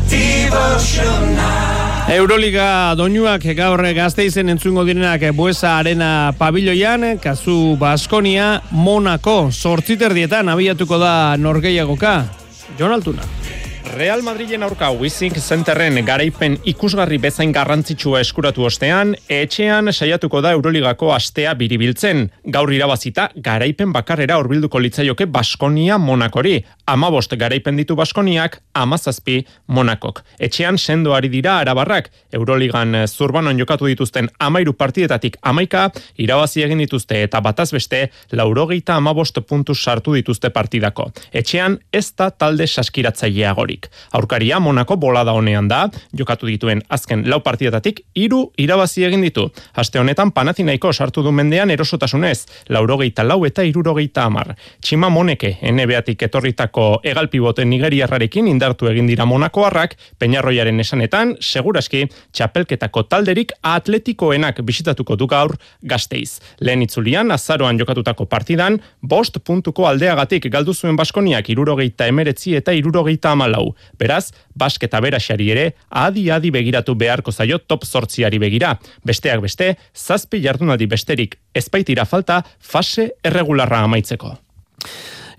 Euroliga 2.14 2.94
doinuak 3.00 3.46
gaur 3.58 3.82
gazteizen 3.96 4.52
entzungo 4.54 4.84
direnak 4.86 5.24
Buesa 5.34 5.78
Arena 5.80 6.34
pabiloian, 6.38 7.18
kazu 7.24 7.76
Baskonia, 7.80 8.62
Monaco, 8.72 9.50
sortziterdietan 9.52 10.50
abiatuko 10.54 11.00
da 11.02 11.36
norgeiagoka. 11.38 12.16
Jon 12.78 12.94
Altuna. 12.94 13.26
Real 13.96 14.24
Madrilen 14.24 14.64
aurka 14.64 14.88
Wissing 14.90 15.36
Centerren 15.38 16.00
garaipen 16.06 16.56
ikusgarri 16.66 17.20
bezain 17.22 17.52
garrantzitsua 17.54 18.24
eskuratu 18.24 18.64
ostean, 18.66 19.12
etxean 19.30 19.92
saiatuko 19.94 20.40
da 20.42 20.50
Euroligako 20.56 21.12
astea 21.14 21.52
biribiltzen. 21.54 22.24
Gaur 22.56 22.74
irabazita, 22.74 23.28
garaipen 23.36 23.92
bakarrera 23.94 24.40
horbilduko 24.42 24.82
litzaioke 24.82 25.28
Baskonia 25.30 26.00
Monakori. 26.02 26.56
Amabost 26.90 27.36
garaipen 27.38 27.78
ditu 27.78 27.94
Baskoniak, 27.96 28.58
amazazpi 28.74 29.44
Monakok. 29.68 30.24
Etxean 30.40 30.82
sendoari 30.82 31.30
dira 31.30 31.60
arabarrak, 31.60 32.10
Euroligan 32.34 33.04
zurbanon 33.06 33.62
jokatu 33.62 33.92
dituzten 33.92 34.32
amairu 34.40 34.74
partidetatik 34.74 35.38
amaika, 35.44 35.92
irabazi 36.18 36.66
egin 36.66 36.82
dituzte 36.82 37.22
eta 37.28 37.44
bataz 37.46 37.70
beste, 37.78 38.08
laurogeita 38.32 38.98
amabost 38.98 39.38
puntu 39.46 39.76
sartu 39.76 40.18
dituzte 40.18 40.50
partidako. 40.50 41.12
Etxean, 41.32 41.78
ez 41.94 42.08
da 42.18 42.32
talde 42.32 42.66
saskiratzailea 42.68 43.54
gorik. 43.84 43.90
Aurkaria 44.12 44.60
Monako 44.60 44.98
bolada 44.98 45.34
honean 45.34 45.68
da, 45.68 45.90
jokatu 46.14 46.48
dituen 46.48 46.82
azken 46.90 47.30
lau 47.30 47.42
partidatatik 47.42 48.02
hiru 48.16 48.52
irabazi 48.58 49.04
egin 49.04 49.22
ditu. 49.22 49.50
Aste 49.76 50.00
honetan 50.00 50.32
Panathinaiko 50.32 50.94
sartu 50.94 51.24
du 51.24 51.32
mendean 51.32 51.70
erosotasunez, 51.72 52.46
laurogeita 52.70 53.24
lau 53.24 53.46
eta 53.46 53.64
irurogeita 53.64 54.26
amar. 54.26 54.56
Txima 54.82 55.10
Moneke, 55.10 55.58
NBA-tik 55.62 56.22
etorritako 56.24 57.02
egalpiboten 57.04 57.70
nigeriarrarekin 57.70 58.48
indartu 58.48 58.88
egin 58.88 59.08
dira 59.08 59.26
Monakoarrak, 59.26 59.96
Peñarroiaren 60.20 60.80
esanetan, 60.80 61.36
seguraski, 61.40 62.08
txapelketako 62.32 63.04
talderik 63.04 63.52
atletikoenak 63.64 64.62
bisitatuko 64.64 65.16
du 65.16 65.28
gaur 65.28 65.56
gazteiz. 65.82 66.40
Lehen 66.60 66.82
itzulian, 66.82 67.32
azaroan 67.32 67.80
jokatutako 67.80 68.26
partidan, 68.26 68.80
bost 69.02 69.40
puntuko 69.44 69.88
aldeagatik 69.88 70.50
galdu 70.52 70.74
zuen 70.74 70.96
Baskoniak 70.96 71.50
irurogeita 71.50 72.08
emeretzi 72.08 72.56
eta 72.56 72.72
irurogeita 72.72 73.32
amalau. 73.32 73.73
Beraz, 74.00 74.32
basketa 74.56 75.02
beraxari 75.04 75.50
ere, 75.54 75.66
adi-adi 75.90 76.52
begiratu 76.52 76.96
beharko 76.96 77.32
zaio 77.32 77.60
top 77.60 77.86
sortziari 77.86 78.40
begira. 78.40 78.76
Besteak 79.06 79.42
beste, 79.44 79.74
zazpi 79.96 80.42
jardunaldi 80.44 80.88
besterik 80.88 81.38
ezpaitira 81.56 82.06
falta 82.06 82.44
fase 82.60 83.12
erregularra 83.24 83.84
amaitzeko. 83.88 84.38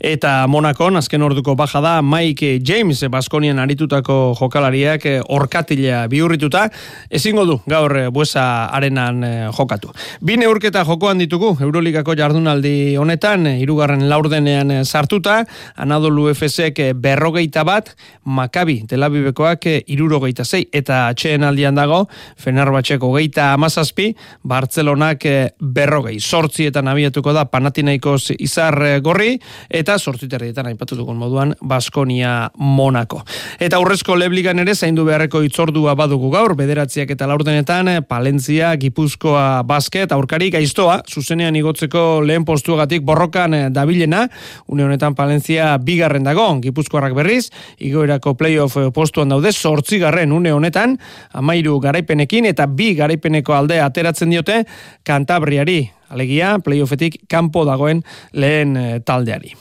Eta 0.01 0.47
Monakon, 0.51 0.97
azken 0.99 1.23
orduko 1.23 1.55
baja 1.55 1.81
da, 1.81 1.95
Mike 2.03 2.59
James, 2.67 3.05
Baskonian 3.11 3.59
aritutako 3.63 4.35
jokalariak 4.39 5.07
eh, 5.07 5.21
orkatila 5.29 6.05
bihurrituta, 6.11 6.67
ezingo 7.11 7.45
du 7.47 7.59
gaur 7.71 7.95
eh, 7.99 8.09
buesa 8.11 8.67
arenan 8.75 9.25
eh, 9.25 9.49
jokatu. 9.55 9.93
Bine 10.25 10.49
urketa 10.51 10.85
jokoan 10.85 11.21
ditugu, 11.23 11.55
Euroligako 11.63 12.17
jardunaldi 12.19 12.97
honetan, 12.99 13.47
irugarren 13.61 14.09
laurdenean 14.11 14.85
sartuta, 14.85 15.43
Anadolu 15.77 16.31
FSek 16.35 16.81
berrogeita 16.99 17.65
bat, 17.65 17.93
Makabi, 18.25 18.81
telabibekoak 18.89 19.69
irurogeita 19.87 20.45
zei, 20.45 20.65
eta 20.73 21.09
atxeen 21.13 21.45
aldian 21.45 21.77
dago, 21.77 22.05
Fenerbahçeko 22.41 23.13
geita 23.19 23.53
amazazpi, 23.55 24.11
Bartzelonak 24.43 25.27
berrogei, 25.61 26.19
sortzietan 26.21 26.89
abiatuko 26.91 27.35
da, 27.37 27.45
Panatinaikos 27.51 28.33
izar 28.39 28.81
gorri, 29.05 29.37
eta 29.69 29.84
eta 29.85 29.99
sortziterrietan 30.01 30.71
aipatu 30.71 30.97
dugun 30.97 31.19
moduan 31.21 31.53
Baskonia 31.61 32.49
Monako. 32.57 33.21
Eta 33.61 33.77
aurrezko 33.77 34.17
lebligan 34.17 34.63
ere 34.63 34.73
zaindu 34.75 35.05
beharreko 35.05 35.43
itzordua 35.45 35.93
badugu 35.99 36.31
gaur, 36.33 36.55
bederatziak 36.57 37.13
eta 37.13 37.29
laurdenetan 37.29 37.91
Palentzia, 38.09 38.73
Gipuzkoa, 38.81 39.63
Basket, 39.69 40.13
aurkari 40.17 40.49
gaiztoa, 40.55 41.03
zuzenean 41.05 41.57
igotzeko 41.61 42.23
lehen 42.25 42.47
postuagatik 42.49 43.05
borrokan 43.05 43.59
dabilena, 43.75 44.25
une 44.73 44.87
honetan 44.87 45.17
Palentzia 45.19 45.75
bigarren 45.85 46.25
dago, 46.25 46.47
Gipuzkoarrak 46.65 47.17
berriz, 47.19 47.51
igoerako 47.85 48.35
playoff 48.41 48.79
postuan 48.97 49.35
daude, 49.35 49.53
sortzigarren 49.53 50.33
une 50.33 50.55
honetan, 50.55 50.97
amairu 51.37 51.77
garaipenekin 51.85 52.49
eta 52.49 52.67
bi 52.67 52.95
garaipeneko 52.97 53.53
aldea 53.59 53.85
ateratzen 53.91 54.33
diote, 54.33 54.63
Kantabriari, 55.05 55.83
alegia 56.15 56.55
playoffetik 56.65 57.19
kanpo 57.31 57.65
dagoen 57.67 58.03
lehen 58.33 58.77
eh, 58.79 59.01
taldeari. 59.05 59.53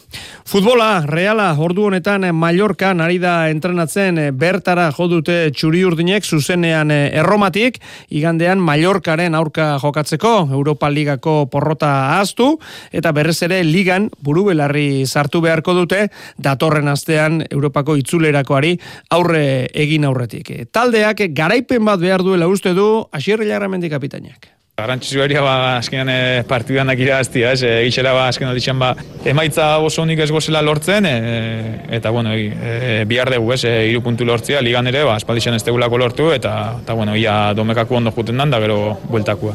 Futbola, 0.47 1.03
reala, 1.09 1.49
ordu 1.57 1.87
honetan 1.89 2.27
eh, 2.27 2.33
Mallorca 2.35 2.93
nari 2.93 3.19
da 3.21 3.49
entrenatzen 3.51 4.19
eh, 4.21 4.29
bertara 4.31 4.89
jodute 4.95 5.37
txuri 5.55 5.83
urdinek 5.87 6.25
zuzenean 6.25 6.93
erromatik, 6.93 7.79
igandean 8.13 8.61
Mallorcaren 8.63 9.35
aurka 9.35 9.73
jokatzeko 9.81 10.33
Europa 10.51 10.89
Ligako 10.93 11.35
porrota 11.51 11.91
ahaztu, 12.13 12.53
eta 12.91 13.11
berrez 13.15 13.39
ere 13.47 13.61
ligan 13.65 14.09
buru 14.23 14.47
belarri 14.51 15.05
sartu 15.07 15.41
beharko 15.43 15.75
dute 15.77 16.07
datorren 16.37 16.91
astean 16.91 17.41
Europako 17.49 17.97
itzulerakoari 17.99 18.75
aurre 19.15 19.45
egin 19.73 20.05
aurretik. 20.05 20.53
Taldeak 20.71 21.27
garaipen 21.33 21.85
bat 21.85 22.01
behar 22.03 22.25
duela 22.25 22.49
uste 22.51 22.75
du 22.77 22.89
Asierre 23.11 23.47
Jarramendi 23.49 23.89
kapitainak. 23.89 24.62
Garantzizu 24.73 25.19
beria 25.21 25.41
ba, 25.45 25.51
azkenean 25.77 26.09
e, 26.09 26.43
partiduan 26.49 26.89
dakira 26.89 27.19
aztia, 27.21 27.51
ez, 27.53 27.61
e, 27.61 27.73
egitxera 27.83 28.09
ba, 28.15 28.23
azken 28.31 28.49
ditxan 28.57 28.79
ba, 28.81 28.87
emaitza 29.29 29.67
oso 29.85 30.01
honik 30.01 30.23
ez 30.25 30.31
gozela 30.33 30.63
lortzen, 30.65 31.05
e, 31.05 31.19
eta, 31.99 32.09
bueno, 32.09 32.33
e, 32.33 32.47
e, 32.57 32.95
bihar 33.05 33.29
dugu, 33.35 33.51
ez, 33.53 33.61
e, 33.69 33.73
iru 33.91 34.01
puntu 34.01 34.25
lortzia, 34.25 34.63
ligan 34.65 34.89
ere, 34.89 35.03
ba, 35.05 35.19
espaldixen 35.21 35.53
ez 35.53 35.61
lortu, 35.67 36.31
eta, 36.33 36.79
eta, 36.81 36.93
bueno, 36.93 37.15
ia 37.15 37.53
domekako 37.53 38.01
ondo 38.01 38.11
juten 38.17 38.37
dan, 38.37 38.49
da, 38.49 38.59
gero, 38.59 38.97
bueltakua. 39.11 39.53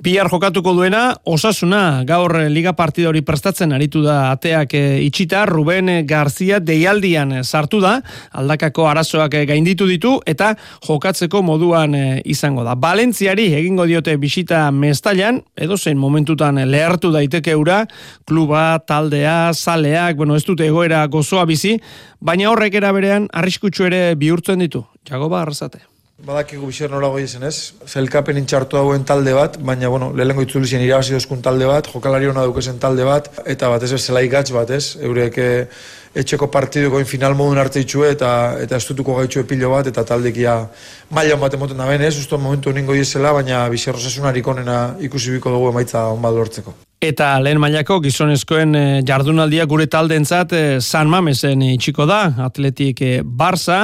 Bihar 0.00 0.30
jokatuko 0.32 0.72
duena, 0.72 1.10
osasuna, 1.28 2.06
gaur 2.08 2.32
liga 2.48 2.72
partida 2.72 3.10
hori 3.10 3.20
prestatzen 3.20 3.74
aritu 3.76 4.00
da 4.00 4.30
ateak 4.30 4.72
e, 4.72 4.80
itxita, 5.04 5.42
Ruben 5.44 5.90
Garzia 6.08 6.56
deialdian 6.56 7.42
sartu 7.44 7.82
da, 7.84 7.98
aldakako 8.32 8.86
arazoak 8.88 9.36
gainditu 9.50 9.84
ditu, 9.90 10.14
eta 10.24 10.54
jokatzeko 10.86 11.42
moduan 11.44 11.98
e, 11.98 12.04
izango 12.24 12.64
da. 12.64 12.78
Balentziari 12.80 13.50
egingo 13.58 13.84
diote 13.84 14.16
bisita 14.16 14.62
mestailan, 14.72 15.42
edo 15.52 15.76
zein 15.76 16.00
momentutan 16.00 16.62
lehartu 16.64 17.12
daiteke 17.12 17.58
ura, 17.60 17.82
kluba, 18.24 18.80
taldea, 18.88 19.52
saleak, 19.52 20.16
bueno, 20.16 20.40
ez 20.40 20.46
dute 20.48 20.64
egoera 20.72 21.04
gozoa 21.12 21.44
bizi, 21.44 21.76
baina 22.24 22.48
horrek 22.48 22.80
era 22.80 22.96
berean 22.96 23.28
arriskutsu 23.36 23.90
ere 23.92 24.04
bihurtzen 24.16 24.64
ditu. 24.64 24.86
Jagoba 25.04 25.44
arrazate. 25.44 25.89
Badakigu 26.20 26.66
bizer 26.68 26.90
nola 26.92 27.08
goi 27.08 27.22
zen 27.24 27.46
ez, 27.48 27.72
zelkapen 27.88 28.36
intxartu 28.36 28.76
dagoen 28.76 29.06
talde 29.08 29.32
bat, 29.32 29.54
baina, 29.64 29.88
bueno, 29.88 30.10
lehenko 30.12 30.44
itzulizien 30.44 30.82
irabazi 30.84 31.14
dozkun 31.16 31.40
talde 31.40 31.64
bat, 31.70 31.88
jokalari 31.88 32.28
hona 32.28 32.44
dukezen 32.44 32.76
talde 32.82 33.06
bat, 33.08 33.30
eta 33.48 33.70
bat 33.72 33.86
ez 33.86 33.96
zelai 33.96 34.28
bat 34.28 34.70
ez, 34.70 34.96
eurek 35.00 35.38
eh, 35.38 35.66
etxeko 36.14 36.50
partiduko 36.50 37.02
final 37.04 37.34
modun 37.34 37.58
arte 37.58 37.80
itxue, 37.80 38.10
eta, 38.10 38.58
eta 38.60 38.76
estutuko 38.76 39.16
gaitxue 39.16 39.46
pilo 39.46 39.70
bat, 39.70 39.86
eta 39.86 40.04
taldekia 40.04 40.68
maila 41.10 41.36
bat 41.36 41.54
emoten 41.54 41.78
da 41.78 41.88
ben 41.88 42.02
ez, 42.02 42.18
usto 42.18 42.36
momentu 42.38 42.70
ningo 42.72 42.94
izela, 42.94 43.32
baina 43.32 43.66
bizer 43.68 43.94
rosesunarik 43.94 44.46
onena 44.46 44.96
ikusi 45.00 45.30
biko 45.38 45.50
dugu 45.50 45.72
emaitza 45.72 46.04
onbat 46.12 46.34
lortzeko. 46.34 46.89
Eta 47.00 47.38
lehen 47.40 47.56
mailako 47.56 47.94
gizonezkoen 48.04 48.76
eh, 48.76 48.88
jardunaldia 49.08 49.64
gure 49.64 49.86
taldentzat 49.88 50.50
eh, 50.52 50.64
San 50.84 51.08
Mamesen 51.08 51.62
itxiko 51.64 52.04
da, 52.04 52.18
atletik 52.44 53.00
eh, 53.00 53.22
Barça, 53.24 53.78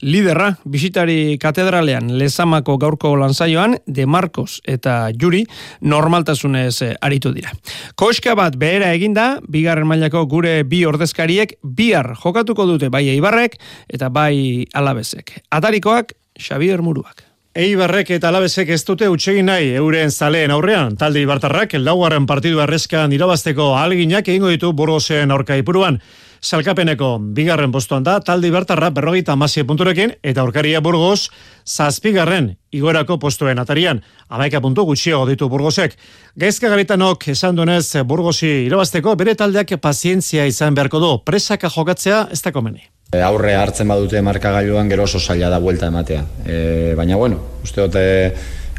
liderra, 0.00 0.46
bisitari 0.64 1.36
katedralean, 1.42 2.08
lezamako 2.16 2.78
gaurko 2.80 3.10
lanzaioan, 3.20 3.76
de 3.84 4.06
Marcos 4.08 4.62
eta 4.64 5.10
Juri, 5.12 5.42
normaltasunez 5.84 6.96
aritu 7.04 7.34
dira. 7.36 7.52
Koska 8.00 8.32
bat 8.40 8.56
behera 8.56 8.94
eginda, 8.96 9.26
bigarren 9.44 9.90
mailako 9.90 10.24
gure 10.32 10.56
bi 10.64 10.86
ordezkariek, 10.88 11.58
bihar 11.60 12.14
jokatuko 12.16 12.64
dute 12.72 12.88
bai 12.88 13.10
eibarrek 13.12 13.60
eta 13.92 14.08
bai 14.08 14.64
alabezek. 14.72 15.36
Atarikoak, 15.52 16.16
Xavier 16.40 16.80
Muruak. 16.80 17.26
Eibarrek 17.54 18.08
eta 18.10 18.32
alabezek 18.32 18.72
ez 18.74 18.80
dute 18.82 19.06
utxegin 19.06 19.46
nahi 19.46 19.68
euren 19.78 20.10
zaleen 20.10 20.50
aurrean. 20.50 20.96
Talde 20.98 21.20
Ibartarrak, 21.22 21.76
laugarren 21.78 22.24
partidu 22.26 22.58
errezkan 22.58 23.12
irabazteko 23.14 23.68
alginak 23.78 24.26
egingo 24.26 24.48
ditu 24.50 24.72
burgozen 24.74 25.30
aurka 25.30 25.54
ipuruan. 25.60 26.00
Salkapeneko 26.42 27.12
bigarren 27.36 27.70
postuan 27.70 28.02
da, 28.02 28.16
talde 28.18 28.50
Ibartarra 28.50 28.88
berrogeita 28.90 29.36
amazie 29.38 29.62
punturekin, 29.64 30.16
eta 30.26 30.42
aurkaria 30.42 30.80
burgoz, 30.82 31.28
zazpigarren 31.62 32.56
igorako 32.74 33.20
postuen 33.22 33.62
atarian. 33.62 34.02
Amaika 34.34 34.58
puntu 34.60 34.82
gutxiago 34.90 35.28
ditu 35.30 35.46
burgozek. 35.48 35.94
Gaizka 36.34 36.72
garitanok 36.74 37.28
esan 37.36 37.54
duenez 37.54 38.02
burgozi 38.02 38.50
irabazteko, 38.66 39.14
bere 39.14 39.36
taldeak 39.38 39.76
pazientzia 39.78 40.50
izan 40.50 40.74
beharko 40.74 40.98
du. 40.98 41.14
Presaka 41.22 41.70
jokatzea 41.70 42.26
ez 42.34 42.42
da 42.42 42.50
komeni. 42.50 42.82
E, 43.14 43.22
aurre 43.22 43.54
hartzen 43.54 43.88
badute 43.90 44.22
markagailuan 44.22 44.90
gero 44.90 45.06
oso 45.06 45.20
zaila 45.20 45.50
da 45.52 45.60
buelta 45.62 45.90
ematea. 45.92 46.24
E, 46.46 46.94
baina 46.98 47.16
bueno, 47.16 47.40
uste 47.62 47.86
dute 47.86 48.04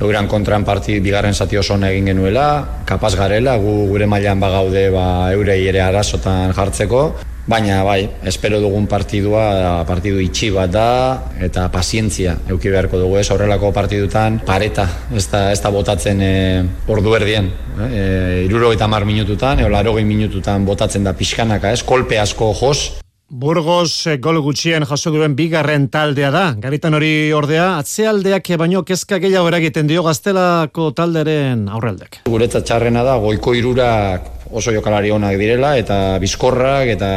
euran 0.01 0.27
kontran 0.27 0.65
parti 0.67 0.99
bigarren 0.99 1.33
zati 1.33 1.57
oso 1.57 1.77
egin 1.77 2.11
genuela, 2.11 2.47
kapaz 2.86 3.15
garela, 3.15 3.55
gu 3.57 3.88
gure 3.93 4.05
mailan 4.05 4.39
bagaude 4.39 4.89
ba, 4.91 5.31
eurei 5.31 5.61
ere 5.67 5.81
arazotan 5.81 6.51
jartzeko, 6.53 7.05
Baina, 7.45 7.83
bai, 7.86 8.07
espero 8.25 8.57
dugun 8.57 8.88
partidua, 8.89 9.83
partidu 9.86 10.17
itxi 10.17 10.47
bat 10.49 10.71
da, 10.73 10.86
eta 11.45 11.67
pazientzia 11.69 12.33
euki 12.49 12.71
beharko 12.73 12.97
dugu 12.97 13.19
ez, 13.19 13.27
horrelako 13.29 13.69
partidutan, 13.69 14.39
pareta, 14.47 14.88
ez 15.13 15.27
da, 15.29 15.43
ez 15.53 15.59
da 15.61 15.69
botatzen 15.69 16.23
e, 16.25 16.33
ordu 16.89 17.13
erdien, 17.13 17.51
e, 17.86 18.01
iruro 18.47 18.73
eta 18.73 18.89
mar 18.89 19.05
minututan, 19.05 19.61
eola 19.61 19.83
minututan 20.01 20.65
botatzen 20.65 21.05
da 21.05 21.13
pixkanaka, 21.13 21.69
ez, 21.69 21.83
kolpe 21.86 22.17
asko 22.17 22.51
jos, 22.57 23.04
Burgos 23.30 24.05
eh, 24.05 24.19
gol 24.21 24.38
gutxien 24.45 24.86
jaso 24.86 25.09
duen 25.09 25.34
bigarren 25.36 25.88
taldea 25.89 26.30
da. 26.30 26.43
Garitan 26.61 26.93
hori 26.93 27.34
ordea, 27.34 27.80
atzealdeak 27.82 28.51
baino 28.61 28.84
kezka 28.86 29.17
gehiago 29.17 29.49
eragiten 29.49 29.89
dio 29.89 30.03
gaztelako 30.05 30.91
talderen 30.93 31.65
aurreldek. 31.67 32.21
Guretzat 32.30 32.67
txarrena 32.69 33.01
da, 33.03 33.17
goiko 33.17 33.55
irurak 33.57 34.30
oso 34.53 34.71
jokalari 34.71 35.09
onak 35.09 35.39
direla, 35.41 35.73
eta 35.82 36.19
bizkorrak, 36.21 36.93
eta 36.93 37.09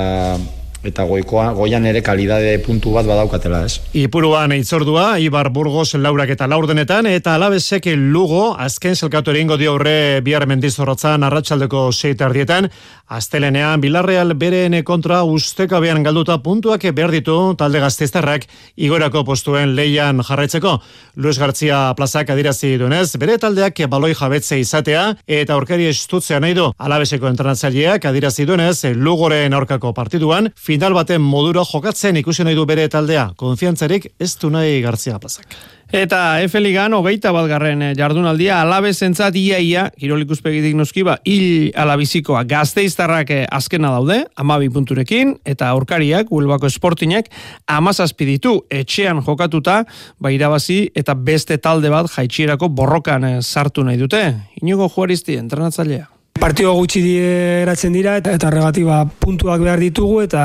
eta 0.87 1.03
goikoa, 1.09 1.51
goian 1.57 1.87
ere 1.91 2.03
kalidade 2.07 2.53
puntu 2.63 2.93
bat 2.95 3.07
badaukatela, 3.09 3.65
ez? 3.67 3.81
Ipuruan 3.99 4.53
eitzordua, 4.55 5.19
Ibar 5.19 5.51
Burgos 5.51 5.97
laurak 5.99 6.31
eta 6.31 6.47
laurdenetan, 6.47 7.09
eta 7.11 7.35
alabezek 7.35 7.89
lugo, 7.97 8.53
azken 8.59 8.95
zelkatu 8.95 9.33
eringo 9.35 9.57
dio 9.59 9.75
horre 9.75 10.21
bihar 10.23 10.47
mendizorrotzan 10.47 11.27
arratsaldeko 11.27 11.89
seita 11.93 12.29
ardietan, 12.29 12.71
astelenean, 13.09 13.81
Bilarreal 13.81 14.35
bereen 14.39 14.77
kontra 14.85 15.23
ustekabean 15.25 16.03
galduta 16.07 16.39
puntuak 16.45 16.85
behar 16.95 17.11
ditu 17.11 17.37
talde 17.59 17.81
gaztiztarrak 17.83 18.47
igorako 18.77 19.25
postuen 19.25 19.75
leian 19.75 20.23
jarraitzeko. 20.23 20.77
Luis 21.17 21.39
Gartzia 21.41 21.95
plazak 21.97 22.31
adirazi 22.31 22.77
duenez, 22.79 23.17
bere 23.19 23.39
taldeak 23.39 23.81
baloi 23.91 24.15
jabetze 24.15 24.61
izatea, 24.61 25.17
eta 25.27 25.57
aurkari 25.57 25.89
estutzea 25.91 26.39
nahi 26.41 26.55
du, 26.55 26.69
alabezeko 26.79 27.27
entrenatzaileak 27.33 28.05
adirazi 28.13 28.47
duenez, 28.47 28.95
lugoren 28.95 29.57
aurkako 29.57 29.95
partiduan, 29.97 30.53
final 30.69 30.93
baten 30.93 31.25
modura 31.25 31.65
jokatzen 31.65 32.19
ikusi 32.21 32.45
nahi 32.45 32.57
du 32.59 32.67
bere 32.69 32.85
taldea. 32.93 33.31
Konfiantzarik 33.41 34.11
ez 34.21 34.35
du 34.37 34.51
nahi 34.53 34.83
gartzia 34.85 35.17
plazak. 35.23 35.57
Eta 35.89 36.43
Efe 36.45 36.61
Ligan 36.61 36.93
hogeita 36.93 37.31
balgarren 37.33 37.81
eh, 37.81 37.95
jardunaldia 37.97 38.59
alabezentzat 38.61 39.37
ia 39.41 39.57
ia, 39.65 39.87
kirolikuspegitik 39.97 40.75
noski 40.77 41.07
ba, 41.09 41.15
hil 41.25 41.71
alabizikoa 41.73 42.43
gazteiztarrak 42.51 43.33
eh, 43.33 43.47
azkena 43.49 43.95
daude, 43.95 44.19
amabi 44.37 44.69
punturekin, 44.75 45.39
eta 45.49 45.71
aurkariak, 45.73 46.29
huelbako 46.29 46.69
esportinek, 46.69 47.33
amazazpi 47.79 48.29
ditu 48.35 48.59
etxean 48.69 49.25
jokatuta, 49.25 49.79
ba 50.21 50.35
irabazi 50.35 50.83
eta 50.93 51.17
beste 51.17 51.57
talde 51.57 51.89
bat 51.95 52.13
jaitxierako 52.13 52.69
borrokan 52.69 53.25
eh, 53.25 53.35
sartu 53.41 53.89
nahi 53.89 53.97
dute. 54.05 54.23
Inigo 54.61 54.93
juaristi, 54.93 55.41
entrenatzailea. 55.41 56.18
Partio 56.39 56.71
gutxi 56.79 57.01
eratzen 57.19 57.93
dira 57.97 58.13
eta 58.21 58.31
eta 58.37 58.51
regatiba 58.53 59.01
puntuak 59.21 59.59
behar 59.59 59.81
ditugu 59.83 60.21
eta 60.23 60.43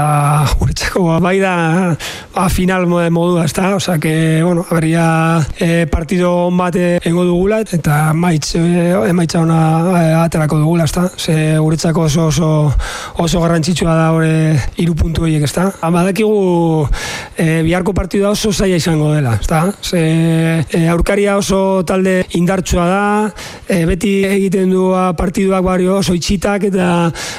guretzako 0.58 1.04
ba, 1.06 1.20
bai 1.22 1.36
da 1.38 1.54
ba, 2.34 2.48
final 2.50 2.88
modua, 2.88 3.46
ezta? 3.46 3.76
Osea 3.76 4.00
que 4.00 4.42
bueno, 4.44 4.66
aberria 4.70 5.46
e, 5.60 5.86
partido 5.86 6.48
on 6.48 6.58
bat 6.58 6.76
eingo 6.76 7.26
dugula 7.26 7.62
eta 7.62 8.14
maitz 8.14 8.56
e, 8.58 8.64
emaitza 9.10 9.42
ona 9.42 9.60
e, 10.00 10.14
aterako 10.24 10.58
dugula, 10.64 10.88
ezta? 10.90 11.12
Ze 11.16 11.58
guretzako 11.60 12.08
oso 12.10 12.26
oso 12.28 12.74
oso 13.18 13.42
garrantzitsua 13.42 13.94
da 13.94 14.12
hori 14.14 14.58
hiru 14.78 14.96
puntu 14.96 15.28
horiek, 15.28 15.46
ezta? 15.46 15.70
Badakigu 15.84 16.88
e, 17.38 17.62
biharko 17.62 17.94
partida 17.94 18.32
oso 18.32 18.52
zaila 18.52 18.82
izango 18.82 19.14
dela, 19.14 19.38
ezta? 19.40 19.68
Ze 19.82 20.66
e, 20.66 20.88
aurkaria 20.90 21.38
oso 21.38 21.84
talde 21.86 22.24
indartsua 22.34 22.90
da, 22.90 23.06
e, 23.68 23.86
beti 23.86 24.24
egiten 24.26 24.74
du 24.74 24.90
partiduak 25.18 25.64
bari 25.64 25.83
oso 25.88 26.16
itxitak 26.18 26.70
eta 26.70 26.88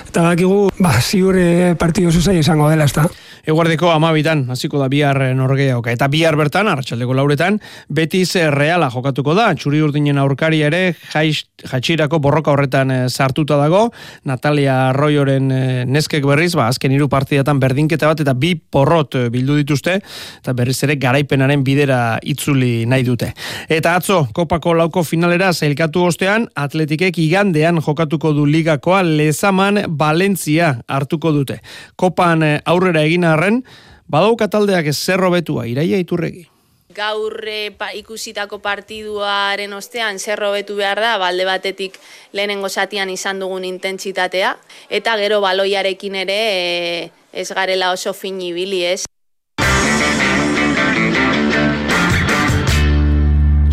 eta 0.08 0.28
dakigu 0.30 0.68
ba, 0.78 0.94
ziur 1.00 1.38
eh, 1.38 1.74
partidu 1.78 2.08
oso 2.12 2.20
zai 2.20 2.38
esango 2.42 2.68
dela, 2.70 2.84
ezta. 2.84 3.08
Eguardeko 3.44 3.90
amabitan, 3.92 4.46
hasiko 4.48 4.78
da 4.80 4.86
bihar 4.88 5.18
eh, 5.20 5.32
norgeoka. 5.36 5.92
Eta 5.92 6.08
bihar 6.08 6.36
bertan, 6.40 6.68
arratsaldeko 6.70 7.12
lauretan, 7.16 7.58
betiz 7.92 8.38
reala 8.54 8.88
jokatuko 8.92 9.34
da. 9.36 9.50
Txuri 9.58 9.82
urdinen 9.84 10.16
aurkari 10.22 10.62
ere, 10.64 10.94
jaiz, 11.12 11.44
jaitxirako 11.60 12.22
borroka 12.24 12.54
horretan 12.54 12.90
eh, 12.94 13.00
sartuta 13.10 13.58
dago. 13.60 13.90
Natalia 14.24 14.78
Arroyoren 14.88 15.50
neskek 15.92 16.24
berriz, 16.24 16.54
ba, 16.56 16.70
azken 16.72 16.94
hiru 16.96 17.10
partidatan 17.12 17.60
berdinketa 17.60 18.08
bat, 18.08 18.22
eta 18.24 18.32
bi 18.32 18.54
porrot 18.56 19.18
bildu 19.34 19.58
dituzte, 19.60 19.98
eta 20.40 20.56
berriz 20.56 20.78
ere 20.86 20.96
garaipenaren 21.00 21.60
bidera 21.66 22.00
itzuli 22.24 22.86
nahi 22.88 23.04
dute. 23.04 23.28
Eta 23.68 23.94
atzo, 24.00 24.22
kopako 24.32 24.72
lauko 24.80 25.04
finalera 25.04 25.52
zailkatu 25.52 26.06
ostean, 26.08 26.48
atletikek 26.56 27.20
igandean 27.20 27.82
jokatuko 27.84 28.32
du 28.32 28.48
ligakoa 28.48 29.02
lezaman 29.04 29.84
Valentzia 30.00 30.78
hartuko 30.88 31.34
dute. 31.36 31.60
Kopan 32.00 32.42
eh, 32.42 32.56
aurrera 32.64 33.04
egin 33.04 33.33
arren, 33.34 33.62
badauka 34.08 34.48
taldeak 34.48 34.90
zerro 34.92 35.30
betua, 35.34 35.66
iraia 35.70 36.00
iturregi. 36.00 36.48
Gaur 36.94 37.40
eh, 37.50 37.74
ikusitako 37.98 38.60
partiduaren 38.62 39.72
ostean 39.74 40.20
zerro 40.22 40.52
betu 40.54 40.76
behar 40.78 41.00
da, 41.02 41.16
balde 41.18 41.46
batetik 41.48 41.98
lehenengo 42.32 42.68
zatian 42.68 43.10
izan 43.10 43.40
dugun 43.42 43.64
intentsitatea, 43.66 44.54
eta 44.90 45.16
gero 45.18 45.40
baloiarekin 45.42 46.20
ere 46.22 46.38
e, 46.38 47.10
ez 47.32 47.50
garela 47.50 47.90
oso 47.90 48.14
finibili 48.14 48.84
ez. 48.86 49.02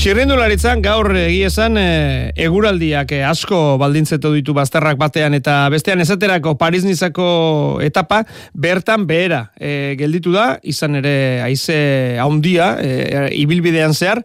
Txirrindularitzan 0.02 0.80
gaur 0.82 1.12
egiezan 1.14 1.76
e, 1.78 2.32
eguraldiak 2.42 3.12
e, 3.14 3.20
asko 3.22 3.58
baldintzetu 3.78 4.32
ditu 4.34 4.56
bazterrak 4.58 4.98
batean 4.98 5.38
eta 5.38 5.60
bestean 5.70 6.02
esaterako 6.02 6.56
Paris 6.58 6.82
Nizako 6.88 7.28
etapa 7.86 8.24
bertan 8.66 9.06
behera 9.06 9.44
e, 9.62 9.94
gelditu 10.00 10.34
da, 10.34 10.56
izan 10.66 10.98
ere 11.04 11.14
haize 11.46 11.78
haundia 12.18 12.72
e, 12.82 13.28
ibilbidean 13.44 13.94
zehar, 13.94 14.24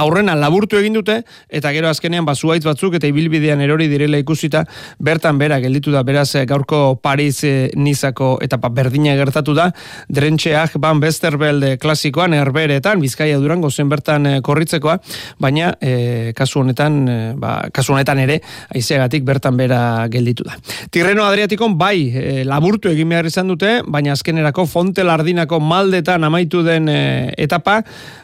aurrena 0.00 0.34
laburtu 0.38 0.78
egin 0.80 0.96
dute 0.96 1.20
eta 1.48 1.72
gero 1.74 1.90
azkenean 1.90 2.26
bazuaitz 2.26 2.62
batzuk 2.64 2.96
eta 2.98 3.08
ibilbidean 3.10 3.60
erori 3.64 3.88
direla 3.90 4.20
ikusita 4.20 4.64
bertan 4.98 5.38
bera 5.40 5.60
gelditu 5.62 5.92
da 5.94 6.02
beraz 6.06 6.28
eh, 6.38 6.46
gaurko 6.48 6.96
Paris 7.02 7.42
e, 7.44 7.70
Nizako 7.76 8.32
eta 8.42 8.58
pa, 8.62 8.70
berdina 8.72 9.14
gertatu 9.18 9.54
da 9.56 9.70
drentxeak 10.08 10.78
ban 10.82 11.00
Besterbelde 11.02 11.76
klasikoan 11.82 12.34
erberetan 12.38 13.02
Bizkaia 13.02 13.38
Durango 13.42 13.70
zen 13.70 13.90
bertan 13.92 14.26
e, 14.26 14.34
korritzekoa 14.44 14.98
baina 15.40 15.72
kasu 16.36 16.60
honetan 16.60 16.96
ba, 17.40 17.50
kasu 17.74 17.94
honetan 17.94 18.18
ere 18.22 18.40
aizegatik 18.74 19.24
bertan 19.26 19.56
bera 19.56 20.06
gelditu 20.12 20.44
da. 20.46 20.56
Tirreno 20.92 21.24
Adriatikon 21.26 21.76
bai 21.78 22.42
laburtu 22.46 22.90
egin 22.92 23.10
behar 23.12 23.28
izan 23.28 23.50
dute 23.50 23.80
baina 23.86 24.14
azkenerako 24.16 24.66
Fonte 24.70 25.04
Lardinako 25.06 25.60
maldetan 25.64 26.24
amaitu 26.26 26.62
den 26.66 26.88
etapa 26.90 27.80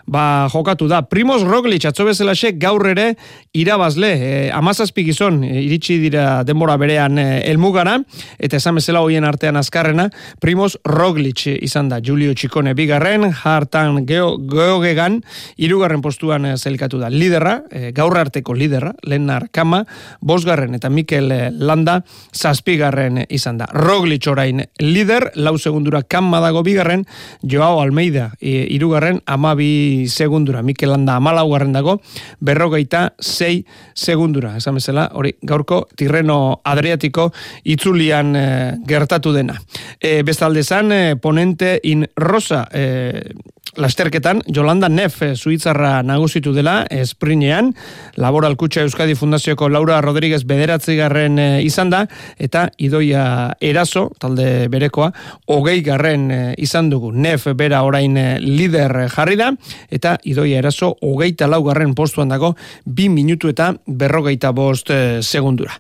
ba, 0.07 0.49
jokatu 0.53 0.89
da. 0.91 1.03
Primoz 1.03 1.43
Rock 1.47 1.66
Roglic 1.67 1.83
atzo 1.89 2.05
bezalaxe 2.07 2.53
gaur 2.63 2.85
ere 2.87 3.17
irabazle 3.59 4.09
e, 4.15 4.29
amazazpi 4.55 5.03
gizon 5.09 5.41
e, 5.43 5.65
iritsi 5.65 5.97
dira 5.99 6.45
denbora 6.47 6.77
berean 6.79 7.19
e, 7.19 7.41
elmugara 7.51 7.97
eta 8.39 8.61
esan 8.61 8.77
bezala 8.79 9.01
hoien 9.03 9.25
artean 9.27 9.59
azkarrena 9.59 10.05
Primoz 10.39 10.77
Roglic 10.87 11.43
izan 11.57 11.89
da 11.91 11.99
Julio 11.99 12.37
Txikone 12.39 12.77
bigarren 12.79 13.27
hartan 13.33 14.05
geo, 14.07 14.37
geogegan 14.39 15.17
irugarren 15.59 16.05
postuan 16.05 16.47
e, 16.47 16.53
zelkatu 16.55 17.01
da. 17.03 17.11
Liderra, 17.11 17.57
e, 17.67 17.91
gaur 17.97 18.15
arteko 18.15 18.55
liderra 18.55 18.95
Lenar 19.03 19.49
Kama, 19.51 19.83
bosgarren 20.21 20.79
eta 20.79 20.87
Mikel 20.87 21.35
Landa 21.59 21.99
zazpigarren 22.31 23.25
izan 23.27 23.59
da. 23.59 23.67
Roglic 23.75 24.31
orain 24.31 24.69
lider 24.79 25.33
lau 25.35 25.57
segundura 25.59 26.05
Kama 26.07 26.45
dago 26.47 26.63
bigarren 26.63 27.03
Joao 27.43 27.83
Almeida 27.83 28.31
e, 28.39 28.69
irugarren 28.79 29.19
amabi 29.27 30.07
segundura 30.07 30.63
Mikel 30.63 30.95
Landa 30.95 31.19
amalau 31.19 31.56
irugarren 31.57 31.73
dago, 31.73 32.01
berrogeita 32.41 33.15
zei 33.21 33.65
segundura. 33.95 34.57
Esan 34.57 34.77
bezala, 34.77 35.11
hori 35.15 35.35
gaurko 35.43 35.87
tirreno 35.97 36.61
adriatiko 36.65 37.31
itzulian 37.65 38.37
eh, 38.37 38.75
gertatu 38.87 39.33
dena. 39.33 39.57
E, 40.01 40.23
bestalde 40.23 40.63
zan, 40.63 40.93
e, 40.93 41.17
ponente 41.17 41.81
in 41.83 42.07
rosa, 42.17 42.67
e, 42.73 43.33
lasterketan, 43.77 44.41
Jolanda 44.53 44.89
Nef 44.89 45.19
zuitzarra 45.37 46.01
eh, 46.01 46.05
nagusitu 46.07 46.53
dela, 46.57 46.87
esprinean, 46.91 47.73
Laboral 48.17 48.57
Kutsa 48.57 48.83
Euskadi 48.83 49.15
Fundazioko 49.15 49.69
Laura 49.69 50.01
Rodríguez 50.01 50.43
bederatzi 50.49 50.97
garren 50.97 51.39
eh, 51.39 51.63
izan 51.65 51.91
da, 51.93 52.05
eta 52.39 52.67
idoia 52.79 53.53
eraso, 53.61 54.09
talde 54.21 54.69
berekoa, 54.73 55.11
hogei 55.53 55.81
garren 55.85 56.31
eh, 56.31 56.55
izan 56.63 56.91
dugu. 56.91 57.13
Nef 57.13 57.47
bera 57.57 57.83
orain 57.87 58.17
lider 58.43 59.07
jarri 59.13 59.37
da, 59.37 59.51
eta 59.93 60.17
idoia 60.25 60.61
eraso 60.63 60.95
hogeita 61.05 61.49
laugarren 61.51 61.95
postuan 61.95 62.33
dago, 62.33 62.55
bi 62.85 63.09
minutu 63.13 63.53
eta 63.53 63.73
berrogeita 63.87 64.53
bost 64.57 64.93
segundura. 65.21 65.77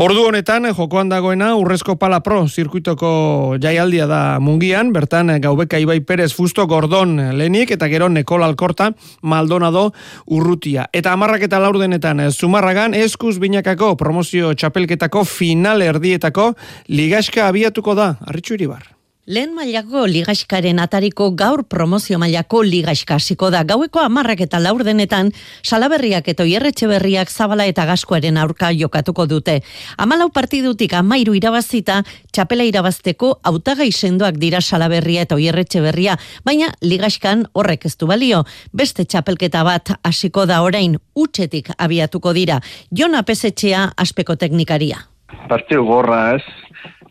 Ordu 0.00 0.26
honetan, 0.28 0.68
jokoan 0.76 1.10
dagoena, 1.10 1.54
urrezko 1.58 1.96
pala 2.00 2.20
pro, 2.24 2.44
zirkuitoko 2.48 3.56
jaialdia 3.60 4.06
da 4.10 4.22
mungian, 4.40 4.92
bertan 4.92 5.32
gaubeka 5.40 5.80
Ibai 5.80 6.00
Perez 6.04 6.32
Fusto 6.36 6.66
Gordon 6.70 7.29
lehenik, 7.38 7.70
eta 7.70 7.88
gero 7.88 8.08
Nekol 8.08 8.44
Alkorta, 8.44 8.92
Maldonado, 9.22 9.92
Urrutia. 10.26 10.88
Eta 10.92 11.12
amarrak 11.12 11.48
eta 11.48 11.60
laurdenetan, 11.62 12.20
eh, 12.20 12.30
Zumarragan, 12.30 12.94
eskuz 12.94 13.38
binakako 13.38 13.96
promozio 13.96 14.54
txapelketako 14.54 15.24
final 15.24 15.82
erdietako 15.82 16.54
ligaska 16.88 17.48
abiatuko 17.48 17.94
da, 17.94 18.16
arritxu 18.26 18.54
iribar. 18.54 18.99
Lehen 19.30 19.52
mailako 19.54 20.08
ligaskaren 20.10 20.80
atariko 20.82 21.28
gaur 21.38 21.60
promozio 21.70 22.16
mailako 22.18 22.64
ligaska 22.66 23.14
hasiko 23.20 23.46
da. 23.54 23.60
Gaueko 23.62 24.00
amarrak 24.02 24.40
eta 24.42 24.58
laur 24.58 24.82
denetan, 24.82 25.28
salaberriak 25.62 26.26
eta 26.32 26.42
oierretxe 26.42 26.88
berriak 26.90 27.30
zabala 27.30 27.68
eta 27.70 27.84
gaskoaren 27.86 28.40
aurka 28.42 28.72
jokatuko 28.74 29.28
dute. 29.30 29.60
Amalau 30.02 30.32
partidutik 30.34 30.96
amairu 30.98 31.36
irabazita, 31.38 32.00
txapela 32.34 32.66
irabazteko 32.66 33.36
autagai 33.52 33.92
sendoak 33.92 34.40
dira 34.42 34.58
salaberria 34.60 35.22
eta 35.28 35.38
oierretxe 35.38 35.84
berria, 35.84 36.16
baina 36.42 36.72
ligaskan 36.82 37.46
horrek 37.52 37.86
ez 37.86 37.94
du 38.02 38.10
balio. 38.10 38.42
Beste 38.74 39.06
txapelketa 39.06 39.62
bat 39.62 39.94
hasiko 40.02 40.42
da 40.50 40.58
orain, 40.66 40.98
utxetik 41.14 41.70
abiatuko 41.78 42.34
dira. 42.34 42.58
Jona 42.90 43.22
Pesetxea 43.22 43.92
aspeko 43.94 44.34
teknikaria. 44.34 45.06
Partidu 45.46 45.86
gorra 45.86 46.34
ez, 46.34 46.42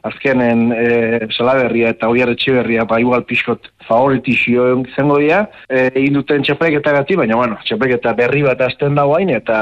azkenen 0.03 0.71
e, 0.71 1.27
salaberria 1.35 1.93
eta 1.95 2.09
oiar 2.09 2.31
etxiberria 2.33 2.85
ba 2.85 2.99
igual 3.01 3.25
pixkot 3.27 3.67
favoritizio 3.87 4.83
zengo 4.95 5.17
dira 5.19 5.47
e, 5.67 5.89
egin 5.89 6.19
duten 6.19 6.43
txapelketa 6.45 6.93
gati, 6.99 7.17
baina 7.19 7.35
bueno, 7.39 7.57
txapelketa 7.65 8.13
berri 8.17 8.43
bat 8.45 8.61
azten 8.61 8.95
da 8.95 9.05
guain 9.09 9.31
eta 9.33 9.59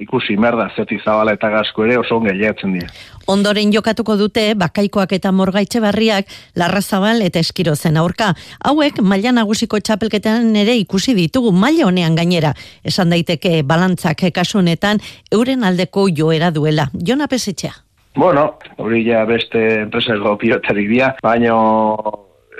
ikusi 0.00 0.36
merda 0.40 0.68
zetik 0.76 1.04
zabala 1.04 1.36
eta 1.36 1.50
gasko 1.52 1.84
ere 1.84 1.98
oso 1.98 2.16
onge 2.16 2.34
dira. 2.36 2.88
Ondoren 3.26 3.72
jokatuko 3.74 4.16
dute 4.16 4.54
bakaikoak 4.54 5.12
eta 5.12 5.32
morgaitxe 5.32 5.80
barriak 5.82 6.28
larrazabal 6.54 7.22
eta 7.22 7.40
eskirozen 7.42 7.96
aurka. 7.96 8.34
Hauek 8.64 9.00
maila 9.02 9.32
nagusiko 9.32 9.80
txapelketan 9.80 10.54
ere 10.56 10.76
ikusi 10.76 11.14
ditugu 11.14 11.52
maila 11.52 11.86
honean 11.86 12.14
gainera. 12.14 12.54
Esan 12.84 13.10
daiteke 13.10 13.62
balantzak 13.62 14.22
kasunetan 14.32 15.02
euren 15.32 15.64
aldeko 15.64 16.08
joera 16.08 16.50
duela. 16.50 16.88
Jona 16.94 17.26
Pesetxea. 17.26 17.85
Bueno, 18.16 18.54
hori 18.80 19.02
ja 19.04 19.26
beste 19.28 19.60
enpresako 19.82 20.38
pilotarik 20.40 20.86
dira, 20.88 21.10
baina 21.20 21.52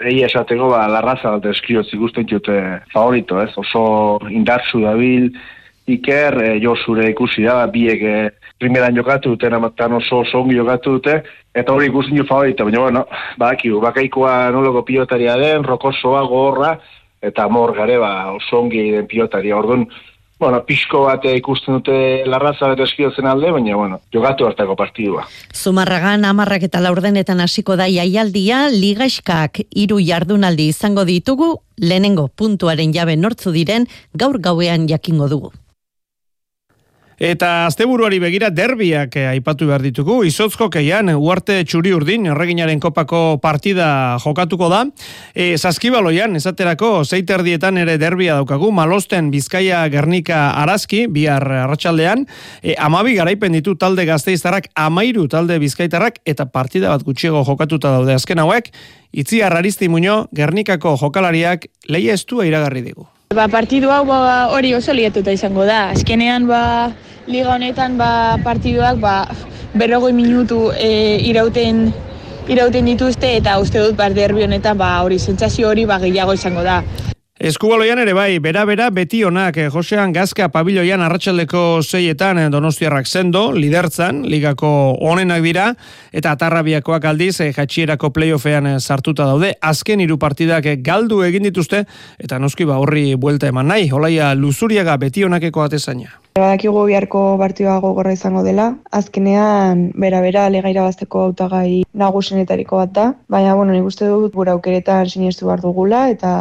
egi 0.05 0.19
esateko 0.27 0.67
ba, 0.69 0.83
larraza 0.93 1.31
bat 1.39 1.47
eskioz 1.49 1.87
ikusten 1.97 2.27
jute 2.29 2.57
favorito, 2.93 3.39
ez? 3.41 3.55
Oso 3.63 3.85
indartzu 4.29 4.83
dabil, 4.83 5.31
iker, 5.89 6.37
e, 6.45 6.51
jo 6.61 6.75
zure 6.77 7.07
ikusi 7.09 7.47
da, 7.49 7.63
biek 7.73 8.05
e, 8.05 8.19
primeran 8.61 9.01
jokatu 9.01 9.33
dute, 9.33 9.49
namatan 9.49 9.97
oso 9.97 10.21
oso 10.27 10.43
ongi 10.43 10.59
jokatu 10.59 10.99
dute, 10.99 11.23
eta 11.57 11.73
hori 11.73 11.89
ikusten 11.89 12.21
ju 12.21 12.27
favorito, 12.29 12.69
baina 12.69 12.83
bueno, 12.85 13.07
bakaikoa 13.41 13.87
bakaikoa 13.87 14.35
noloko 14.53 14.85
pilotaria 14.85 15.39
den, 15.41 15.65
rokosoa, 15.65 16.21
gorra, 16.29 16.75
eta 17.25 17.49
mor 17.49 17.73
gare 17.81 17.97
ba, 18.03 18.13
oso 18.37 18.61
ongi 18.61 18.91
den 18.93 19.09
pilotaria, 19.09 19.57
orduan, 19.57 19.89
bueno, 20.39 20.63
pixko 20.69 21.05
bat 21.07 21.25
ikusten 21.31 21.79
dute 21.79 21.99
larraza 22.29 22.69
bat 22.73 22.81
eskiozen 22.85 23.27
alde, 23.27 23.51
baina, 23.55 23.77
bueno, 23.77 24.01
jogatu 24.13 24.47
hartako 24.47 24.77
partidua. 24.77 25.27
Zumarragan 25.55 26.25
amarrak 26.29 26.67
eta 26.69 26.83
laurdenetan 26.85 27.41
hasiko 27.41 27.77
da 27.81 27.89
jaialdia, 27.89 28.67
ligaiskak 28.73 29.63
hiru 29.71 30.01
jardunaldi 30.05 30.69
izango 30.73 31.07
ditugu, 31.09 31.55
lehenengo 31.81 32.29
puntuaren 32.29 32.93
jabe 32.93 33.17
nortzu 33.17 33.55
diren, 33.57 33.89
gaur 34.15 34.41
gauean 34.41 34.89
jakingo 34.89 35.29
dugu. 35.33 35.53
Eta 37.17 37.65
asteburuari 37.65 38.19
begira 38.21 38.51
derbiak 38.53 39.15
eh, 39.17 39.25
aipatu 39.31 39.71
behar 39.71 39.81
ditugu. 39.81 40.19
Izotzko 40.29 40.69
keian, 40.69 41.09
uarte 41.17 41.63
txuri 41.65 41.95
urdin, 41.97 42.27
erreginaren 42.29 42.81
kopako 42.81 43.39
partida 43.41 44.19
jokatuko 44.21 44.69
da. 44.69 44.83
E, 45.33 45.57
Zaskibaloian, 45.57 46.37
esaterako, 46.37 47.07
zeiterdietan 47.09 47.81
ere 47.81 47.97
derbia 47.97 48.37
daukagu, 48.37 48.69
malosten 48.69 49.31
Bizkaia 49.33 49.81
Gernika 49.89 50.51
Arazki, 50.61 51.07
bihar 51.09 51.49
arratsaldean 51.65 52.27
e, 52.61 52.77
amabi 52.77 53.17
garaipen 53.17 53.57
ditu 53.57 53.79
talde 53.81 54.05
gazteiztarrak, 54.05 54.69
amairu 54.77 55.25
talde 55.33 55.57
bizkaitarrak, 55.63 56.21
eta 56.29 56.51
partida 56.53 56.93
bat 56.93 57.07
gutxiego 57.07 57.47
jokatuta 57.49 57.97
daude 57.97 58.13
azken 58.21 58.45
hauek, 58.45 58.69
itzi 59.17 59.41
harraristi 59.41 59.89
muño, 59.89 60.27
Gernikako 60.37 60.99
jokalariak 61.01 61.71
leia 61.89 62.13
estua 62.21 62.45
iragarri 62.45 62.85
digu. 62.85 63.09
Ba, 63.37 63.51
partidu 63.53 63.91
hau 63.93 64.07
ba, 64.09 64.49
hori 64.49 64.71
oso 64.73 64.95
lietuta 64.97 65.29
izango 65.29 65.67
da. 65.69 65.91
Azkenean 65.93 66.47
ba, 66.49 66.61
liga 67.29 67.51
honetan 67.53 67.99
ba, 68.01 68.39
partiduak 68.41 68.97
ba, 69.03 69.17
berrogoi 69.77 70.15
minutu 70.17 70.71
e, 70.73 71.21
irauten 71.29 71.91
irauten 72.49 72.89
dituzte 72.89 73.35
eta 73.37 73.59
uste 73.61 73.83
dut 73.83 73.99
ba, 73.99 74.09
derbi 74.09 74.47
honetan 74.47 74.81
ba, 74.81 74.95
hori 75.05 75.21
sentsazio 75.21 75.69
hori 75.69 75.85
ba, 75.85 76.01
gehiago 76.01 76.33
izango 76.33 76.65
da. 76.65 76.79
Eskubaloian 77.37 77.99
ere 78.01 78.15
bai, 78.17 78.39
bera-bera 78.41 78.87
beti 78.89 79.19
onak, 79.29 79.59
eh, 79.61 79.67
Josean 79.69 80.15
Gazka 80.17 80.47
pabiloian 80.49 81.03
arratsaldeko 81.05 81.83
zeietan 81.83 82.41
eh, 82.41 82.47
donostiarrak 82.49 83.05
zendo, 83.05 83.51
lidertzan, 83.53 84.23
ligako 84.25 84.97
onenak 85.05 85.45
dira, 85.45 85.67
eta 86.17 86.33
atarrabiakoak 86.33 87.05
aldiz, 87.05 87.43
eh, 87.45 87.53
jatxierako 87.53 88.09
playoffean 88.17 88.81
sartuta 88.81 89.29
daude, 89.29 89.53
azken 89.61 90.01
hiru 90.01 90.17
partidak 90.17 90.65
galdu 90.81 91.21
egin 91.29 91.45
dituzte, 91.45 91.85
eta 92.17 92.41
noski 92.41 92.65
ba 92.65 92.81
horri 92.81 93.11
buelta 93.21 93.53
eman 93.53 93.69
nahi, 93.69 93.91
holaia 93.93 94.33
luzuriaga 94.35 94.97
beti 94.97 95.29
onakeko 95.29 95.69
atezaina. 95.69 96.23
Badakigu 96.37 96.83
biharko 96.85 97.21
partioa 97.41 97.79
gogorra 97.81 98.13
izango 98.13 98.43
dela. 98.45 98.67
Azkenean, 98.93 99.87
bera-bera 99.97 100.43
lega 100.53 100.69
irabazteko 100.69 101.23
autagai 101.31 101.83
nagusenetariko 101.97 102.77
bat 102.83 102.93
da. 102.99 103.07
Baina, 103.33 103.55
bueno, 103.57 103.73
nik 103.73 103.87
uste 103.89 104.09
dut 104.11 104.35
gura 104.37 104.53
aukeretan 104.53 105.09
sinestu 105.09 105.49
behar 105.49 105.65
dugula 105.65 106.03
eta 106.13 106.33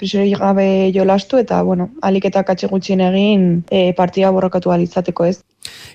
prisori 0.00 0.32
gabe 0.42 0.66
jolastu 0.94 1.38
eta, 1.38 1.62
bueno, 1.62 1.90
alik 2.02 2.28
eta 2.32 2.44
katxe 2.48 2.70
gutxien 2.74 3.00
egin 3.08 3.48
e, 3.70 3.92
partida 3.96 4.34
borrokatu 4.34 4.74
alizateko 4.74 5.30
ez. 5.30 5.38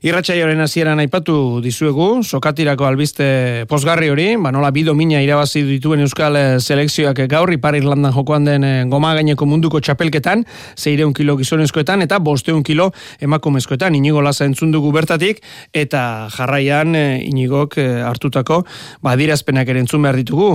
Irratsaioaren 0.05 0.61
hasieran 0.61 1.01
aipatu 1.01 1.35
dizuegu, 1.63 2.21
sokatirako 2.23 2.85
albiste 2.85 3.65
posgarri 3.69 4.11
hori, 4.13 4.27
ba 4.39 4.51
nola 4.53 4.69
bi 4.71 4.83
domina 4.85 5.19
irabazi 5.23 5.63
dituen 5.65 6.03
Euskal 6.05 6.37
eh, 6.37 6.43
selekzioak 6.61 7.23
gaur 7.31 7.51
Ipar 7.55 7.75
Irlandan 7.79 8.13
jokoan 8.13 8.45
den 8.45 8.63
eh, 8.67 8.85
goma 8.91 9.15
gaineko 9.17 9.47
munduko 9.49 9.81
txapelketan, 9.81 10.45
600 10.77 11.17
kilo 11.17 11.37
gizonezkoetan 11.41 12.05
eta 12.05 12.21
500 12.21 12.61
kilo 12.67 12.91
emakumezkoetan 13.25 13.97
inigo 13.97 14.21
lasa 14.21 14.45
entzun 14.45 14.71
dugu 14.75 14.93
bertatik 14.93 15.41
eta 15.73 16.03
jarraian 16.37 16.95
eh, 16.95 17.25
inigok 17.25 17.79
hartutako 18.05 18.63
ba 19.01 19.17
dirazpenak 19.17 19.67
ere 19.73 19.81
entzun 19.81 20.05
behar 20.05 20.21
ditugu, 20.21 20.47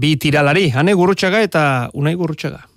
bi 0.00 0.16
tiralari, 0.20 0.70
ane 0.74 0.96
gurrutxaga 0.96 1.44
eta 1.44 1.62
unai 1.94 2.16
gurrutxaga. 2.16 2.69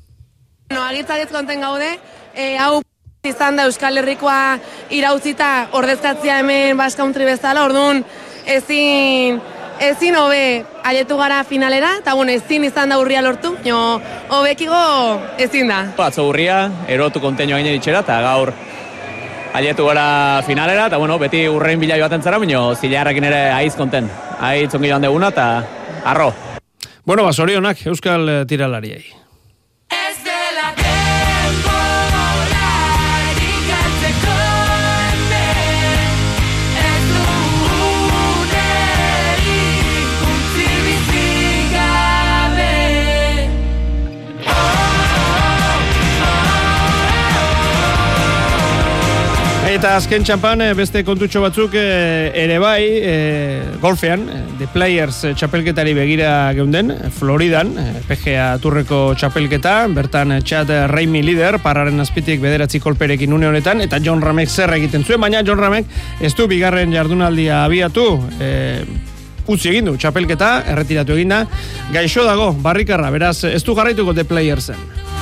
No, 0.73 0.81
agitzak 0.81 1.21
ez 1.21 1.29
konten 1.29 1.61
gaude, 1.61 1.87
e, 2.33 2.57
hau 2.57 2.81
izan 3.29 3.59
da 3.59 3.67
Euskal 3.69 3.99
Herrikoa 4.01 4.57
irautzita 4.91 5.69
ordezkatzia 5.77 6.39
hemen 6.41 6.79
Basque 6.79 6.97
Country 6.97 7.27
bezala, 7.29 7.61
orduan 7.67 8.01
ezin 8.49 9.37
ezin 9.83 10.17
hobe 10.17 10.65
aietu 10.83 11.17
gara 11.19 11.43
finalera, 11.45 11.93
eta 12.01 12.17
bueno, 12.17 12.33
ezin 12.33 12.65
izan 12.65 12.89
da 12.89 12.97
urria 12.97 13.21
lortu, 13.21 13.53
jo, 13.65 13.77
hobekigo 14.33 14.81
ezin 15.37 15.69
da. 15.69 15.79
Atzo 16.07 16.27
urria, 16.31 16.65
erotu 16.89 17.21
konteño 17.21 17.59
gaine 17.59 17.77
ditxera, 17.77 18.01
eta 18.01 18.19
gaur 18.25 18.53
aietu 19.53 19.85
gara 19.85 20.41
finalera, 20.47 20.87
eta 20.89 20.97
bueno, 20.97 21.19
beti 21.21 21.47
urrein 21.53 21.81
bila 21.81 22.01
joaten 22.01 22.25
zara, 22.25 22.41
baina 22.41 22.65
zilarrakin 22.75 23.29
ere 23.29 23.43
aiz 23.53 23.75
konten. 23.77 24.09
Aiz 24.41 24.73
ongi 24.73 24.89
joan 24.89 25.05
deguna, 25.05 25.29
eta 25.29 25.49
arro. 26.03 26.31
Bueno, 27.05 27.29
basorionak, 27.29 27.85
Euskal 27.93 28.47
tiralariai. 28.49 29.22
Eta 49.73 49.95
azken 49.97 50.21
txampan 50.21 50.61
eh, 50.61 50.73
beste 50.77 51.01
kontutxo 51.01 51.39
batzuk 51.41 51.73
eh, 51.79 52.29
ere 52.37 52.59
bai 52.61 52.81
e, 52.93 53.13
golfean, 53.81 54.27
The 54.59 54.67
Players 54.69 55.23
txapelketari 55.33 55.95
begira 55.97 56.29
geunden, 56.53 56.91
Floridan, 57.15 57.71
PGA 58.05 58.51
turreko 58.61 58.99
txapelketa, 59.17 59.73
bertan 59.95 60.35
Chad 60.45 60.69
Raimi 60.91 61.23
lider, 61.25 61.57
pararen 61.63 62.03
azpitik 62.03 62.43
bederatzi 62.43 62.83
kolperekin 62.83 63.33
une 63.33 63.49
honetan, 63.49 63.81
eta 63.81 63.97
John 64.03 64.21
Ramek 64.21 64.51
zer 64.53 64.75
egiten 64.77 65.07
zuen, 65.07 65.21
baina 65.25 65.41
John 65.41 65.57
Ramek 65.57 65.89
ez 66.21 66.35
du 66.37 66.45
bigarren 66.51 66.93
jardunaldia 66.93 67.63
abiatu, 67.63 68.05
e, 68.37 68.51
utzi 69.47 69.73
egin 69.73 69.89
du 69.89 69.97
txapelketa, 69.97 70.53
erretiratu 70.75 71.17
eginda, 71.17 71.47
gaixo 71.97 72.29
dago, 72.29 72.51
barrikarra, 72.61 73.09
beraz, 73.15 73.39
ez 73.49 73.63
du 73.65 73.73
jarraituko 73.73 74.13
The 74.13 74.29
Playersen. 74.29 75.12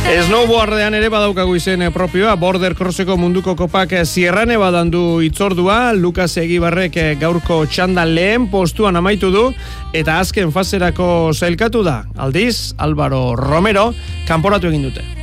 Snowboardean 0.00 0.94
ere 0.96 1.08
badaukagu 1.12 1.54
izen 1.58 1.82
eh, 1.84 1.90
propioa, 1.92 2.32
Border 2.40 2.74
Crosseko 2.74 3.16
munduko 3.20 3.54
kopak 3.56 3.92
eh, 3.92 4.56
badandu 4.58 5.20
itzordua, 5.22 5.92
Lukas 5.92 6.36
Egibarrek 6.36 6.96
eh, 6.96 7.16
gaurko 7.20 7.66
txanda 7.66 8.04
lehen 8.04 8.48
postuan 8.50 8.96
amaitu 8.96 9.30
du, 9.30 9.52
eta 9.92 10.18
azken 10.18 10.52
fazerako 10.52 11.32
zailkatu 11.34 11.82
da. 11.82 12.04
Aldiz, 12.16 12.74
Álvaro 12.78 13.36
Romero, 13.36 13.92
kanporatu 14.26 14.68
egin 14.68 14.82
dute. 14.82 15.19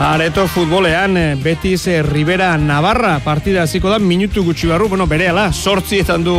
Areto 0.00 0.46
futbolean, 0.46 1.16
eh, 1.16 1.34
Betis 1.34 1.88
eh, 1.88 2.02
Rivera 2.04 2.56
Navarra 2.56 3.18
partida 3.18 3.64
hasiko 3.64 3.90
da 3.90 3.98
minutu 3.98 4.44
gutxi 4.46 4.68
barru, 4.70 4.86
bueno, 4.88 5.08
bere 5.10 5.26
ala, 5.28 5.48
sortzietan 5.52 6.22
du 6.22 6.36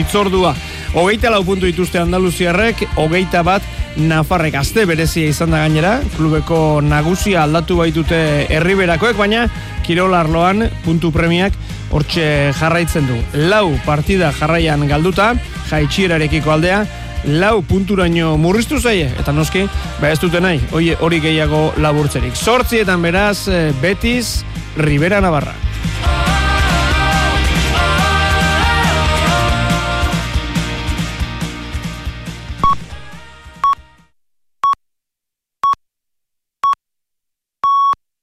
itzordua. 0.00 0.54
Hogeita 0.96 1.28
lau 1.30 1.42
puntu 1.44 1.68
dituzte 1.68 2.00
Andaluziarrek, 2.00 2.86
hogeita 2.96 3.42
bat 3.44 3.62
Nafarrek 4.00 4.56
azte 4.56 4.86
berezia 4.88 5.28
izan 5.28 5.52
da 5.52 5.60
gainera, 5.60 5.98
klubeko 6.16 6.80
nagusia 6.80 7.42
aldatu 7.44 7.76
baitute 7.82 8.46
herriberakoek, 8.48 9.16
baina 9.20 9.44
Kirol 9.84 10.16
Arloan 10.16 10.70
puntu 10.86 11.12
premiak 11.12 11.52
hortxe 11.92 12.24
jarraitzen 12.56 13.10
du. 13.10 13.20
Lau 13.52 13.74
partida 13.84 14.32
jarraian 14.32 14.88
galduta, 14.88 15.34
jaitxierarekiko 15.68 16.56
aldea, 16.56 16.86
lau 17.24 17.62
punturaino 17.62 18.36
murriztu 18.40 18.80
zaie, 18.80 19.10
eta 19.20 19.32
noski, 19.32 19.66
ba 20.00 20.10
ez 20.12 20.18
dute 20.22 20.40
nahi, 20.40 20.60
hori, 20.72 21.20
gehiago 21.22 21.72
laburtzerik. 21.82 22.36
Sortzietan 22.36 23.02
beraz, 23.02 23.48
eh, 23.48 23.72
Betis, 23.82 24.44
Rivera 24.76 25.20
Navarra. 25.20 25.54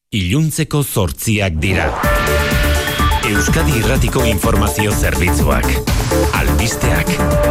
Iluntzeko 0.10 0.82
zortziak 0.84 1.60
dira. 1.62 1.86
Euskadi 3.30 3.78
Irratiko 3.78 4.26
Informazio 4.26 4.90
Zerbitzuak. 4.90 5.70
Albisteak. 6.34 7.49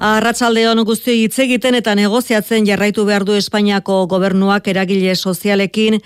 Arratsaldeon 0.00 0.78
guzti 0.88 1.12
hitz 1.20 1.42
egiten 1.44 1.74
eta 1.76 1.92
negoziatzen 1.92 2.64
jarraitu 2.64 3.02
behar 3.04 3.26
du 3.28 3.34
Espainiako 3.36 4.06
gobernuak 4.08 4.70
eragile 4.72 5.12
sozialekin 5.12 5.98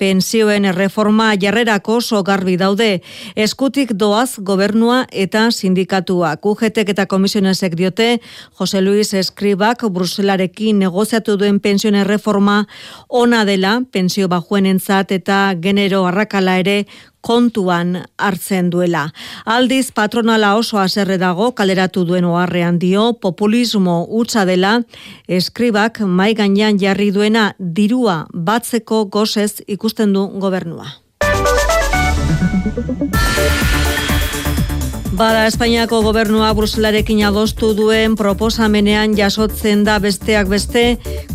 pensioen 0.00 0.70
reforma 0.72 1.26
jarrerako 1.36 1.98
oso 2.00 2.22
garbi 2.24 2.56
daude. 2.56 3.02
Eskutik 3.36 3.92
doaz 3.92 4.38
gobernua 4.40 5.02
eta 5.12 5.44
sindikatua. 5.52 6.32
Kujetek 6.40 6.94
eta 6.94 7.04
komisionesek 7.04 7.76
diote 7.76 8.22
Jose 8.56 8.80
Luis 8.80 9.12
Escribak 9.12 9.84
Bruselarekin 9.84 10.80
negoziatu 10.80 11.36
duen 11.36 11.60
pensioen 11.60 12.06
reforma 12.08 12.62
ona 13.08 13.44
dela 13.44 13.82
pensio 13.92 14.32
bajuen 14.32 14.64
entzat 14.64 15.12
eta 15.12 15.44
genero 15.60 16.06
arrakala 16.08 16.56
ere 16.64 16.86
kontuan 17.22 18.02
hartzen 18.18 18.68
duela. 18.70 19.06
Aldiz 19.46 19.92
patronala 19.94 20.54
oso 20.58 20.78
haserre 20.82 21.18
dago 21.22 21.52
kaleratu 21.56 22.04
duen 22.04 22.26
oharrean 22.28 22.78
dio 22.82 23.12
populismo 23.14 24.02
utza 24.10 24.44
dela 24.44 24.74
eskribak 25.28 26.00
mai 26.00 26.34
gainean 26.34 26.78
jarri 26.82 27.10
duena 27.14 27.52
dirua 27.58 28.26
batzeko 28.34 29.04
gozez 29.06 29.62
ikusten 29.66 30.12
du 30.12 30.26
gobernua. 30.42 30.98
Bada 35.22 35.44
Espainiako 35.46 36.00
gobernua 36.02 36.48
Bruselarekin 36.50 37.20
adostu 37.22 37.68
duen 37.78 38.16
proposamenean 38.18 39.12
jasotzen 39.14 39.84
da 39.86 40.00
besteak 40.02 40.48
beste 40.50 40.82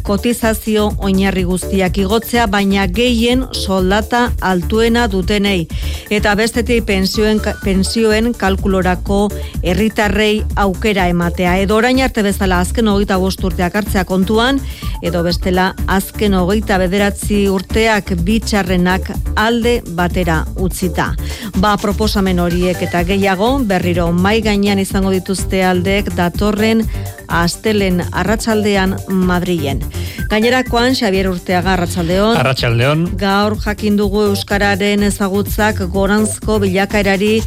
kotizazio 0.03 0.89
oinarri 1.07 1.45
guztiak 1.47 1.95
igotzea, 2.03 2.49
baina 2.51 2.83
gehien 2.91 3.45
soldata 3.55 4.25
altuena 4.43 5.05
dutenei. 5.07 5.69
Eta 6.11 6.33
bestetik 6.39 6.83
pensioen, 6.87 7.39
pensioen 7.63 8.33
kalkulorako 8.35 9.29
herritarrei 9.63 10.43
aukera 10.55 11.07
ematea. 11.11 11.57
Edo 11.63 11.79
orain 11.79 12.03
arte 12.03 12.23
bezala 12.27 12.59
azken 12.63 12.87
hogeita 12.91 13.17
bost 13.23 13.43
urteak 13.43 13.75
hartzea 13.75 14.03
kontuan, 14.07 14.59
edo 15.03 15.23
bestela 15.23 15.73
azken 15.87 16.35
hogeita 16.35 16.79
bederatzi 16.83 17.45
urteak 17.51 18.15
bitxarrenak 18.27 19.11
alde 19.35 19.79
batera 19.95 20.41
utzita. 20.55 21.13
Ba 21.59 21.75
proposamen 21.81 22.39
horiek 22.39 22.81
eta 22.87 23.03
gehiago, 23.07 23.53
berriro 23.77 24.09
mai 24.11 24.39
gainean 24.41 24.79
izango 24.81 25.11
dituzte 25.13 25.61
aldeek 25.61 26.09
datorren 26.17 26.81
astelen 27.27 28.01
arratsaldean 28.11 28.95
Madrilen. 29.07 29.83
Gainerakoan 30.27 30.95
Xavier 30.95 31.29
Urteaga 31.29 31.73
arratsaldeon. 31.77 32.35
Arratsaldeon. 32.35 33.03
Gaur 33.19 33.55
jakin 33.63 33.95
dugu 33.99 34.25
euskararen 34.27 35.05
ezagutzak 35.07 35.79
goranzko 35.93 36.57
bilakaerari 36.63 37.37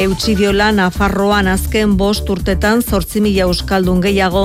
eutsi 0.00 0.36
diola 0.38 0.70
Nafarroan 0.72 1.50
azken 1.52 1.96
bost 2.00 2.28
urtetan 2.32 2.80
8000 2.80 3.42
euskaldun 3.44 4.00
gehiago 4.04 4.44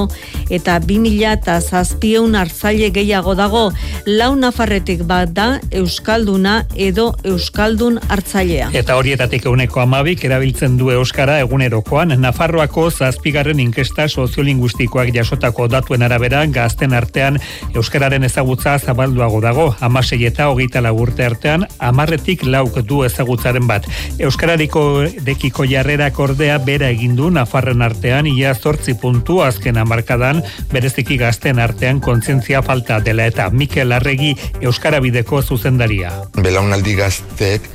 eta 0.49 0.79
2000 0.83 1.31
eta 1.31 1.59
zazpion 1.61 2.35
hartzaile 2.35 2.89
gehiago 2.95 3.35
dago. 3.35 3.63
Lau 4.05 4.33
Nafarretik 4.35 5.05
bat 5.07 5.31
da 5.35 5.47
euskalduna 5.71 6.65
edo 6.75 7.13
euskaldun 7.23 7.99
hartzailea. 8.09 8.71
Eta 8.73 8.95
horietatik 8.99 9.47
euneko 9.47 9.83
amabik 9.83 10.23
erabiltzen 10.27 10.77
du 10.77 10.91
euskara 10.91 11.24
egunerokoan. 11.41 12.13
Nafarroako 12.21 12.89
zazpigarren 12.91 13.59
inkesta 13.59 14.07
soziolinguistikoak 14.07 15.09
jasotako 15.15 15.67
datuen 15.67 16.03
arabera 16.05 16.43
gazten 16.45 16.93
artean 16.93 17.39
euskararen 17.73 18.23
ezagutza 18.23 18.77
zabalduago 18.79 19.41
dago. 19.41 19.65
Amasei 19.79 20.21
eta 20.25 20.49
hogeita 20.49 20.81
lagurte 20.81 21.25
artean, 21.25 21.65
amarretik 21.79 22.45
lauk 22.45 22.77
du 22.87 23.03
ezagutzaren 23.03 23.67
bat. 23.67 23.87
Euskarariko 24.19 24.85
dekiko 25.25 25.65
jarrerak 25.65 26.19
ordea 26.19 26.57
bera 26.57 26.89
egindu 26.93 27.31
Nafarren 27.33 27.81
artean 27.81 28.27
ia 28.27 28.53
zortzi 28.53 28.93
puntu 29.01 29.41
azken 29.43 29.77
amarkadan 29.81 30.43
bereziki 30.71 31.17
gazten 31.17 31.59
artean 31.59 31.99
kontzientzia 31.99 32.61
falta 32.61 32.99
dela 32.99 33.25
eta 33.25 33.49
Mikel 33.49 33.91
Arregi 33.91 34.35
Euskara 34.61 34.99
bideko 34.99 35.41
zuzendaria. 35.41 36.13
Belaunaldi 36.37 36.95
gazteek 36.95 37.69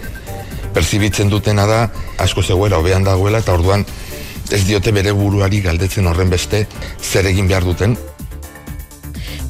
perzibitzen 0.74 1.30
dutena 1.30 1.66
da 1.66 1.80
asko 2.18 2.42
zegoela 2.42 2.78
hobean 2.78 3.04
dagoela 3.04 3.42
eta 3.44 3.54
orduan 3.54 3.84
ez 4.50 4.64
diote 4.66 4.92
bere 4.92 5.12
buruari 5.12 5.60
galdetzen 5.62 6.06
horren 6.06 6.30
beste 6.30 6.66
zer 7.00 7.26
egin 7.30 7.48
behar 7.48 7.64
duten 7.64 7.96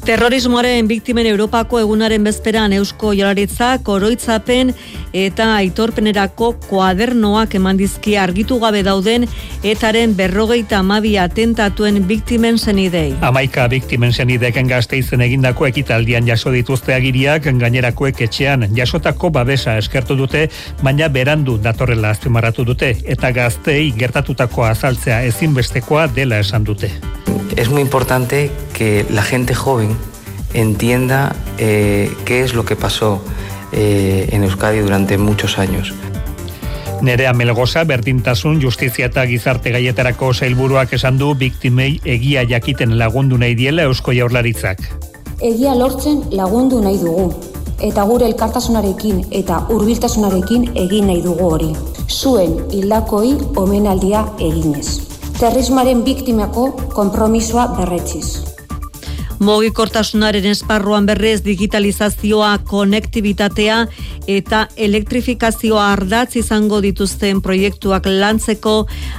Terrorismoaren 0.01 0.87
biktimen 0.89 1.27
Europako 1.29 1.77
egunaren 1.79 2.23
bezperan 2.25 2.73
Eusko 2.73 3.11
Jolaritza 3.13 3.75
koroitzapen 3.85 4.71
eta 5.13 5.45
aitorpenerako 5.59 6.47
kuadernoak 6.63 7.53
eman 7.59 7.77
dizki 7.77 8.15
argitu 8.17 8.57
gabe 8.63 8.81
dauden 8.87 9.27
etaren 9.63 10.15
berrogeita 10.17 10.79
amabi 10.81 11.13
atentatuen 11.21 12.01
biktimen 12.09 12.57
zenidei. 12.57 13.13
Amaika 13.21 13.67
biktimen 13.69 14.13
zenideken 14.13 14.73
gazteizen 14.73 15.21
egindako 15.21 15.69
ekitaldian 15.69 16.25
jaso 16.25 16.49
dituzte 16.51 16.97
agiriak 16.97 17.51
gainerakoek 17.61 18.25
etxean 18.25 18.71
jasotako 18.73 19.29
babesa 19.29 19.77
eskertu 19.77 20.17
dute, 20.17 20.47
baina 20.81 21.13
berandu 21.13 21.59
datorrela 21.61 22.15
azpimarratu 22.17 22.65
dute 22.65 22.95
eta 23.05 23.31
gaztei 23.37 23.91
gertatutako 23.93 24.65
azaltzea 24.65 25.21
ezinbestekoa 25.29 26.07
dela 26.15 26.41
esan 26.41 26.65
dute. 26.65 26.89
Es 27.57 27.69
muy 27.69 27.81
importante 27.81 28.49
que 28.73 29.05
la 29.09 29.21
gente 29.21 29.53
joven 29.53 29.90
entienda 30.53 31.35
eh, 31.57 32.11
qué 32.25 32.43
es 32.43 32.53
lo 32.53 32.65
que 32.65 32.75
pasó 32.75 33.21
eh, 33.71 34.29
en 34.31 34.43
Euskadi 34.43 34.79
durante 34.79 35.17
muchos 35.17 35.57
años. 35.57 35.93
Nerea 37.01 37.33
Melgoza, 37.33 37.83
berdintasun, 37.83 38.61
justizia 38.61 39.07
eta 39.09 39.25
gizarte 39.25 39.71
gaietarako 39.73 40.35
sailburuak 40.35 40.93
esan 40.93 41.17
du 41.17 41.33
biktimei 41.33 41.95
egia 42.05 42.43
jakiten 42.45 42.93
lagundu 42.99 43.39
nahi 43.41 43.55
diela 43.57 43.87
Eusko 43.89 44.13
Jaurlaritzak. 44.13 44.83
Egia 45.41 45.73
lortzen 45.73 46.21
lagundu 46.29 46.81
nahi 46.83 46.99
dugu, 47.01 47.31
eta 47.81 48.05
gure 48.05 48.29
elkartasunarekin 48.29 49.25
eta 49.41 49.63
hurbiltasunarekin 49.73 50.69
egin 50.83 51.09
nahi 51.09 51.25
dugu 51.25 51.49
hori. 51.49 51.71
Zuen 52.05 52.53
hildakoi 52.69 53.33
omenaldia 53.57 54.27
eginez. 54.37 55.01
Terrismaren 55.39 56.05
biktimako 56.05 56.69
konpromisoa 56.93 57.71
berretziz. 57.79 58.50
Mogikortasunaren 59.41 60.45
esparruan 60.45 61.07
berrez 61.09 61.39
digitalizazioa, 61.41 62.59
konektibitatea 62.69 63.77
eta 64.29 64.67
elektrifikazioa 64.77 65.87
ardatz 65.95 66.35
izango 66.37 66.77
dituzten 66.83 67.39
proiektuak 67.41 68.05
lantzeko 68.05 68.75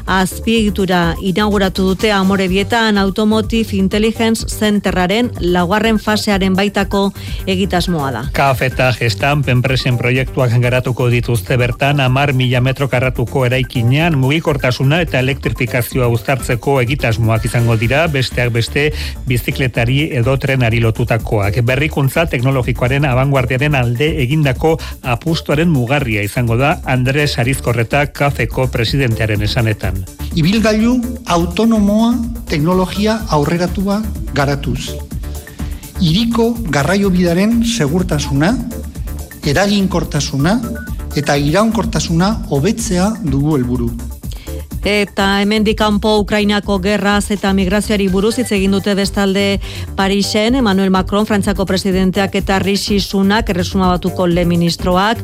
azpiegitura 0.06 1.00
inauguratu 1.26 1.88
dute 1.88 2.12
amore 2.14 2.46
bietan 2.48 3.00
Automotive 3.02 3.74
Intelligence 3.76 4.46
Centerraren 4.46 5.32
laugarren 5.40 5.98
fasearen 5.98 6.54
baitako 6.54 7.08
egitasmoa 7.50 8.12
da. 8.14 8.22
KAF 8.36 8.62
eta 8.68 8.92
gestan 9.00 9.42
penpresen 9.42 9.98
proiektuak 9.98 10.54
garatuko 10.62 11.08
dituzte 11.10 11.58
bertan 11.58 11.98
amar 12.00 12.30
mila 12.32 12.62
metro 12.62 12.86
karratuko 12.88 13.42
eraikinean 13.50 14.14
mugikortasuna 14.22 15.02
eta 15.02 15.18
elektrifikazioa 15.18 16.06
uztartzeko 16.14 16.78
egitasmoak 16.86 17.50
izango 17.50 17.74
dira 17.80 18.06
besteak 18.06 18.54
beste 18.54 18.92
bizikletari 19.26 20.11
edo 20.18 20.36
trenari 20.38 20.80
lotutakoak. 20.80 21.60
Berrikuntza 21.64 22.26
teknologikoaren 22.26 23.04
abanguardiaren 23.08 23.74
alde 23.74 24.08
egindako 24.22 24.76
apustuaren 25.02 25.70
mugarria 25.70 26.22
izango 26.22 26.56
da 26.60 26.76
Andres 26.84 27.38
Arizkorreta 27.38 28.06
kafeko 28.12 28.68
presidentearen 28.72 29.42
esanetan. 29.42 30.04
Ibilgailu 30.34 30.98
autonomoa 31.26 32.14
teknologia 32.48 33.20
aurreratua 33.28 34.02
garatuz. 34.34 34.92
iriko 36.02 36.50
garraio 36.74 37.10
bidaren 37.14 37.60
segurtasuna, 37.62 38.50
eraginkortasuna 39.46 40.56
eta 41.16 41.36
iraunkortasuna 41.36 42.32
hobetzea 42.50 43.12
dugu 43.22 43.56
helburu. 43.56 43.90
Eta 44.84 45.38
hemendik 45.38 45.76
kanpo 45.78 46.16
Ukrainako 46.18 46.80
gerraz 46.82 47.30
eta 47.30 47.52
migrazioari 47.54 48.08
buruz 48.10 48.32
hitz 48.40 48.48
egin 48.50 48.72
dute 48.74 48.96
bestalde 48.98 49.60
Parisen, 49.94 50.56
Emmanuel 50.58 50.90
Macron, 50.90 51.26
Frantzako 51.26 51.62
presidenteak 51.70 52.34
eta 52.34 52.58
Rishi 52.58 52.98
Sunak, 52.98 53.52
erresuma 53.54 53.92
batuko 53.92 54.26
le 54.26 54.42
ministroak, 54.44 55.20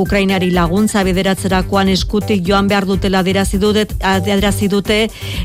Ukrainari 0.00 0.48
laguntza 0.50 1.02
bideratzerakoan 1.04 1.90
eskutik 1.92 2.40
joan 2.46 2.70
behar 2.72 2.86
dutela 2.88 3.20
adirazi 3.20 4.68
dute 4.72 4.96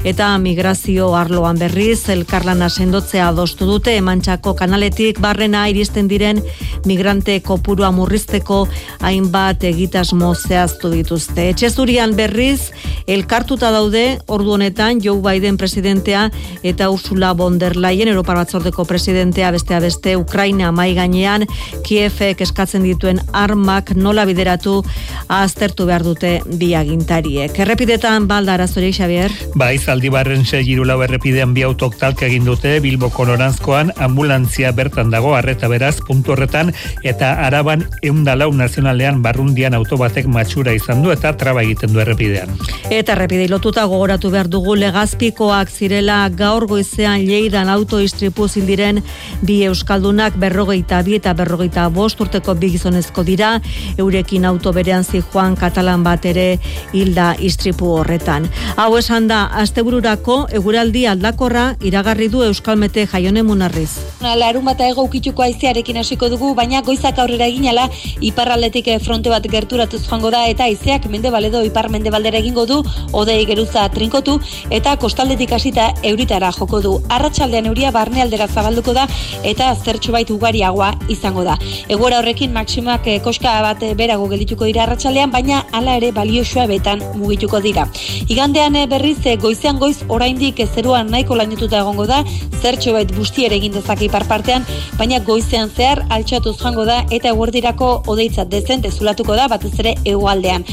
eta 0.07 0.29
migrazio 0.37 1.11
arloan 1.19 1.59
berriz, 1.59 2.07
elkarlana 2.07 2.69
sendotzea 2.69 3.27
adostu 3.33 3.67
dute, 3.67 3.97
emantxako 3.99 4.55
kanaletik 4.55 5.19
barrena 5.19 5.65
iristen 5.67 6.07
diren 6.07 6.39
migrante 6.85 7.41
kopurua 7.43 7.91
murrizteko 7.91 8.63
hainbat 9.03 9.67
egitasmo 9.67 10.31
zehaztu 10.35 10.95
dituzte. 10.95 11.49
Etxezurian 11.51 12.15
berriz, 12.15 12.71
elkartu 13.07 13.56
daude 13.57 14.19
ordu 14.29 14.53
honetan 14.53 14.99
Joe 15.01 15.17
Biden 15.21 15.57
presidentea 15.57 16.27
eta 16.61 16.89
Ursula 16.93 17.33
von 17.33 17.57
der 17.57 17.75
Leyen 17.75 18.07
Europar 18.07 18.37
Batzordeko 18.37 18.85
presidentea 18.85 19.49
bestea 19.51 19.79
beste 19.79 20.15
Ukraina 20.17 20.71
mai 20.71 20.93
gainean 20.93 21.47
Kiefek 21.83 22.41
eskatzen 22.45 22.83
dituen 22.85 23.19
armak 23.33 23.95
nola 23.95 24.25
bideratu 24.29 24.83
aztertu 25.27 25.87
behar 25.89 26.05
dute 26.05 26.41
bi 26.59 26.73
agintariek. 26.77 27.57
Errepidetan 27.57 28.27
balda 28.27 28.53
arazorik 28.53 28.93
Xavier. 28.93 29.33
Bai, 29.55 29.79
Zaldibarren 29.79 30.45
se 30.45 30.61
girulau 30.63 31.01
errepidean 31.01 31.55
bi 31.57 31.65
autok 31.65 31.97
talka 31.97 32.27
egin 32.29 32.45
dute 32.45 32.77
Bilbo 32.79 33.09
Konorantzkoan 33.09 33.91
ambulantzia 33.97 34.71
bertan 34.71 35.09
dago 35.09 35.33
arreta 35.35 35.67
beraz 35.67 35.95
puntu 36.05 36.35
horretan 36.35 36.73
eta 37.03 37.33
Araban 37.47 37.87
104 38.03 38.53
nazionalean 38.53 39.23
barrundian 39.25 39.73
autobatek 39.73 40.29
matxura 40.29 40.77
izan 40.77 41.01
du 41.01 41.11
eta 41.11 41.33
traba 41.37 41.65
egiten 41.65 41.93
du 41.93 42.03
errepidean. 42.05 42.53
Eta 42.91 43.17
errepide 43.17 43.46
lotuta 43.47 43.85
gogoratu 43.85 44.29
behar 44.33 44.47
dugu 44.51 44.75
legazpikoak 44.75 45.69
zirela 45.69 46.17
gaur 46.29 46.65
goizean 46.67 47.23
leidan 47.27 47.69
autoistripu 47.69 48.47
zindiren 48.47 49.01
bi 49.41 49.61
euskaldunak 49.67 50.35
berrogeita 50.41 51.01
bi 51.05 51.15
eta 51.17 51.33
berrogeita 51.37 51.87
bost 51.89 52.19
urteko 52.21 52.55
bi 52.55 52.69
gizonezko 52.73 53.23
dira 53.23 53.51
eurekin 53.97 54.45
auto 54.45 54.73
berean 54.73 55.03
zi 55.03 55.21
joan 55.21 55.55
katalan 55.55 56.03
bat 56.03 56.25
ere 56.25 56.59
hilda 56.93 57.35
istripu 57.39 57.93
horretan. 57.99 58.49
Hau 58.75 58.89
esan 58.97 59.27
da, 59.31 59.45
astebururako 59.63 60.37
eguraldi 60.59 61.05
aldakorra 61.07 61.67
iragarri 61.81 62.27
du 62.33 62.43
euskalmete 62.43 63.07
jaione 63.07 63.43
munarriz. 63.43 63.91
Larun 64.21 64.65
bata 64.65 64.87
ego 64.87 65.05
ukituko 65.07 65.45
aizearekin 65.45 65.97
hasiko 66.03 66.29
dugu, 66.29 66.53
baina 66.55 66.81
goizak 66.81 67.19
aurrera 67.19 67.47
eginala 67.47 67.87
iparraldetik 68.21 68.89
fronte 69.05 69.29
bat 69.29 69.47
gerturatuz 69.47 70.03
joango 70.07 70.31
da 70.33 70.45
eta 70.51 70.67
aizeak 70.67 71.07
mende 71.11 71.31
baledo 71.31 71.63
ipar 71.63 71.89
mende 71.89 72.11
baldera 72.11 72.41
egingo 72.43 72.65
du, 72.65 72.81
ode 73.13 73.36
geruza 73.45 73.87
trinkotu 73.93 74.39
eta 74.69 74.95
kostaldetik 74.97 75.51
hasita 75.51 75.93
euritara 76.03 76.51
joko 76.51 76.81
du. 76.81 76.93
Arratsaldean 77.09 77.67
euria 77.69 77.91
barnealdera 77.91 78.47
zabalduko 78.47 78.93
da 78.93 79.07
eta 79.43 79.73
zertxo 79.75 80.11
bait 80.11 80.29
ugariagoa 80.29 80.93
izango 81.13 81.43
da. 81.43 81.57
Egora 81.89 82.19
horrekin 82.19 82.53
maksimak 82.53 83.07
eh, 83.07 83.19
koska 83.23 83.53
bat 83.61 83.83
eh, 83.83 83.93
berago 83.95 84.27
geldituko 84.31 84.65
dira 84.65 84.83
arratsaldean, 84.83 85.31
baina 85.31 85.63
hala 85.71 85.97
ere 86.01 86.11
baliosoa 86.11 86.67
betan 86.67 87.03
mugituko 87.15 87.61
dira. 87.61 87.87
Igandean 88.27 88.75
eh, 88.75 88.85
berriz 88.87 89.19
goizean 89.41 89.79
goiz 89.79 89.97
oraindik 90.07 90.61
zeruan 90.67 91.11
nahiko 91.11 91.35
lainetuta 91.35 91.81
egongo 91.83 92.07
da, 92.07 92.23
zertxo 92.61 92.93
bait 92.93 93.13
busti 93.15 93.45
ere 93.45 93.59
egin 93.61 93.75
dezake 93.77 94.07
ipar 94.07 94.27
partean, 94.27 94.65
baina 94.97 95.19
goizean 95.19 95.69
zehar 95.69 96.05
altxatuz 96.09 96.57
joango 96.61 96.85
da 96.85 97.03
eta 97.11 97.33
eguerdirako 97.33 97.91
odeitzat 98.07 98.49
dezente 98.53 98.91
zulatuko 98.91 99.35
da 99.35 99.47
batez 99.51 99.75
ere 99.79 99.95
hegoaldean. 100.05 100.65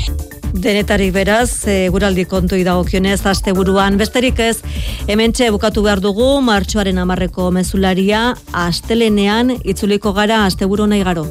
Denetarik 0.54 1.10
beraz, 1.10 1.66
e, 1.66 1.88
guraldi 1.90 2.24
kontu 2.30 2.54
idagokionez, 2.54 3.18
aste 3.26 3.52
buruan. 3.56 3.98
Besterik 3.98 4.38
ez, 4.38 4.60
hementxe 5.10 5.48
bukatu 5.50 5.82
behar 5.82 6.02
dugu, 6.04 6.28
martxoaren 6.46 7.00
amarreko 7.02 7.48
mezularia, 7.50 8.28
astelenean, 8.52 9.50
itzuliko 9.64 10.14
gara, 10.14 10.44
aste 10.46 10.66
nahi 10.66 11.02
garo. 11.02 11.26